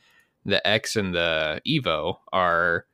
[0.45, 2.85] The X and the Evo are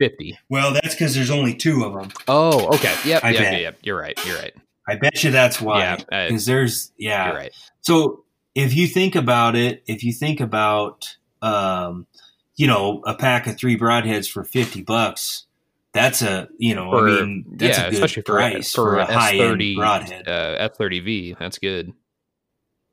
[0.00, 0.36] fifty.
[0.48, 2.10] well, that's because there's only two of them.
[2.26, 2.94] Oh, okay.
[3.04, 3.22] Yep.
[3.24, 3.38] I Yep.
[3.42, 3.60] bet.
[3.60, 3.78] Yep.
[3.84, 4.26] You're right.
[4.26, 4.54] You're right.
[4.88, 5.78] I bet you that's why.
[5.80, 7.26] Yeah, uh, Because there's yeah.
[7.28, 7.52] You're right.
[7.82, 8.24] So
[8.56, 12.06] if you think about it, if you think about, um,
[12.56, 15.46] you know, a pack of three broadheads for 50 bucks,
[15.92, 18.98] that's a, you know, For- I mean, that's yeah, a good for, price for, for,
[18.98, 20.28] a a high end S30 broadhead.
[20.28, 21.38] uh, S30V.
[21.38, 21.92] That's good.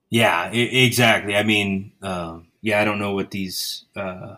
[0.09, 1.35] Yeah, e- exactly.
[1.35, 4.35] I mean, um, yeah, I don't know what these, uh,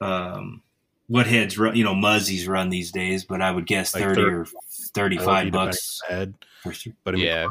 [0.00, 0.62] um,
[1.10, 4.22] what heads run, you know, muzzies run these days, but I would guess Like 30
[4.22, 4.46] 30 or
[4.94, 6.00] 35 bucks.
[6.08, 6.34] head.
[6.62, 6.92] For sure.
[7.02, 7.48] But I mean, Yeah,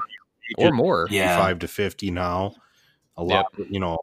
[0.57, 1.07] or more.
[1.11, 1.35] Yeah.
[1.37, 2.55] five to fifty now.
[3.17, 3.99] A lot, you know.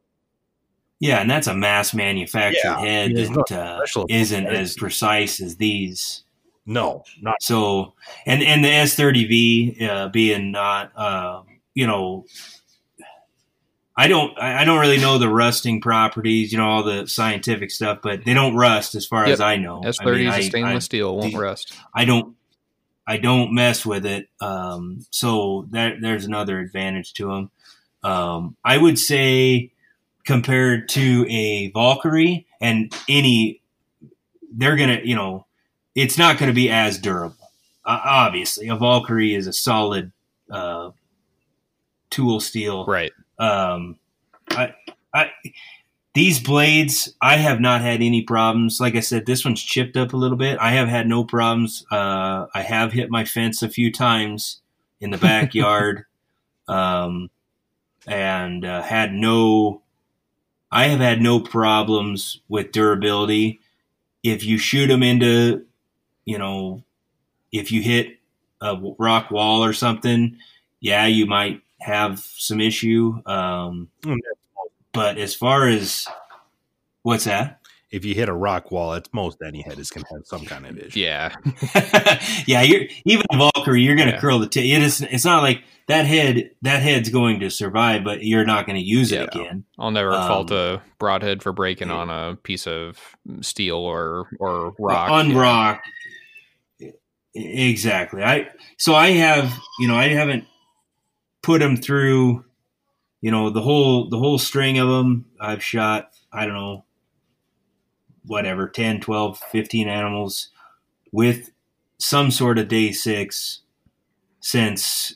[1.00, 5.40] Yeah, and that's a mass manufactured Yeah, head there's that uh, special isn't as precise
[5.40, 6.24] as these.
[6.66, 7.94] No, not So,
[8.26, 11.42] and and the S30V uh, being not, uh,
[11.74, 12.26] you know,
[13.97, 18.01] I don't I don't really know the rusting properties, you know, all the scientific stuff,
[18.02, 19.32] but they don't rust as far Yep.
[19.32, 19.81] as I know.
[19.82, 21.73] S30 I mean, is a stainless I- steel, won't rust.
[21.94, 22.36] I don't
[23.06, 24.28] I don't mess with it.
[24.40, 27.51] Um, so that there's another advantage to them.
[28.02, 29.73] Um, I would say
[30.24, 33.62] compared to a Valkyrie and any,
[34.52, 35.47] they're gonna you know,
[35.94, 37.36] it's not going to be as durable.
[37.85, 40.12] Uh, obviously, a Valkyrie is a solid
[40.51, 40.90] uh,
[42.10, 43.12] tool steel Right.
[43.38, 43.98] Um,
[44.50, 44.74] I,
[45.14, 45.30] I,
[46.14, 48.80] these blades, I have not had any problems.
[48.80, 50.58] Like I said, this one's chipped up a little bit.
[50.58, 51.84] I have had no problems.
[51.92, 54.60] Uh, I have hit my fence a few times
[54.98, 56.04] in the backyard,
[56.68, 57.30] um,
[58.06, 59.82] and uh, had no.
[60.72, 63.60] I have had no problems with durability.
[64.22, 65.66] If you shoot them into,
[66.24, 66.82] you know,
[67.52, 68.18] if you hit
[68.62, 70.38] a rock wall or something,
[70.80, 73.20] yeah, you might have some issue.
[73.26, 74.18] Um, Mm.
[74.92, 76.06] but as far as
[77.02, 77.60] what's that?
[77.92, 80.44] if you hit a rock wall, it's most any head is going to have some
[80.44, 80.98] kind of issue.
[81.00, 81.32] Yeah.
[82.46, 84.20] yeah, you're even a Valkyrie, you're going to Yeah.
[84.20, 84.64] curl the tip.
[84.64, 85.00] It is.
[85.02, 86.50] It's not like that head.
[86.62, 89.64] That head's going to survive, but you're not going to use it again.
[89.78, 91.94] I'll never Um, fault a broadhead for breaking yeah.
[91.94, 92.98] on a piece of
[93.40, 95.08] steel or or rock.
[95.10, 95.82] on rock.
[97.34, 98.22] Exactly.
[98.22, 98.48] I
[98.78, 100.44] so I have you know I haven't
[101.47, 102.44] put them through
[103.20, 105.27] you know the whole the whole string of them.
[105.40, 106.85] I've shot I don't know
[108.27, 110.48] whatever 10 12 15 animals
[111.12, 111.52] with
[111.98, 113.60] some sort of day 6
[114.40, 115.14] since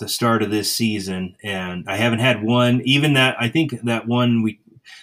[0.00, 4.08] the start of this season and I haven't had one even that I think that
[4.08, 4.60] one we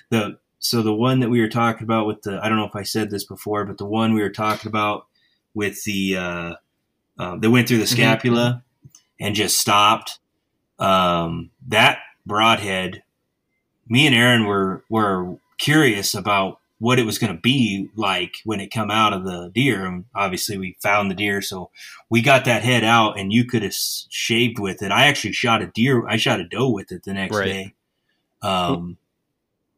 [0.09, 2.75] the so the one that we were talking about with the I don't know if
[2.75, 5.05] I said this before, but the one we were talking about
[5.53, 6.53] with the uh,
[7.19, 8.63] uh, that went through the scapula
[9.19, 10.19] and just stopped.
[10.79, 13.03] Um, that broadhead,
[13.87, 18.59] me and Aaron were were curious about what it was going to be like when
[18.59, 19.85] it come out of the deer.
[19.85, 21.71] And obviously, we found the deer, so
[22.09, 24.91] we got that head out, and you could have shaved with it.
[24.91, 26.05] I actually shot a deer.
[26.07, 27.45] I shot a doe with it the next Right.
[27.45, 27.73] day.
[28.41, 28.97] Um,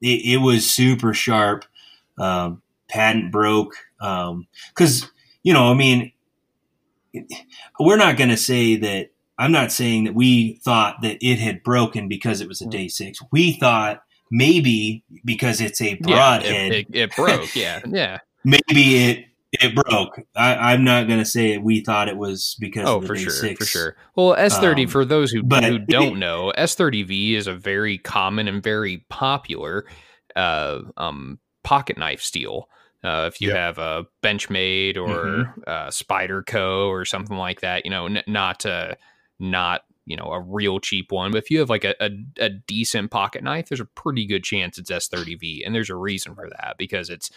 [0.02, 1.66] it, it was super sharp.
[2.18, 3.74] Um, patent broke.
[4.02, 5.10] Um, cause
[5.44, 6.12] you know, I mean,
[7.80, 9.10] we're not going to say that.
[9.38, 12.88] I'm not saying that we thought that it had broken because it was a day
[12.88, 13.20] six.
[13.32, 14.02] We thought
[14.32, 17.56] maybe because it's a Yeah, broadhead, it, it, it broke.
[17.56, 18.20] Yeah, yeah.
[18.44, 20.20] maybe it it broke.
[20.36, 21.64] I, I'm not going to say it.
[21.64, 23.58] We thought it was because Oh, of the for day sure, six.
[23.60, 23.96] for sure.
[24.16, 28.48] Well, S30 Um, for those who, but- who don't know, S30V is a very common
[28.50, 29.86] and very popular
[30.36, 32.68] uh, um, pocket knife steel.
[33.04, 33.58] Uh, if you Yep.
[33.58, 35.62] have a Benchmade or Mm-hmm.
[35.66, 38.96] uh, Spyderco or something like that, you know, n- not uh,
[39.40, 42.10] not you know a real cheap one, but if you have like a, a,
[42.40, 46.34] a decent pocket knife, there's a pretty good chance it's S30V, and there's a reason
[46.34, 47.30] for that because it's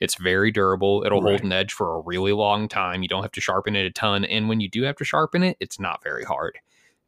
[0.00, 1.02] it's very durable.
[1.04, 3.02] It'll hold an edge for a really long time.
[3.02, 5.42] You don't have to sharpen it a ton, and when you do have to sharpen
[5.42, 6.58] it, it's not very hard.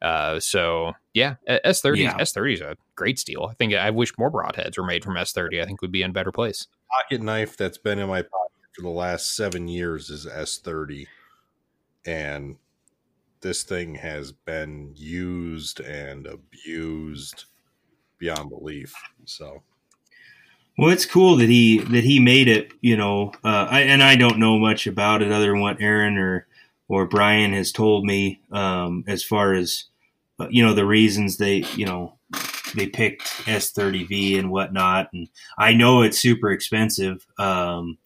[0.01, 2.17] Uh, so yeah, S thirty Yeah.
[2.19, 3.47] S thirty is a great steel.
[3.49, 5.61] I think I wish more broadheads were made from S thirty.
[5.61, 6.67] I think we'd be in a better place.
[6.89, 11.05] Pocket knife that's been in my pocket for the last seven years is S30,
[12.05, 12.55] and
[13.41, 17.45] this thing has been used and abused
[18.17, 18.93] beyond belief.
[19.25, 19.63] So
[20.77, 22.71] Well, it's cool that he that he made it.
[22.81, 26.17] You know, uh, I, and I don't know much about it other than what Aaron
[26.17, 26.47] or
[26.87, 29.85] or Brian has told me um, as far as
[30.39, 32.17] uh, you know the reasons they you know
[32.75, 35.09] they picked S30V and whatnot.
[35.13, 35.27] And
[35.57, 37.25] I know it's super expensive.
[37.37, 37.97] Um,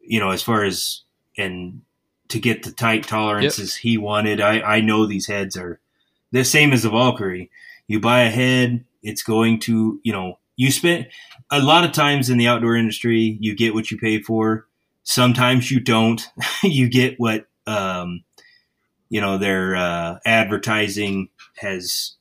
[0.00, 1.02] you know, as far as
[1.36, 1.82] and
[2.28, 5.80] to get the tight tolerances he wanted, I I know these heads are
[6.30, 7.50] the same as the Valkyrie.
[7.86, 11.08] You buy a head, it's going to you know you spend
[11.50, 14.66] a lot of times in the outdoor industry, you get what you pay for.
[15.04, 16.28] Sometimes you don't.
[16.62, 18.24] you get what um,
[19.08, 22.16] you know their uh, advertising has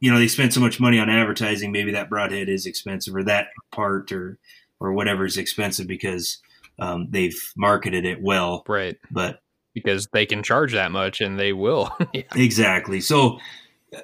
[0.00, 1.72] you know they spend so much money on advertising.
[1.72, 4.38] Maybe that broadhead is expensive, or that part, or
[4.80, 6.38] or whatever is expensive because
[6.78, 8.64] um, they've marketed it well.
[8.66, 8.96] Right.
[9.10, 9.40] But
[9.74, 11.94] because they can charge that much and they will.
[12.12, 12.22] yeah.
[12.34, 13.00] Exactly.
[13.00, 13.38] So,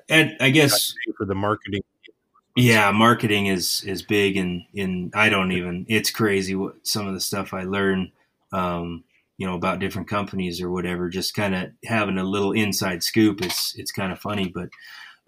[0.09, 1.83] and I guess for the marketing.
[2.59, 5.85] Yeah, marketing is is big, and in I don't even.
[5.91, 8.13] It's crazy what some of the stuff I learn,
[8.51, 9.05] um,
[9.37, 11.11] you know, about different companies or whatever.
[11.11, 13.43] Just kind of having a little inside scoop.
[13.43, 14.71] It's it's kind of funny, but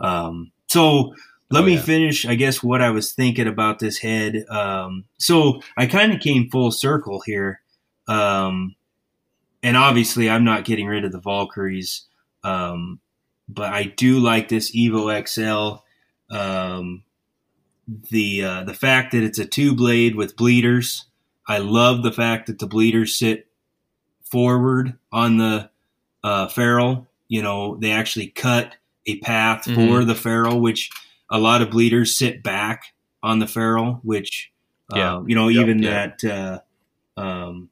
[0.01, 1.15] um, so
[1.51, 1.83] let Oh, me yeah.
[1.83, 2.27] finish.
[2.27, 4.45] I guess what I was thinking about this head.
[4.51, 7.61] Um, so I kind of came full circle here,
[8.07, 8.75] um,
[9.63, 12.03] and obviously I'm not getting rid of the Valkyries,
[12.45, 13.01] um,
[13.49, 15.83] but I do like this Evo XL.
[16.35, 17.03] Um,
[18.11, 21.07] the uh, the fact that it's a two blade with bleeders.
[21.47, 23.47] I love the fact that the bleeders sit
[24.31, 25.71] forward on the
[26.23, 27.07] uh, ferrule.
[27.29, 28.77] You know, they actually cut
[29.07, 29.71] a path for
[30.03, 30.07] Mhm.
[30.07, 30.91] the ferrule, which
[31.31, 34.51] a lot of bleeders sit back on the ferrule, which
[34.95, 35.17] Yeah.
[35.17, 35.63] uh, you know, Yep.
[35.63, 35.91] even Yeah.
[36.21, 37.69] that uh, um,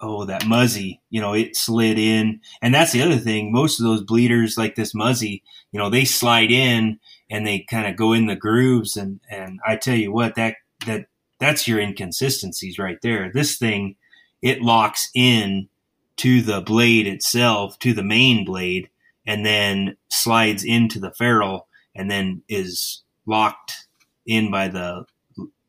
[0.00, 3.52] oh that muzzy, you know, it slid in, and that's the other thing.
[3.52, 6.98] Most of those bleeders, like this muzzy, you know, they slide in
[7.30, 10.56] and they kind of go in the grooves, and and I tell you what, that
[10.86, 11.06] that
[11.38, 13.30] that's your inconsistencies right there.
[13.32, 13.96] This thing,
[14.42, 15.68] it locks in
[16.16, 18.88] to the blade itself, to the main blade,
[19.24, 21.67] and then slides into the ferrule,
[21.98, 23.86] and then is locked
[24.26, 25.04] in by the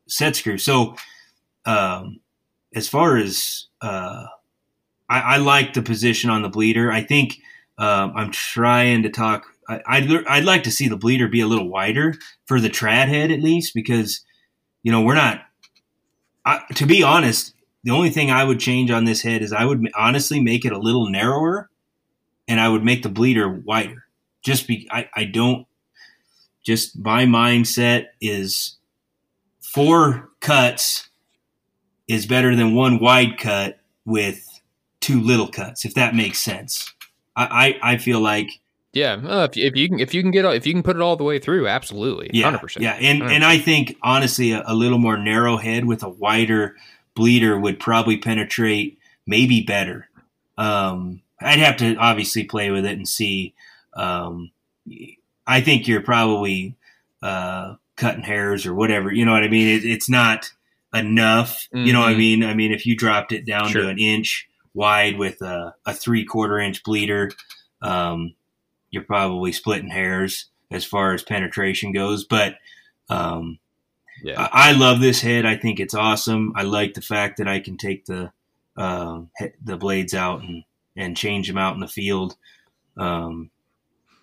[0.08, 0.56] set screw.
[0.56, 0.96] So,
[1.66, 2.20] um,
[2.74, 4.24] as far as uh,
[5.10, 6.90] I, I like the position on the bleeder.
[6.90, 7.40] I think
[7.76, 9.46] um, I'm trying to talk.
[9.68, 12.14] I'd, I'd like to see the bleeder be a little wider
[12.46, 14.24] for the trad head at least because
[14.82, 15.42] you know we're not.
[16.44, 17.54] I, to be honest,
[17.84, 20.72] the only thing I would change on this head is I would honestly make it
[20.72, 21.68] a little narrower,
[22.48, 24.04] and I would make the bleeder wider.
[24.42, 25.66] Just be I, I don't.
[26.64, 28.76] Just my mindset is
[29.60, 31.08] four cuts
[32.08, 34.46] is better than one wide cut with
[35.00, 36.92] two little cuts, if that makes sense.
[37.36, 38.50] I, I, I feel like
[38.92, 41.02] Yeah, uh, if, if you can if you can get if you can put it
[41.02, 42.82] all the way through, absolutely, yeah, hundred percent.
[42.82, 46.76] yeah, and and I think honestly a, a little more narrow head with a wider
[47.14, 50.08] bleeder would probably penetrate maybe better.
[50.58, 53.54] Um, I'd have to obviously play with it and see.
[53.94, 54.50] Um,
[55.50, 56.76] I think you're probably
[57.22, 59.12] uh, cutting hairs or whatever.
[59.12, 59.68] You know what I mean?
[59.68, 60.50] It, it's not
[60.94, 61.68] enough.
[61.72, 62.18] You know what I Mhm.
[62.18, 62.44] mean?
[62.44, 63.82] I mean, if you dropped it down Sure.
[63.82, 67.30] to an inch wide with a, a three quarter inch bleeder,
[67.82, 68.34] um,
[68.90, 72.24] you're probably splitting hairs as far as penetration goes.
[72.24, 72.56] But
[73.08, 73.58] um,
[74.22, 74.40] yeah.
[74.52, 75.44] I, I love this head.
[75.46, 76.52] I think it's awesome.
[76.56, 78.32] I like the fact that I can take the
[78.76, 79.22] uh,
[79.62, 80.64] the blades out and
[80.96, 82.36] and change them out in the field.
[82.96, 83.50] Um,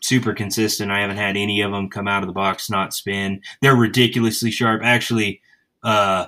[0.07, 0.91] super consistent.
[0.91, 3.41] I haven't had any of them come out of the box not spin.
[3.61, 4.81] They're ridiculously sharp.
[4.84, 5.41] Actually,
[5.84, 6.27] uh,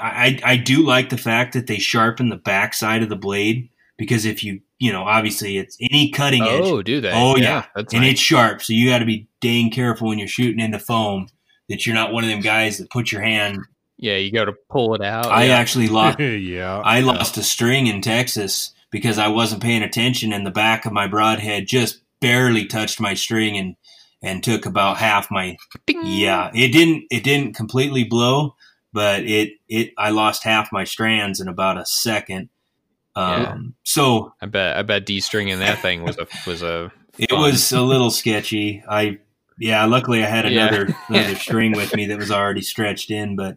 [0.00, 3.68] I I do like the fact that they sharpen the back side of the blade
[3.96, 7.10] because if you you know obviously it's any cutting edge Oh, do they?
[7.12, 7.64] Oh, yeah.
[7.74, 8.12] that's and nice.
[8.12, 8.62] it's sharp.
[8.62, 11.28] So you got to be dang careful when you're shooting into foam
[11.68, 13.58] that you're not one of them guys that put your hand.
[13.96, 14.16] yeah.
[14.16, 15.26] You got to pull it out.
[15.26, 15.54] I yeah.
[15.56, 16.20] actually lost.
[16.20, 16.78] yeah.
[16.78, 20.92] I lost a string in Texas because I wasn't paying attention, and the back of
[20.92, 23.76] my broadhead just barely touched my string and
[24.22, 25.56] and took about half my.
[25.86, 26.00] Ding.
[26.04, 27.04] Yeah, it didn't.
[27.10, 28.54] It didn't completely blow,
[28.92, 29.92] but it it.
[29.96, 32.48] I lost half my strands in about a second.
[33.16, 33.56] Um, Yeah.
[33.84, 34.76] So I bet.
[34.76, 36.92] I bet de-stringing that thing was a was a.
[37.18, 37.40] It fun.
[37.40, 38.80] was a little sketchy.
[38.88, 39.18] I
[39.58, 40.68] yeah, luckily I had Yeah.
[40.68, 43.56] another another string with me that was already stretched in, but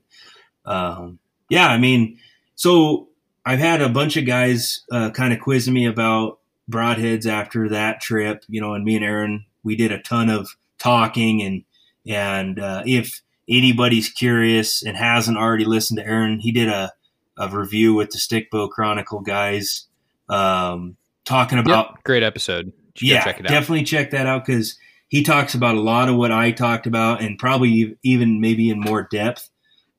[0.65, 1.19] um,
[1.49, 2.17] yeah, I mean,
[2.55, 3.09] so
[3.45, 6.39] I've had a bunch of guys uh, kind of quizzing me about
[6.71, 10.55] broadheads after that trip, you know, and me and Aaron we did a ton of
[10.77, 11.63] talking and
[12.07, 16.91] and uh, if anybody's curious and hasn't already listened to Aaron, he did a
[17.37, 19.87] a review with the Stickbow Chronicle guys
[20.29, 22.73] um, talking about Yep, great episode.
[22.99, 23.49] Yeah, check it out.
[23.49, 24.77] definitely check that out because
[25.07, 28.79] he talks about a lot of what I talked about and probably even maybe in
[28.79, 29.49] more depth.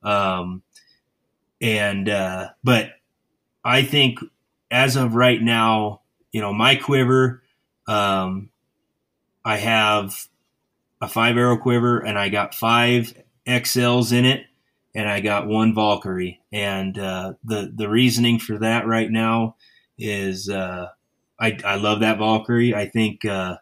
[0.03, 0.61] Um,
[1.61, 2.91] and uh, but
[3.63, 4.19] I think
[4.69, 6.01] as of right now,
[6.33, 7.41] you know, my quiver,
[7.87, 8.49] um,
[9.45, 10.27] I have
[10.99, 13.13] a five arrow quiver and I got five
[13.47, 14.45] XLs in it
[14.95, 16.41] and I got one Valkyrie.
[16.51, 19.55] And uh, the the reasoning for that right now
[19.97, 20.89] is uh,
[21.39, 22.75] I I love that Valkyrie.
[22.75, 23.57] I think uh,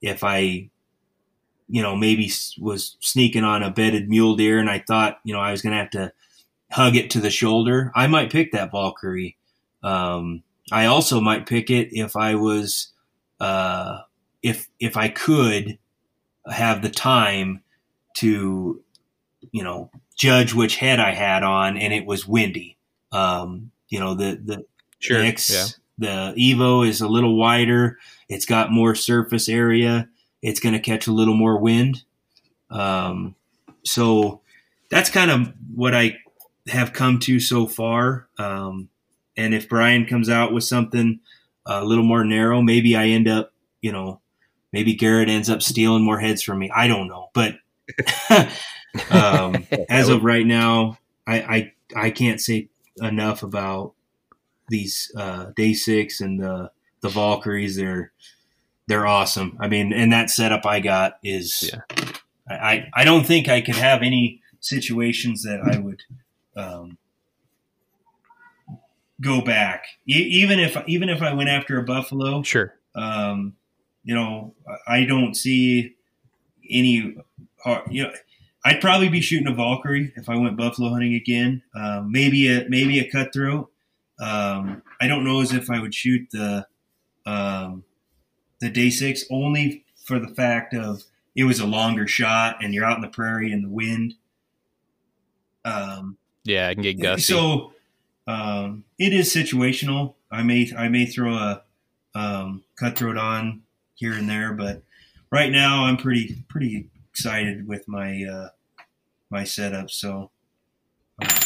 [0.00, 0.70] if I
[1.68, 2.30] you know maybe
[2.60, 5.78] was sneaking on a bedded mule deer and I thought you know I was gonna
[5.78, 6.12] have to
[6.70, 9.36] hug it to the shoulder, I might pick that Valkyrie.
[9.82, 10.42] Um,
[10.72, 12.88] I also might pick it if I was
[13.40, 14.00] uh,
[14.42, 15.78] if if I could
[16.50, 17.62] have the time
[18.16, 18.82] to,
[19.52, 22.76] you know, judge which head I had on, and it was windy.
[23.12, 24.64] Um, you know, the the
[25.02, 25.18] Sure.
[25.18, 25.66] the X, yeah.
[25.98, 27.98] the Evo is a little wider.
[28.28, 30.08] It's got more surface area.
[30.40, 32.04] It's going to catch a little more wind.
[32.70, 33.34] Um,
[33.84, 34.42] so
[34.90, 36.18] that's kind of what I
[36.68, 38.28] have come to so far.
[38.38, 38.90] Um,
[39.36, 41.20] and if Brian comes out with something
[41.66, 44.20] a little more narrow, maybe I end up, you know,
[44.72, 46.70] maybe Garrett ends up stealing more heads from me.
[46.74, 47.56] I don't know, but
[49.10, 51.72] um, as of right now, I, I
[52.06, 53.94] I can't say enough about
[54.68, 57.76] these uh, day six and the the Valkyries.
[57.76, 58.12] They're
[58.86, 59.56] they're awesome.
[59.60, 61.80] I mean, and that setup I got is Yeah.
[62.48, 66.02] I, I I don't think I could have any situations that I would
[66.56, 66.98] um,
[69.22, 69.84] go back.
[70.06, 70.12] E-
[70.42, 72.74] even if even if I went after a buffalo, Sure.
[72.94, 73.54] um,
[74.04, 74.54] you know,
[74.86, 75.94] I don't see
[76.70, 77.16] any.
[77.64, 78.12] har- You know,
[78.64, 81.62] I'd probably be shooting a Valkyrie if I went buffalo hunting again.
[81.74, 83.70] Um, maybe a maybe a cutthroat.
[84.20, 86.66] Um, I don't know as if I would shoot the
[87.24, 87.84] um,
[88.60, 91.02] the day six only for the fact of
[91.34, 94.14] it was a longer shot and you're out in the prairie in the wind.
[95.64, 97.22] Um, Yeah, I can get gusty.
[97.32, 97.71] so
[98.26, 100.14] um, it is situational.
[100.30, 101.62] I may I may throw a
[102.14, 103.62] um, cutthroat on
[103.94, 104.82] here and there, but
[105.30, 108.48] right now I'm pretty pretty excited with my uh,
[109.30, 109.90] my setup.
[109.90, 110.30] So
[111.22, 111.40] uh,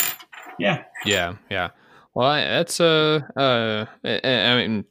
[0.58, 1.70] yeah, Yeah, yeah.
[2.14, 4.84] Well, that's uh, uh, I mean,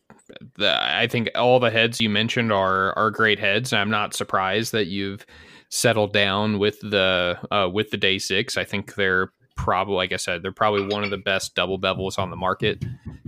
[0.56, 3.74] the, I think all the heads you mentioned are are great heads.
[3.74, 5.26] I'm not surprised that you've
[5.70, 8.58] settled down with the uh, with the day six.
[8.58, 12.20] I think they're probably, like I said, they're probably one of the best double bevels
[12.20, 12.84] on the market.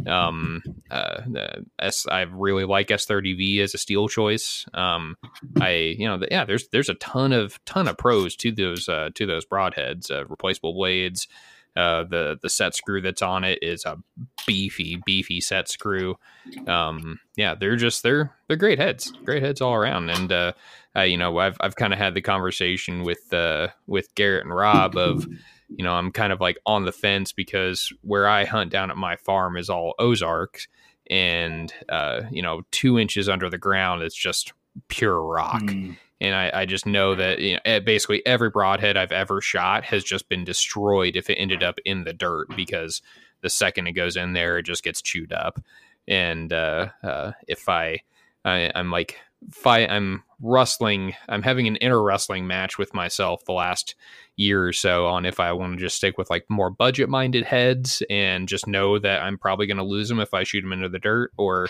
[0.05, 4.65] Um, uh, the S, I really like S30V as a steel choice.
[4.73, 5.17] Um,
[5.59, 8.87] I, you know, the, yeah, there's there's a ton of ton of pros to those
[8.87, 11.27] uh, to those broadheads, uh, replaceable blades.
[11.75, 13.99] Uh, the the set screw that's on it is a
[14.47, 16.17] beefy beefy set screw.
[16.65, 20.09] Um, yeah, they're just they're they're great heads, great heads all around.
[20.09, 20.53] And uh,
[20.95, 24.55] uh, you know, I've I've kind of had the conversation with uh, with Garrett and
[24.55, 25.27] Rob of
[25.69, 28.97] you know I'm kind of like on the fence because where I hunt down at
[28.97, 30.67] my farm is all Ozarks,
[31.09, 34.53] and uh, you know two inches under the ground it's just
[34.89, 38.97] pure rock Mm, and I, I just know that you know, eh, basically every broadhead
[38.97, 43.01] I've ever shot has just been destroyed if it ended up in the dirt because
[43.41, 45.59] the second it goes in there, it just gets chewed up.
[46.07, 47.99] And uh, uh, if I,
[48.43, 49.19] I, I'm like,
[49.51, 53.95] fight, I'm wrestling, I'm having an inner wrestling match with myself the last
[54.35, 57.43] year or so on if I want to just stick with like more budget minded
[57.43, 60.73] heads and just know that I'm probably going to lose them if I shoot them
[60.73, 61.69] into the dirt, or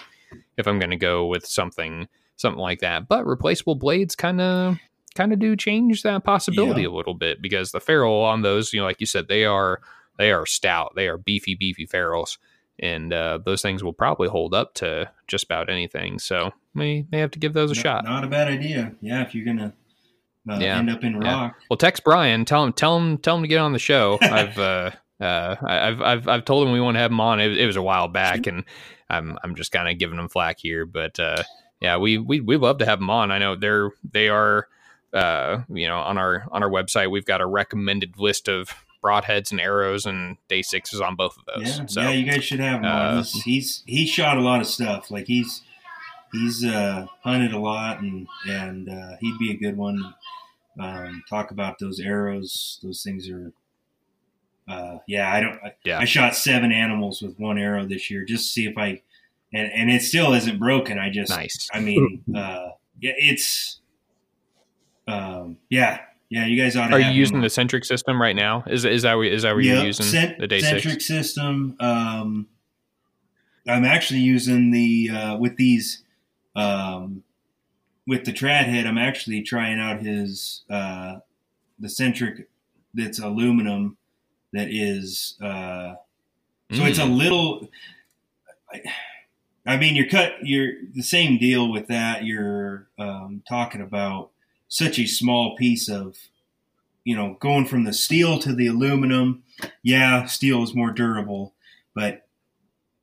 [0.57, 3.07] if I'm going to go with something something like that.
[3.07, 4.77] But replaceable blades kind of
[5.15, 6.89] kind of do change that possibility Yeah.
[6.89, 9.79] a little bit because the ferrule on those, you know, like you said, they are
[10.17, 12.37] they are stout, they are beefy, beefy ferrules,
[12.79, 16.19] and uh, those things will probably hold up to just about anything.
[16.19, 18.03] So we may have to give those a shot.
[18.05, 18.93] Not a bad idea.
[19.01, 19.73] Yeah, if you're gonna
[20.49, 20.77] uh, Yeah.
[20.77, 21.33] end up in Yeah.
[21.33, 21.55] rock.
[21.69, 22.45] Well, text Brian.
[22.45, 22.73] Tell him.
[22.73, 23.17] Tell him.
[23.17, 24.17] Tell him to get on the show.
[24.21, 24.57] I've.
[24.57, 26.01] Uh, uh, I've.
[26.01, 26.27] I've.
[26.27, 27.39] I've told him we want to have him on.
[27.39, 28.63] It, it was a while back, and
[29.09, 29.37] I'm.
[29.43, 31.43] I'm just kind of giving him flack here, but uh,
[31.81, 33.31] yeah, we we we love to have him on.
[33.31, 33.91] I know they're.
[34.09, 34.67] They are.
[35.13, 38.69] Uh, you know, on our on our website, we've got a recommended list of
[39.07, 41.79] broadheads and arrows, and day sixes on both of those.
[41.79, 43.17] Yeah, so yeah, you guys should have him uh.
[43.17, 45.09] He's, he's he's shot a lot of stuff.
[45.11, 45.61] Like he's
[46.31, 50.13] he's uh, hunted a lot, and and uh, he'd be a good one.
[50.79, 52.79] Um, talk about those arrows.
[52.83, 53.51] Those things are.
[54.67, 55.59] Uh, yeah, I don't.
[55.63, 55.99] I, Yeah.
[55.99, 59.01] I shot seven animals with one arrow this year, just to see if I,
[59.53, 60.99] and and it still isn't broken.
[60.99, 61.69] I just, nice.
[61.73, 63.79] I mean, uh, yeah, it's,
[65.07, 66.45] um, yeah, yeah.
[66.45, 66.93] You guys ought to.
[66.95, 67.41] Are you using on.
[67.41, 68.63] the centric system right now?
[68.67, 71.07] Is is that what- is that what you're using cent- the day centric six?
[71.07, 71.75] system.
[71.79, 72.47] Um,
[73.67, 76.03] I'm actually using the uh, with these
[76.55, 77.23] um,
[78.05, 78.85] with the trad head.
[78.87, 81.17] I'm actually trying out his uh,
[81.79, 82.47] the centric
[82.93, 83.97] that's aluminum
[84.53, 85.95] that is uh,
[86.71, 87.17] so it's a Mm.
[87.17, 87.69] little.
[88.73, 88.81] I,
[89.65, 90.33] I mean, you're cut.
[90.43, 92.23] You're the same deal with that.
[92.23, 94.31] You're um, talking about
[94.67, 96.17] such a small piece of,
[97.03, 99.43] you know, going from the steel to the aluminum.
[99.83, 101.53] Yeah, steel is more durable,
[101.95, 102.27] but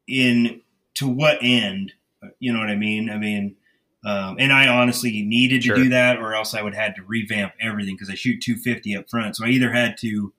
[0.07, 0.61] in
[0.95, 1.93] to what end?
[2.39, 3.11] You know what I mean?
[3.11, 3.57] I mean,
[4.05, 5.77] um, and I honestly needed to Sure.
[5.77, 8.97] do that, or else I would have had to revamp everything because I shoot 250
[8.97, 9.36] up front.
[9.36, 10.32] So I either had to.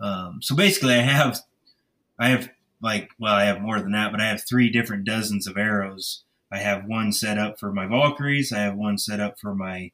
[0.00, 1.38] Um, so basically, I have,
[2.18, 2.50] I have
[2.80, 6.24] like, well, I have more than that, but I have three different dozens of arrows.
[6.50, 8.52] I have one set up for my Valkyries.
[8.52, 9.92] I have one set up for my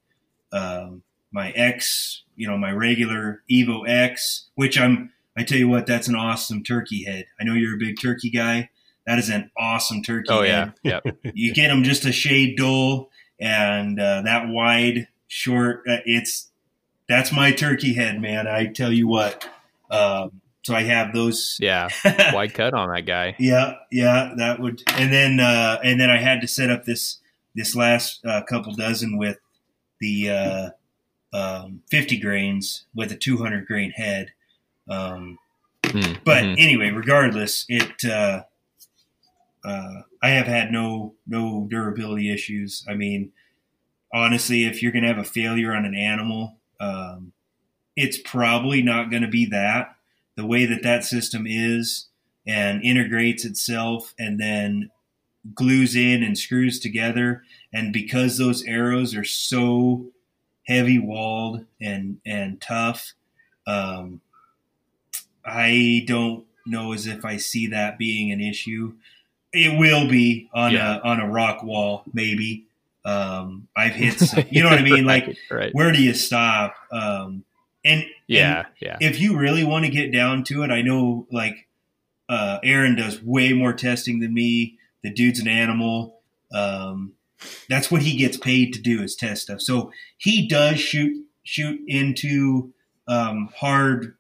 [0.53, 1.03] um,
[1.33, 5.13] my X, you know, my regular Evo X, which I'm.
[5.37, 7.27] I tell you what, that's an awesome turkey head.
[7.41, 8.71] I know you're a big turkey guy.
[9.07, 10.27] That is an awesome turkey.
[10.31, 10.75] Oh head.
[10.83, 11.17] yeah, yep.
[11.35, 13.09] you get them just a shade dull
[13.41, 16.51] and uh, that wide short uh, it's
[17.09, 19.49] that's my turkey head man i tell you what
[19.91, 21.89] um, so i have those yeah.
[22.33, 23.37] Wide cut on that guy.
[23.39, 27.19] yeah yeah that would and then uh, and then i had to set up this
[27.55, 29.39] this last uh, couple dozen with
[30.01, 30.71] the uh,
[31.33, 34.33] um, 50 grains with a 200 grain head
[34.89, 35.39] um,
[35.93, 36.57] Mm, but mhm.
[36.59, 38.43] anyway, regardless, it uh,
[39.65, 42.85] uh, I have had no no durability issues.
[42.89, 43.33] I mean,
[44.13, 47.33] honestly, if you're going to have a failure on an animal, um,
[47.97, 49.95] it's probably not going to be that.
[50.37, 52.07] The way that that system is
[52.47, 54.91] and integrates itself and then
[55.55, 57.43] glues in and screws together,
[57.73, 60.07] and because those arrows are so
[60.67, 63.13] heavy walled and and tough.
[63.67, 64.21] Um,
[65.45, 68.95] I don't know as if I see that being an issue.
[69.53, 70.97] It will be on Yeah.
[70.99, 72.65] a on a rock wall, maybe.
[73.05, 75.07] Um, I've hit, some, you know what I mean?
[75.07, 75.75] Like, Right, right.
[75.75, 76.75] where do you stop?
[76.93, 77.45] Um,
[77.85, 78.99] and Yeah, yeah.
[79.01, 81.67] if you really want to get down to it, I know like
[82.29, 84.78] uh, Aaron does way more testing than me.
[85.03, 86.21] The dude's an animal.
[86.53, 87.13] Um,
[87.69, 89.61] that's what he gets paid to do is test stuff.
[89.61, 92.73] So he does shoot shoot into
[93.07, 94.15] um, hard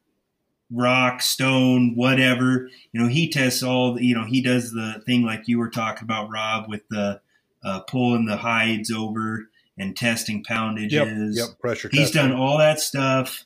[0.70, 2.68] rock, stone, whatever.
[2.92, 3.94] You know, he tests all.
[3.94, 7.20] The, you know, he does the thing like you were talking about, Rob, with the
[7.64, 11.36] uh, pulling the hides over and testing poundages.
[11.36, 11.60] Yep, yep.
[11.60, 11.88] Pressure.
[11.90, 12.30] He's testing.
[12.30, 13.44] done all that stuff.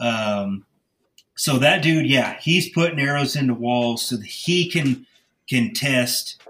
[0.00, 0.66] Um,
[1.36, 5.06] so that dude, yeah, he's putting arrows into walls so that he can
[5.48, 6.42] can test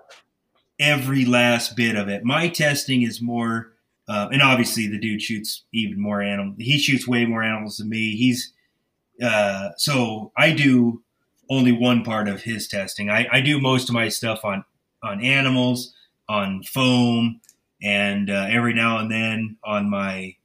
[0.78, 2.24] every last bit of it.
[2.24, 3.72] My testing is more,
[4.08, 6.56] uh, and obviously the dude shoots even more animals.
[6.58, 8.16] He shoots way more animals than me.
[8.16, 8.52] He's
[9.22, 11.02] uh, so I do
[11.50, 13.10] only one part of his testing.
[13.10, 14.64] I, I do most of my stuff on
[15.02, 15.94] on animals,
[16.28, 17.40] on foam,
[17.82, 20.36] and uh, every now and then on my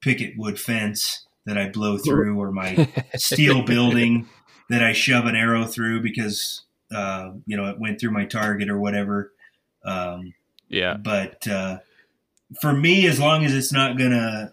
[0.00, 4.28] picket wood fence that I blow through, or my steel building
[4.70, 6.62] that I shove an arrow through because
[6.94, 9.32] uh, you know it went through my target or whatever.
[9.84, 10.34] Um,
[10.68, 10.94] yeah.
[10.94, 11.78] but uh,
[12.60, 14.52] for me, as long as it's not gonna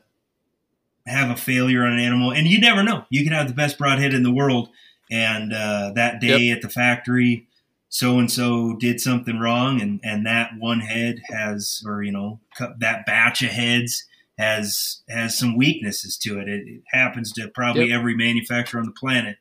[1.08, 3.78] have a failure on an animal, and you never know, you can have the best
[3.78, 4.70] broadhead in the world,
[5.12, 7.48] and uh, that day at the factory,
[7.90, 12.40] so and so did something wrong, and and that one head has, or you know,
[12.80, 14.06] that batch of heads
[14.38, 16.48] has has some weaknesses to it.
[16.50, 18.00] It, it happens to probably Yep.
[18.00, 19.38] every manufacturer on the planet.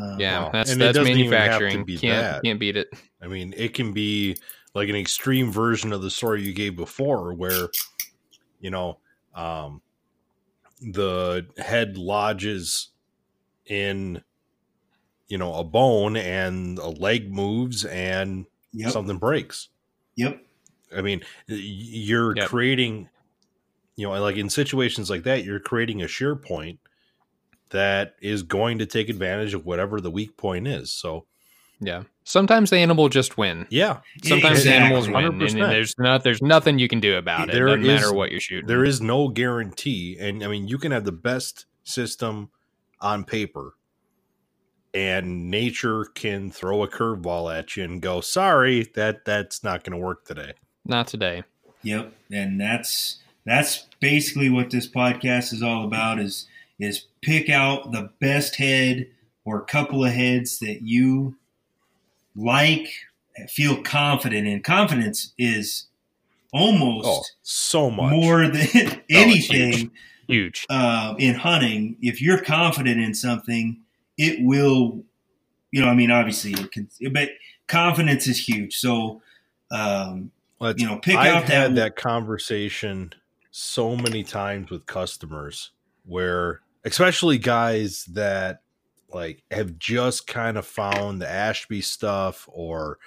[0.00, 0.50] Um, Yeah, Wow.
[0.52, 1.84] that's And that's doesn't even have to manufacturing.
[1.84, 2.42] be can't that.
[2.42, 2.88] can't beat it.
[3.22, 4.36] I mean, it can be
[4.74, 7.68] like an extreme version of the story you gave before, where
[8.60, 9.00] you know
[9.34, 9.82] um,
[10.80, 12.90] the head lodges
[13.66, 14.22] in
[15.28, 18.92] you know a bone and a leg moves and Yep.
[18.92, 19.68] something breaks.
[20.16, 20.44] Yep.
[20.96, 22.48] I mean, you're Yep.
[22.48, 23.08] creating,
[23.96, 26.80] you know, like in situations like that, you're creating a shear point
[27.70, 30.92] that is going to take advantage of whatever the weak point is.
[30.92, 31.26] So,
[31.80, 32.04] Yeah.
[32.30, 33.66] Sometimes the animal just win.
[33.70, 34.84] yeah, Sometimes the Exactly.
[34.84, 35.62] animals win, and, 100%.
[35.64, 37.52] and there's not there's nothing you can do about it.
[37.52, 38.66] There Doesn't matter what you're shooting.
[38.66, 40.16] there is no guarantee.
[40.18, 42.50] And I mean, you can have the best system
[43.00, 43.74] on paper,
[44.92, 49.98] and nature can throw a curveball at you and go, "Sorry, that that's not going
[49.98, 50.52] to work today."
[50.86, 51.42] not today.
[51.82, 56.46] Yep, and that's that's basically what this podcast is all about is
[56.78, 59.06] is pick out the best head
[59.44, 61.36] or couple of heads that you
[62.36, 62.88] like,
[63.48, 64.62] feel confident in.
[64.62, 65.86] Confidence is
[66.52, 68.10] almost Oh, so much.
[68.12, 69.90] more than anything
[70.26, 70.66] Huge.
[70.68, 71.96] uh, in hunting.
[72.02, 73.80] If you're confident in something,
[74.18, 75.04] it will.
[75.72, 77.28] You know, I mean, obviously, it can, but
[77.68, 78.76] confidence is huge.
[78.78, 79.22] So,
[79.70, 83.12] um, Let's- you know, pick I've out that- had that conversation
[83.52, 85.70] so many times with customers
[86.04, 88.62] where, especially guys that
[89.12, 92.98] like have just kind of found the Ashby stuff or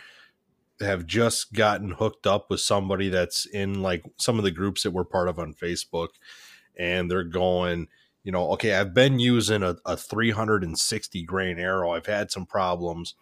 [0.79, 4.91] have just gotten hooked up with somebody that's in like some of the groups that
[4.91, 6.09] we're part of on Facebook,
[6.77, 7.87] and they're going,
[8.23, 11.91] you know, okay, I've been using a, a 360 grain arrow.
[11.91, 13.15] I've had some problems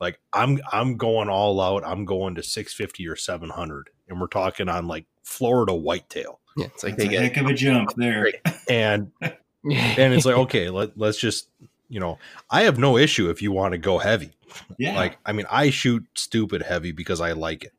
[0.00, 1.86] like I'm I'm going all out.
[1.86, 6.82] I'm going to 650 or 700, and we're talking on like Florida whitetail, Yeah, it's
[6.82, 8.28] like that's they a get heck of a jump there.
[8.68, 11.48] And and it's like okay, let let's just
[11.94, 12.18] you know
[12.50, 14.32] I have no issue if you want to go heavy.
[14.78, 14.96] Yeah.
[14.96, 17.72] Like I mean, I shoot stupid heavy because I like it,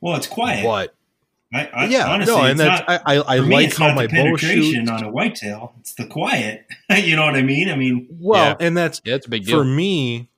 [0.00, 0.64] well, it's quiet.
[0.64, 0.94] but
[1.52, 3.76] I, I, yeah, honestly, no, and it's that's not, I, I, I for me, like
[3.76, 4.90] how my the bow shoots.
[4.90, 5.74] on a whitetail.
[5.80, 6.66] It's the quiet.
[6.90, 7.68] you know what I mean?
[7.68, 8.66] I mean, Well, Yeah.
[8.66, 9.58] and that's Yeah, it's a big deal.
[9.60, 10.30] for me.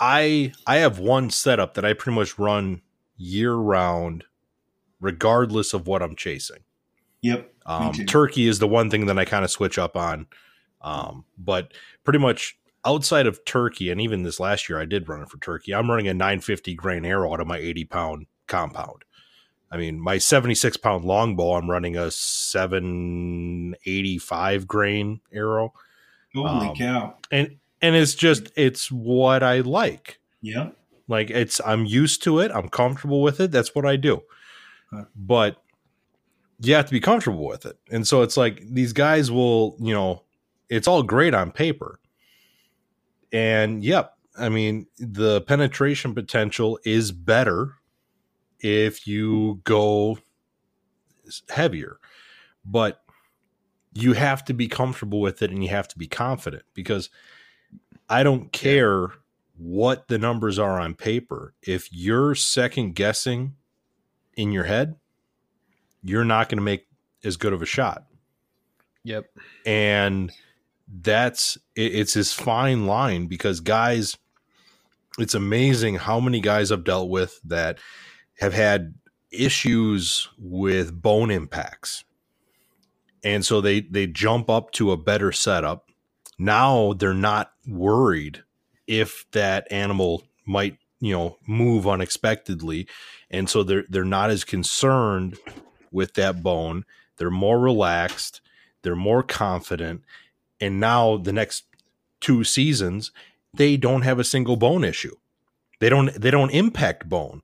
[0.00, 2.80] I I have one setup that I pretty much run
[3.16, 4.24] year round,
[5.00, 6.60] regardless of what I'm chasing.
[7.22, 7.50] yep.
[7.66, 10.26] Um, turkey is the one thing that I kind of switch up on,
[10.84, 11.72] um, but
[12.04, 15.38] pretty much outside of turkey, and even this last year I did run it for
[15.38, 15.74] turkey.
[15.74, 19.04] I'm running a 950 grain arrow out of my 80 pound compound.
[19.70, 25.72] I mean, my 76 pound longbow, I'm running a 785 grain arrow,
[26.34, 27.16] Holy um, cow.
[27.32, 30.20] and and it's just it's what I like.
[30.42, 30.72] Yeah.
[31.08, 32.50] Like it's I'm used to it.
[32.52, 33.50] I'm comfortable with it.
[33.50, 34.22] That's what I do.
[34.92, 35.04] Huh.
[35.16, 35.56] But
[36.60, 37.78] you have to be comfortable with it.
[37.90, 40.23] And so it's like these guys will, you know,
[40.68, 42.00] it's all great on paper.
[43.32, 47.74] And yep, I mean, the penetration potential is better
[48.60, 50.18] if you go
[51.48, 51.98] heavier.
[52.64, 53.02] But
[53.92, 57.10] you have to be comfortable with it and you have to be confident because
[58.08, 59.08] I don't care
[59.56, 61.54] what the numbers are on paper.
[61.62, 63.54] If you're second guessing
[64.36, 64.96] in your head,
[66.02, 66.86] you're not going to make
[67.22, 68.04] as good of a shot.
[69.04, 69.26] Yep.
[69.64, 70.32] And
[70.88, 74.16] that's it, it's this fine line because guys,
[75.18, 77.78] it's amazing how many guys I've dealt with that
[78.38, 78.94] have had
[79.30, 82.04] issues with bone impacts.
[83.22, 85.88] And so they they jump up to a better setup.
[86.38, 88.42] Now they're not worried
[88.86, 92.86] if that animal might, you know, move unexpectedly.
[93.30, 95.38] And so they're they're not as concerned
[95.90, 96.84] with that bone.
[97.16, 98.40] They're more relaxed,
[98.82, 100.02] they're more confident.
[100.64, 101.64] And now the next
[102.20, 103.12] two seasons,
[103.52, 105.14] they don't have a single bone issue.
[105.80, 107.42] They don't they don't impact bone.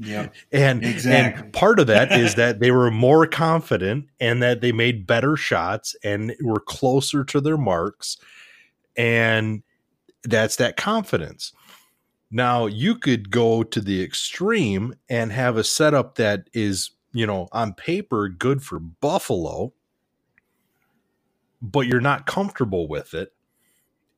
[0.00, 0.34] Yep.
[0.52, 1.42] And, Exactly.
[1.44, 5.36] and part of that is that they were more confident and that they made better
[5.36, 8.16] shots and were closer to their marks.
[8.96, 9.62] And
[10.24, 11.52] that's that confidence.
[12.30, 17.48] Now, you could go to the extreme and have a setup that is, you know,
[17.52, 19.72] on paper good for buffalo,
[21.62, 23.32] but you're not comfortable with it.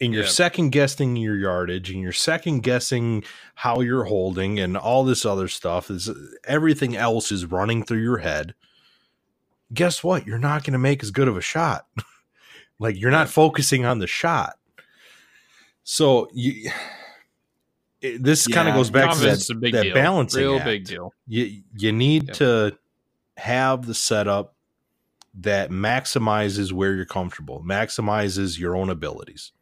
[0.01, 0.29] And you're Yeah.
[0.31, 3.23] second guessing your yardage and you're second guessing
[3.55, 6.11] how you're holding and all this other stuff is
[6.45, 8.55] everything else is running through your head.
[9.73, 10.27] Guess what?
[10.27, 11.87] You're not going to make as good of a shot.
[12.81, 14.59] like you're not focusing on the shot.
[15.85, 16.71] So you
[18.01, 19.95] it- this kind of goes back to that, a big that deal.
[19.95, 20.65] balancing Real act.
[20.65, 21.13] big deal.
[21.27, 22.33] You you need Yeah.
[22.35, 22.79] to
[23.37, 24.54] have the setup
[25.41, 29.53] that maximizes where you're comfortable, maximizes your own abilities.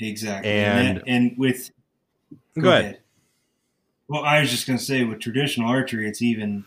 [0.00, 0.50] Exactly.
[0.50, 1.70] And- And, that- and with
[2.60, 3.00] Go, ahead.
[4.06, 6.64] Well, I was just going to say with traditional archery, it's even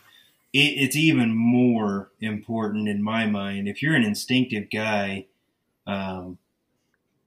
[0.52, 3.68] it, it's even more important in my mind.
[3.68, 5.26] If you're an instinctive guy,
[5.86, 6.36] um,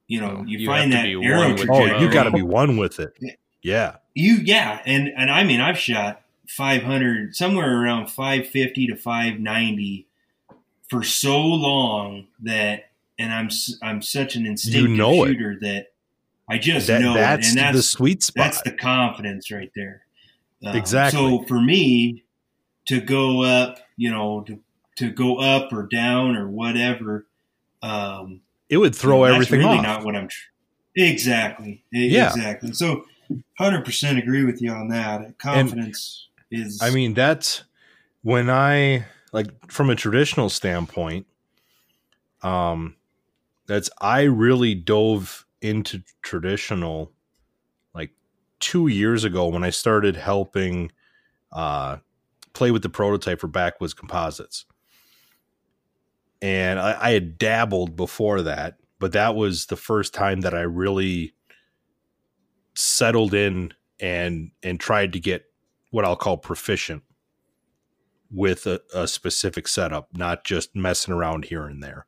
[0.06, 1.76] you know, Oh, you, you find that arrow one with Oh, Trajectory.
[1.88, 2.06] trajectory.
[2.06, 3.14] you got to be one with it.
[3.62, 3.96] Yeah.
[4.14, 10.06] You yeah, and and I mean I've shot 500 somewhere around 550 to 590
[10.92, 13.48] for so long that and I'm
[13.82, 15.28] I'm such an instinctive know it.
[15.28, 15.86] shooter that
[16.48, 18.44] I just That, know it, that's, and that's the sweet spot.
[18.44, 20.02] that's the confidence right there.
[20.64, 21.18] Um, Exactly.
[21.18, 22.24] So for me
[22.88, 24.60] to go up, you know, to
[24.96, 27.26] to go up or down or whatever,
[27.82, 29.82] um, it would throw that's everything really off.
[29.82, 30.28] not what I'm.
[30.28, 30.50] Tr-
[30.94, 31.84] exactly.
[31.90, 32.28] Yeah.
[32.28, 32.72] Exactly.
[32.74, 33.06] So,
[33.58, 35.38] hundred percent agree with you on that.
[35.38, 36.80] Confidence is.
[36.82, 37.62] I mean, that's
[38.22, 41.26] when I like from a traditional standpoint,
[42.42, 42.96] um,
[43.66, 47.12] that's I really dove into traditional
[47.94, 48.10] like
[48.60, 50.92] two years ago when I started helping
[51.52, 51.98] uh
[52.52, 54.66] play with the prototype for Backwoods Composites.
[56.42, 60.62] And I, I had dabbled before that, but that was the first time that I
[60.62, 61.34] really
[62.74, 65.44] settled in and and tried to get
[65.90, 67.02] what I'll call proficient
[68.32, 72.06] with a, a specific setup, not just messing around here and there.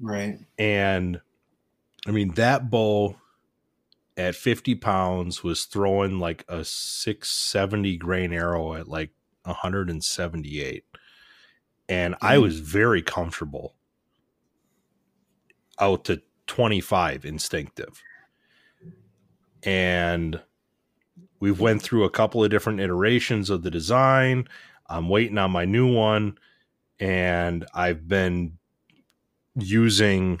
[0.00, 0.38] right.
[0.58, 1.20] And
[2.06, 3.16] I mean, that bow
[4.16, 9.10] at 50 pounds was throwing like a 670 grain arrow at like
[9.44, 10.84] 178.
[11.88, 12.42] And I Mhm.
[12.42, 13.74] was very comfortable
[15.78, 18.02] out to 25 instinctive.
[19.62, 20.40] And
[21.40, 24.48] we've went through a couple of different iterations of the design.
[24.88, 26.38] I'm waiting on my new one
[27.00, 28.58] and I've been
[29.54, 30.40] using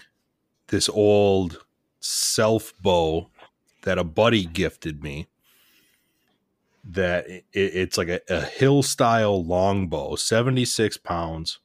[0.68, 1.64] this old
[2.00, 3.30] self bow
[3.82, 5.26] that a buddy gifted me
[6.84, 11.58] that it, it's like a, a hill style longbow, 76 pounds.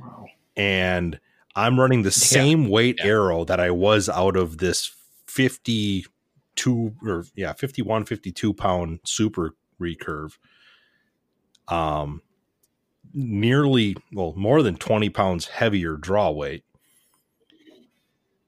[0.00, 0.26] Wow.
[0.56, 1.20] And
[1.54, 3.06] I'm running the same weight Yeah.
[3.06, 4.92] arrow that I was out of this
[5.26, 10.36] 52 or yeah, 51, 52 pound super recurve.
[11.72, 12.20] Um,
[13.14, 16.64] nearly, well, more than 20 pounds heavier draw weight.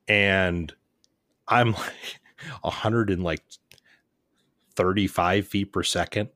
[0.06, 0.70] And
[1.48, 2.20] I'm like
[2.60, 3.42] 100 and like
[4.76, 6.28] 35 feet per second.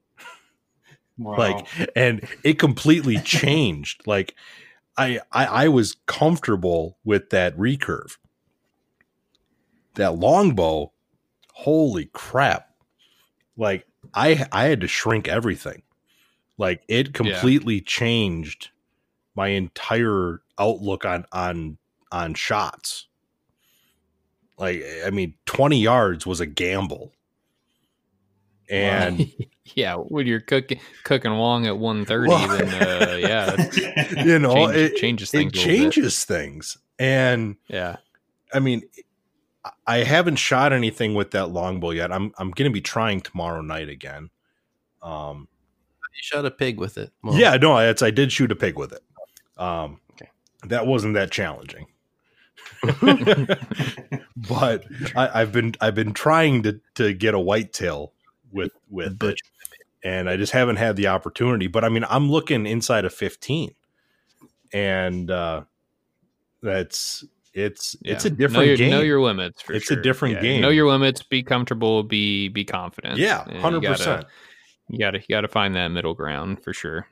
[1.18, 1.36] Wow.
[1.36, 1.66] like
[1.96, 4.06] and it completely changed.
[4.06, 4.34] Like
[4.96, 8.16] I, I i was comfortable with that recurve.
[9.96, 10.92] That longbow
[11.52, 12.70] holy crap.
[13.56, 13.84] Like
[14.14, 15.82] i i had to shrink everything
[16.58, 18.68] like it completely changed
[19.34, 21.78] my entire outlook on on
[22.12, 23.06] on shots
[24.58, 27.12] like i mean 20 yards was a gamble
[28.70, 29.32] and
[29.74, 34.76] yeah, when you're cooking cooking along at 130, Well- then uh, yeah, you know change-
[34.76, 35.52] it changes things.
[35.52, 37.96] It changes things and Yeah,
[38.52, 38.82] I mean,
[39.86, 42.12] I haven't shot anything with that longbow yet.
[42.12, 44.30] I'm I'm gonna be trying tomorrow night again.
[45.02, 45.48] Um,
[46.18, 47.12] You shot a pig with it.
[47.22, 49.02] Well, yeah, no, it's I did shoot a pig with it.
[49.56, 50.28] Um, Okay.
[50.64, 51.86] that wasn't that challenging,
[54.48, 54.84] but
[55.16, 58.12] I, I've been I've been trying to to get a whitetail
[58.52, 59.38] with with it,
[60.02, 61.66] and I just haven't had the opportunity.
[61.66, 63.74] But I mean, I'm looking inside of 15,
[64.72, 65.62] and uh,
[66.62, 67.24] that's
[67.54, 68.90] it's it's a different know your, game.
[68.90, 69.62] Know your limits.
[69.62, 70.60] For It's a different Yeah, game.
[70.62, 71.22] Know your limits.
[71.22, 72.02] Be comfortable.
[72.02, 73.18] Be be confident.
[73.18, 74.26] yeah, hundred gotta- percent.
[74.88, 77.06] You gotta you gotta find that middle ground for sure.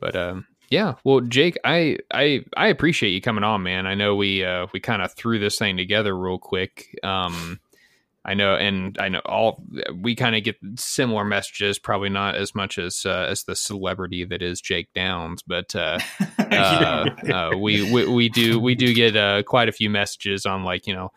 [0.00, 3.86] But um yeah well jake i i i appreciate you coming on man.
[3.86, 7.60] I know we uh we kind of threw this thing together real quick um
[8.24, 9.62] i know and i know all
[10.00, 14.24] we kind of get similar messages probably not as much as uh, as the celebrity
[14.24, 15.98] that is jake downs but uh
[16.38, 20.64] uh, uh, we, we we do we do get uh, quite a few messages on
[20.64, 21.10] like you know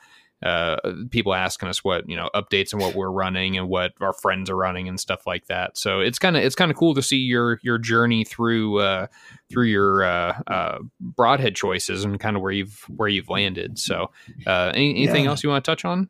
[0.43, 0.77] uh,
[1.09, 4.49] people asking us what you know updates and what we're running and what our friends
[4.49, 5.77] are running and stuff like that.
[5.77, 9.07] So it's kind of it's kind of cool to see your your journey through uh,
[9.49, 13.79] through your uh, uh, broadhead choices and kind of where you've where you've landed.
[13.79, 14.11] So
[14.45, 15.31] uh, any, anything Yeah.
[15.31, 16.09] else you want to touch on?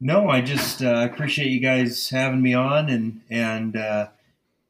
[0.00, 4.08] No, I just uh, appreciate you guys having me on, and and uh,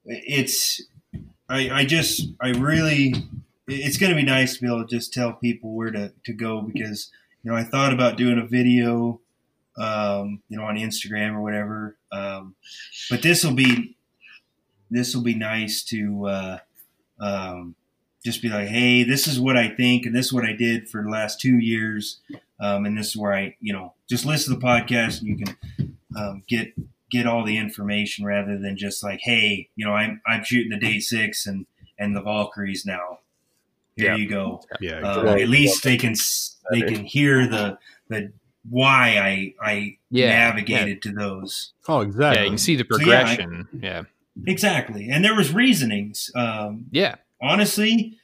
[0.04, 0.82] it's
[1.48, 3.14] I, I just I really
[3.66, 6.32] it's going to be nice to be able to just tell people where to, to
[6.32, 7.10] go because
[7.44, 9.20] you know I thought about doing a video,
[9.76, 12.54] um, you know, on Instagram or whatever, um,
[13.10, 13.96] but this will be
[14.90, 16.58] this will be nice to uh,
[17.20, 17.74] um,
[18.24, 20.88] just be like, hey, this is what I think, and this is what I did
[20.88, 22.20] for the last two years,
[22.60, 25.44] um, and this is where I, you know, just listen to the podcast and you
[25.44, 26.72] can um, get
[27.10, 30.78] get all the information rather than just like, hey, you know, I'm I'm shooting the
[30.78, 31.66] day six and
[31.98, 33.18] and the Valkyries now.
[33.96, 34.16] Here Yeah.
[34.16, 34.62] you go.
[34.80, 35.42] Yeah, Uh, exactly.
[35.42, 36.14] at least they can
[36.72, 38.32] they can hear the the
[38.68, 41.72] why I I Yeah, navigated to those.
[41.88, 42.42] oh, Yeah, exactly.
[42.44, 43.68] you can see the So, yeah, I- progression.
[43.80, 44.02] yeah,
[44.46, 46.30] Exactly, and there was reasonings.
[46.34, 48.18] Um, yeah, honestly,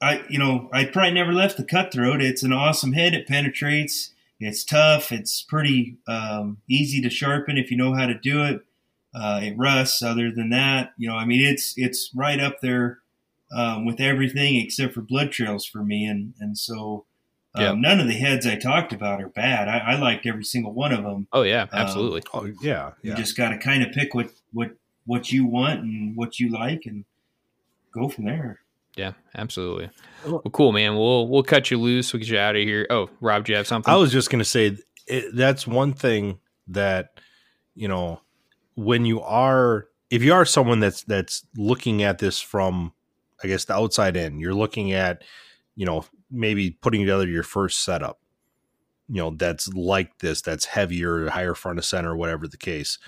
[0.00, 2.20] I you know I probably never left the cutthroat.
[2.20, 3.14] It's an awesome head.
[3.14, 4.10] It penetrates.
[4.40, 5.12] It's tough.
[5.12, 8.64] It's pretty um, easy to sharpen if you know how to do it.
[9.14, 10.02] Uh, it rusts.
[10.02, 12.98] Other than that, you know, I mean, it's it's right up there
[13.54, 16.04] um, with everything except for blood trails for me.
[16.06, 17.06] And and so
[17.54, 17.74] um, Yeah.
[17.76, 19.68] none of the heads I talked about are bad.
[19.68, 21.26] I, I liked every single one of them.
[21.32, 22.22] oh yeah, Um, absolutely.
[22.32, 24.70] oh, yeah, You just got to kind of pick what what
[25.04, 27.04] what you want and what you like and
[27.92, 28.60] go from there.
[28.96, 29.90] Yeah, absolutely.
[30.24, 30.94] Well- Well, cool, man.
[30.96, 32.12] We'll we'll cut you loose.
[32.12, 32.86] We'll get you out of here.
[32.90, 33.92] Oh, Rob, do you have something?
[33.92, 34.76] I was just going to say
[35.08, 36.38] it, that's one thing
[36.68, 37.18] that
[37.74, 38.20] you know
[38.76, 42.92] when you are if you are someone that's that's looking at this from
[43.42, 45.22] I guess the outside in, you're looking at
[45.76, 48.20] you know maybe putting together your first setup.
[49.08, 52.98] You know that's like this, that's heavier, higher front of center, whatever the case.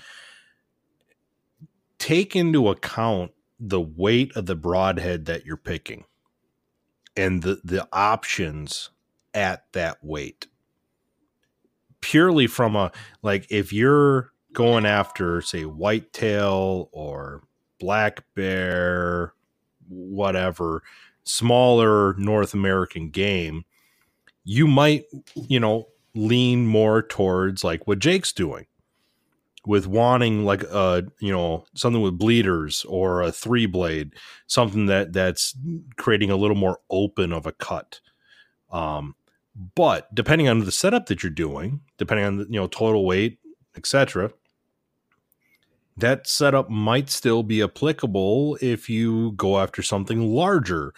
[1.97, 6.05] Take into account the weight of the broadhead that you're picking
[7.15, 8.89] and the the options
[9.33, 10.47] at that weight
[12.01, 12.91] purely from a
[13.21, 17.43] like if you're going after say whitetail or
[17.79, 19.33] black bear
[19.89, 20.83] whatever
[21.23, 23.63] smaller north american game
[24.43, 25.05] you might
[25.35, 28.65] you know lean more towards like what jake's doing
[29.65, 34.13] with wanting like a you know something with bleeders or a three blade
[34.47, 35.55] something that that's
[35.97, 37.99] creating a little more open of a cut.
[38.71, 39.15] Um
[39.75, 43.39] but depending on the setup that you're doing depending on the you know total weight
[43.75, 44.31] etc
[45.97, 50.93] that setup might still be applicable if you go after something larger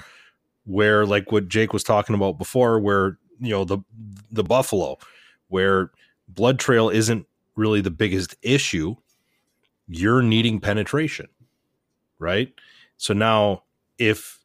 [0.65, 3.80] where like what Jake was talking about before where you know the
[4.32, 4.98] the buffalo
[5.49, 5.91] where
[6.28, 7.26] blood trail isn't
[7.56, 8.95] really the biggest issue.
[9.88, 11.28] You're needing penetration
[12.19, 12.53] right?
[12.98, 13.64] So now
[13.98, 14.40] if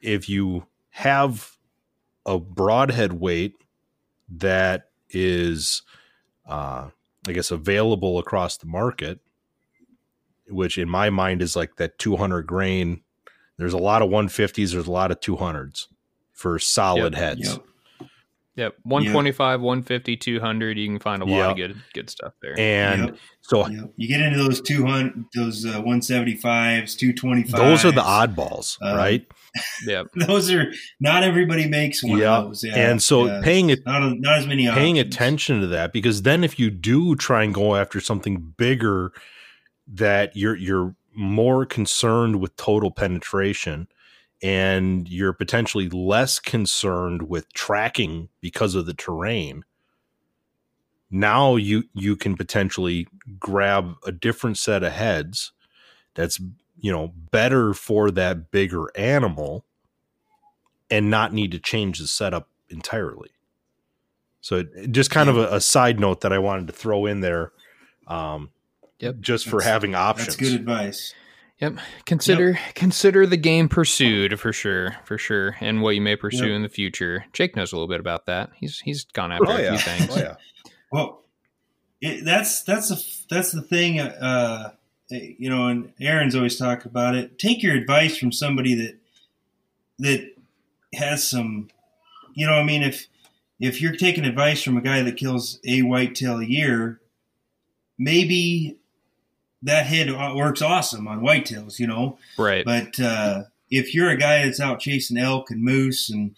[0.00, 1.56] if you have
[2.24, 3.54] a broadhead weight
[4.28, 5.82] that is
[6.48, 6.88] uh
[7.28, 9.20] i guess available across the market
[10.48, 13.00] which in my mind is like that 200 grain
[13.58, 15.86] there's a lot of 150s there's a lot of 200s
[16.32, 17.22] for solid Yep.
[17.22, 17.62] heads Yep.
[18.58, 20.78] Yep, 125, 150, 200.
[20.78, 22.58] You can find a lot of good good stuff there.
[22.58, 23.16] and Yep.
[23.42, 23.92] so Yep.
[23.96, 27.52] You get into those two hundred, those uh, one seventy fives, two twenty fives.
[27.52, 29.26] those are the oddballs Um, right
[29.86, 30.06] Yep.
[30.26, 32.38] Those are not everybody makes one Yeah.
[32.38, 32.64] of those.
[32.64, 32.76] Yeah.
[32.90, 33.42] and so yeah.
[33.44, 35.14] paying it not a- not as many paying options.
[35.14, 39.12] attention to that because then if you do try and go after something bigger
[39.86, 43.88] that you're you're more concerned with total penetration
[44.42, 49.64] and you're potentially less concerned with tracking because of the terrain
[51.10, 53.06] now you you can potentially
[53.38, 55.52] grab a different set of heads
[56.14, 56.40] that's
[56.78, 59.64] you know better for that bigger animal
[60.90, 63.30] and not need to change the setup entirely.
[64.40, 67.20] So it- just kind of a, a side note that i wanted to throw in
[67.20, 67.52] there
[68.06, 68.50] um
[69.00, 69.20] Yep.
[69.20, 71.14] just for That's- having options That's good advice.
[71.60, 71.78] Yep.
[72.04, 76.56] Consider consider the game pursued for sure, for sure, and what you may pursue Yep.
[76.56, 77.24] in the future.
[77.32, 78.50] Jake knows a little bit about that.
[78.54, 80.16] He's he's gone after oh a yeah few things.
[80.16, 80.34] oh yeah
[80.92, 81.22] Well,
[82.02, 83.02] it, that's that's the
[83.34, 84.00] that's the thing.
[84.00, 84.72] Uh,
[85.08, 87.38] you know, and Aaron's always talked about it.
[87.38, 88.98] Take your advice from somebody that
[90.00, 90.34] that
[90.94, 91.68] has some.
[92.34, 93.06] You know, I mean, if
[93.60, 97.00] if you're taking advice from a guy that kills a whitetail a year,
[97.98, 98.76] maybe
[99.66, 101.78] that head works awesome on whitetails.
[101.78, 102.64] You know, Right.
[102.64, 106.34] but uh, if you're a guy that's out chasing elk and moose, and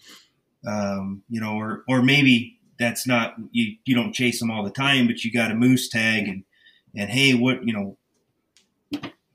[0.67, 4.69] um, you know, or or maybe that's not you you don't chase them all the
[4.71, 6.43] time, but you got a moose tag, and
[6.95, 7.97] and hey, what you know,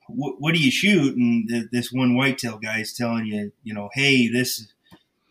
[0.08, 1.16] what what do you shoot?
[1.16, 4.72] And th- this one whitetail guy is telling you, you know, hey, this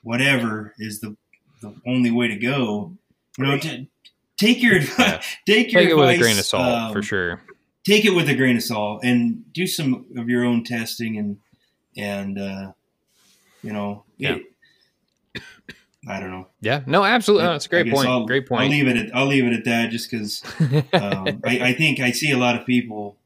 [0.01, 1.15] whatever is the
[1.61, 2.93] the only way to go.
[3.37, 3.89] You know, t-
[4.37, 5.21] take your Yeah.
[5.47, 7.41] take your Take it with a advice, grain of salt um, for sure.
[7.85, 11.37] Take it with a grain of salt and do some of your own testing and
[11.97, 12.71] and uh,
[13.61, 14.35] you know Yeah.
[14.35, 15.43] it-
[16.05, 16.47] I don't know.
[16.59, 16.81] Yeah.
[16.85, 17.45] No, absolutely.
[17.45, 18.07] No, I- it's a I great point.
[18.09, 18.71] I'll- great I'll point.
[18.71, 18.97] leave it.
[18.97, 20.43] At, I'll leave it at that, just because
[20.93, 23.17] um, I, I think I see a lot of people.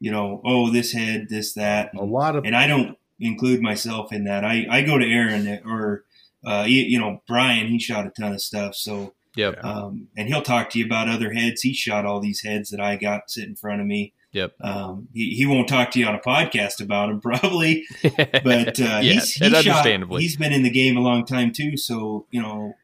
[0.00, 4.12] You know, oh, this head, this that, a lot of and I don't include myself
[4.12, 4.44] in that.
[4.44, 6.04] I, I go to Aaron or
[6.46, 7.68] uh, you, you know Brian.
[7.68, 9.62] He shot a ton of stuff, so yep.
[9.64, 11.62] um, and he'll talk to you about other heads.
[11.62, 14.12] He shot all these heads that I got sit in front of me.
[14.32, 14.54] Yep.
[14.60, 19.00] Um, he, he won't talk to you on a podcast about them probably, but uh,
[19.00, 20.22] yeah, he's, he and shot, understandably.
[20.22, 21.76] he's been in the game a long time too.
[21.76, 22.74] So you know,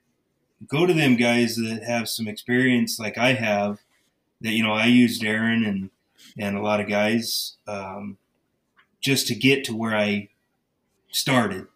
[0.66, 3.80] go to them guys that have some experience like I have.
[4.40, 5.90] That you know, I used Aaron and
[6.38, 8.16] and a lot of guys um,
[9.00, 10.28] just to get to where I
[11.10, 11.66] started.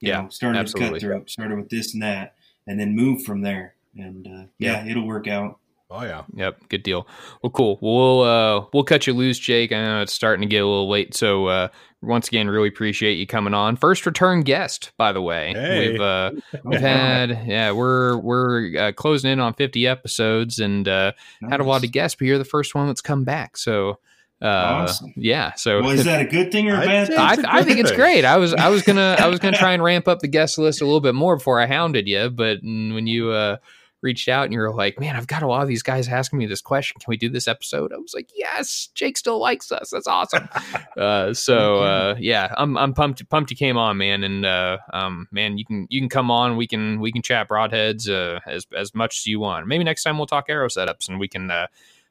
[0.00, 0.92] You Yeah, know, started absolutely.
[0.92, 2.34] with cutthroat, started with this and that,
[2.66, 3.74] and then moved from there.
[3.96, 5.58] And uh, yeah, it'll work out.
[5.90, 7.06] oh yeah Yep, good deal.
[7.42, 7.78] Well, cool.
[7.82, 9.72] We'll uh, we'll cut you loose, Jake.
[9.72, 11.68] I know it's starting to get a little late, so uh,
[12.00, 13.76] once again, really appreciate you coming on.
[13.76, 15.52] First return guest, by the way.
[15.54, 15.90] Hey.
[15.90, 16.30] We've uh,
[16.64, 21.12] we've had yeah, we're we're uh, closing in on fifty episodes, and uh,
[21.48, 23.56] had a lot of guests, but you're the first one that's come back.
[23.56, 23.98] So
[24.40, 24.46] uh,
[24.88, 25.12] Awesome.
[25.14, 27.18] yeah, so Well, is that a good thing or a I'd bad thing?
[27.18, 28.24] I, It's a I think it's great.
[28.24, 30.80] I was I was gonna I was gonna try and ramp up the guest list
[30.80, 33.58] a little bit more before I hounded you, but when you uh,
[34.02, 36.38] reached out and you were like, "Man, I've got a lot of these guys asking
[36.38, 36.98] me this question.
[37.00, 39.90] Can we do this episode?" I was like, "Yes, Jake still likes us.
[39.90, 40.48] That's awesome."
[40.96, 45.28] uh, so uh, yeah, I'm I'm pumped pumped you came on, man, and uh, um,
[45.30, 46.56] man, you can you can come on.
[46.56, 49.66] We can we can chat broadheads uh, as as much as you want.
[49.66, 51.68] Maybe next time we'll talk arrow setups and we can uh,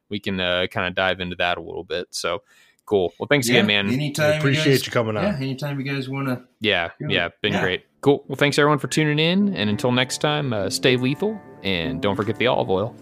[0.10, 2.08] we can uh, kind of dive into that a little bit.
[2.12, 2.44] So
[2.86, 3.14] cool.
[3.20, 3.90] Well, thanks again, man.
[3.90, 6.44] Anytime, appreciate you, guys, you coming on Yeah, anytime you guys want to.
[6.60, 7.08] Yeah, Yeah.
[7.10, 7.62] yeah, been Yeah.
[7.62, 7.84] great.
[8.02, 8.24] Cool.
[8.28, 9.56] Well, thanks everyone for tuning in.
[9.56, 12.96] And until next time, uh, stay lethal and don't forget the olive oil.